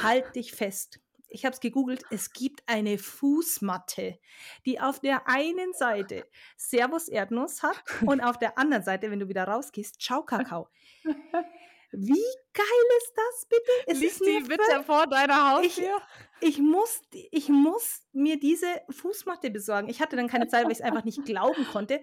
halt 0.02 0.34
dich 0.34 0.52
fest 0.52 1.00
ich 1.32 1.44
habe 1.44 1.54
es 1.54 1.60
gegoogelt, 1.60 2.04
es 2.10 2.32
gibt 2.32 2.62
eine 2.66 2.98
Fußmatte, 2.98 4.18
die 4.66 4.80
auf 4.80 5.00
der 5.00 5.28
einen 5.28 5.72
Seite 5.72 6.26
Servus 6.56 7.08
Erdnuss 7.08 7.62
hat 7.62 7.82
und 8.06 8.20
auf 8.20 8.38
der 8.38 8.58
anderen 8.58 8.82
Seite, 8.82 9.10
wenn 9.10 9.18
du 9.18 9.28
wieder 9.28 9.44
rausgehst, 9.44 10.00
Ciao 10.00 10.24
Kakao. 10.24 10.68
Wie 11.92 12.24
geil 12.52 12.64
ist 12.98 13.12
das 13.14 13.46
bitte? 13.48 13.70
Es 13.86 13.98
Liegt 14.00 14.12
ist 14.12 14.20
die 14.20 14.48
bitte 14.48 14.82
vor 14.84 15.06
deiner 15.06 15.52
Haustür? 15.52 15.98
Ich, 16.40 16.48
ich, 16.48 16.58
muss, 16.58 17.00
ich 17.30 17.48
muss 17.48 18.02
mir 18.12 18.40
diese 18.40 18.66
Fußmatte 18.90 19.50
besorgen. 19.50 19.88
Ich 19.88 20.00
hatte 20.00 20.16
dann 20.16 20.28
keine 20.28 20.48
Zeit, 20.48 20.64
weil 20.64 20.72
ich 20.72 20.78
es 20.78 20.84
einfach 20.84 21.04
nicht 21.04 21.24
glauben 21.24 21.66
konnte. 21.70 22.00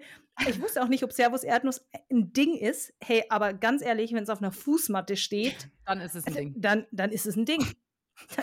Ich 0.48 0.60
wusste 0.62 0.82
auch 0.82 0.88
nicht, 0.88 1.04
ob 1.04 1.12
Servus 1.12 1.42
Erdnuss 1.42 1.84
ein 2.10 2.32
Ding 2.32 2.56
ist. 2.56 2.94
Hey, 3.02 3.24
aber 3.28 3.52
ganz 3.52 3.82
ehrlich, 3.82 4.12
wenn 4.12 4.22
es 4.22 4.30
auf 4.30 4.40
einer 4.40 4.52
Fußmatte 4.52 5.16
steht, 5.16 5.68
dann 5.84 6.00
ist 6.00 6.14
es 6.14 6.26
ein 6.26 6.34
Ding. 6.34 6.54
Dann, 6.56 6.86
dann 6.90 7.10
ist 7.10 7.26
es 7.26 7.36
ein 7.36 7.44
Ding 7.44 7.64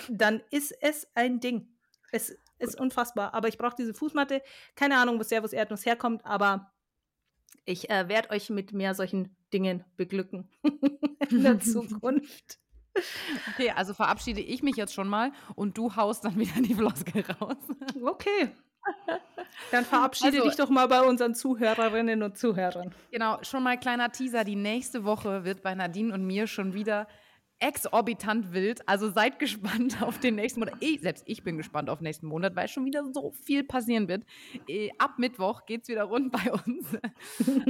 dann 0.10 0.42
ist 0.50 0.74
es 0.82 1.08
ein 1.16 1.40
Ding. 1.40 1.68
Es 2.12 2.38
ist 2.60 2.80
unfassbar. 2.80 3.34
Aber 3.34 3.48
ich 3.48 3.58
brauche 3.58 3.76
diese 3.78 3.94
Fußmatte. 3.94 4.42
Keine 4.76 4.98
Ahnung, 4.98 5.20
wo 5.20 5.24
Servus 5.24 5.54
Erdnuss 5.54 5.86
herkommt, 5.86 6.26
aber 6.26 6.72
ich 7.66 7.90
äh, 7.90 8.08
werde 8.08 8.32
euch 8.32 8.50
mit 8.50 8.74
mehr 8.74 8.94
solchen 8.96 9.36
Dingen 9.54 9.84
beglücken 9.96 10.50
in 11.30 11.44
der 11.44 11.60
Zukunft. 11.60 12.60
Okay, 13.54 13.72
also 13.76 13.94
verabschiede 13.94 14.42
ich 14.42 14.64
mich 14.64 14.76
jetzt 14.76 14.94
schon 14.94 15.08
mal 15.08 15.32
und 15.56 15.78
du 15.78 15.96
haust 15.96 16.26
dann 16.26 16.38
wieder 16.38 16.60
die 16.62 16.74
Floskel 16.74 17.24
raus. 17.40 17.58
Okay. 18.04 18.52
Dann 19.72 19.86
verabschiede 19.86 20.38
also, 20.38 20.50
dich 20.50 20.56
doch 20.56 20.70
mal 20.70 20.88
bei 20.88 21.02
unseren 21.02 21.36
Zuhörerinnen 21.36 22.24
und 22.24 22.38
Zuhörern. 22.38 22.94
Genau, 23.12 23.38
schon 23.44 23.64
mal 23.64 23.78
kleiner 23.78 24.12
Teaser. 24.12 24.44
Die 24.44 24.56
nächste 24.56 25.04
Woche 25.04 25.44
wird 25.44 25.62
bei 25.62 25.76
Nadine 25.76 26.14
und 26.14 26.26
mir 26.26 26.48
schon 26.48 26.74
wieder 26.74 27.08
exorbitant 27.60 28.54
wild. 28.54 28.88
Also 28.88 29.10
seid 29.10 29.40
gespannt 29.40 30.02
auf 30.02 30.20
den 30.20 30.36
nächsten 30.36 30.60
Monat. 30.60 30.76
Ich, 30.80 31.02
selbst 31.02 31.24
ich 31.28 31.44
bin 31.44 31.58
gespannt 31.58 31.90
auf 31.90 32.00
den 32.00 32.04
nächsten 32.04 32.28
Monat, 32.28 32.56
weil 32.56 32.68
schon 32.68 32.86
wieder 32.86 33.04
so 33.14 33.32
viel 33.32 33.64
passieren 33.64 34.08
wird. 34.08 34.24
Äh, 34.68 34.90
ab 34.98 35.18
Mittwoch 35.18 35.66
geht 35.66 35.84
es 35.84 35.90
wieder 35.90 36.04
rund 36.04 36.32
bei 36.32 36.52
uns. 36.52 36.98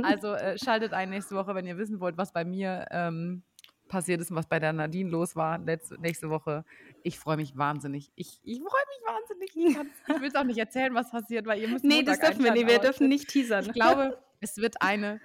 Also 0.03 0.33
äh, 0.33 0.57
schaltet 0.57 0.93
ein 0.93 1.09
nächste 1.09 1.35
Woche, 1.35 1.55
wenn 1.55 1.65
ihr 1.65 1.77
wissen 1.77 1.99
wollt, 1.99 2.17
was 2.17 2.33
bei 2.33 2.43
mir 2.43 2.85
ähm, 2.91 3.43
passiert 3.87 4.21
ist 4.21 4.31
und 4.31 4.37
was 4.37 4.47
bei 4.47 4.59
der 4.59 4.73
Nadine 4.73 5.09
los 5.09 5.35
war 5.35 5.57
letzte, 5.59 5.99
nächste 5.99 6.29
Woche. 6.29 6.65
Ich 7.03 7.19
freue 7.19 7.37
mich 7.37 7.57
wahnsinnig. 7.57 8.11
Ich, 8.15 8.39
ich 8.43 8.59
freue 8.59 8.65
mich 8.65 9.01
wahnsinnig. 9.05 9.55
Ich, 9.55 10.15
ich 10.15 10.21
will 10.21 10.27
es 10.27 10.35
auch 10.35 10.43
nicht 10.43 10.57
erzählen, 10.57 10.93
was 10.93 11.11
passiert, 11.11 11.45
weil 11.45 11.61
ihr 11.61 11.67
müsst 11.67 11.85
Nee, 11.85 11.97
Montag 11.97 12.19
das 12.19 12.29
dürfen 12.29 12.43
wir 12.43 12.51
nicht. 12.51 12.67
Wir 12.67 12.79
dürfen 12.79 13.07
nicht 13.07 13.29
teasern. 13.29 13.65
Ich 13.65 13.73
glaube, 13.73 14.21
es 14.41 14.57
wird 14.57 14.81
eine 14.81 15.21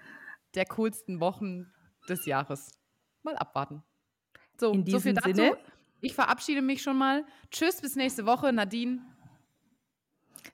der 0.54 0.66
coolsten 0.66 1.20
Wochen 1.20 1.72
des 2.08 2.26
Jahres. 2.26 2.70
Mal 3.22 3.36
abwarten. 3.36 3.82
So, 4.58 4.72
In 4.72 4.86
so 4.86 5.00
viel 5.00 5.14
dazu. 5.14 5.34
Sinne. 5.34 5.56
Ich 6.00 6.14
verabschiede 6.14 6.62
mich 6.62 6.82
schon 6.82 6.98
mal. 6.98 7.24
Tschüss, 7.50 7.80
bis 7.80 7.96
nächste 7.96 8.26
Woche, 8.26 8.52
Nadine. 8.52 9.00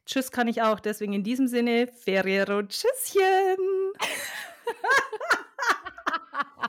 Tschüss 0.05 0.30
kann 0.30 0.49
ich 0.49 0.62
auch. 0.62 0.80
Deswegen 0.80 1.12
in 1.12 1.24
diesem 1.24 1.49
Sinne, 1.49 1.86
Ferrero, 1.86 2.62
Tschüsschen. 2.62 3.57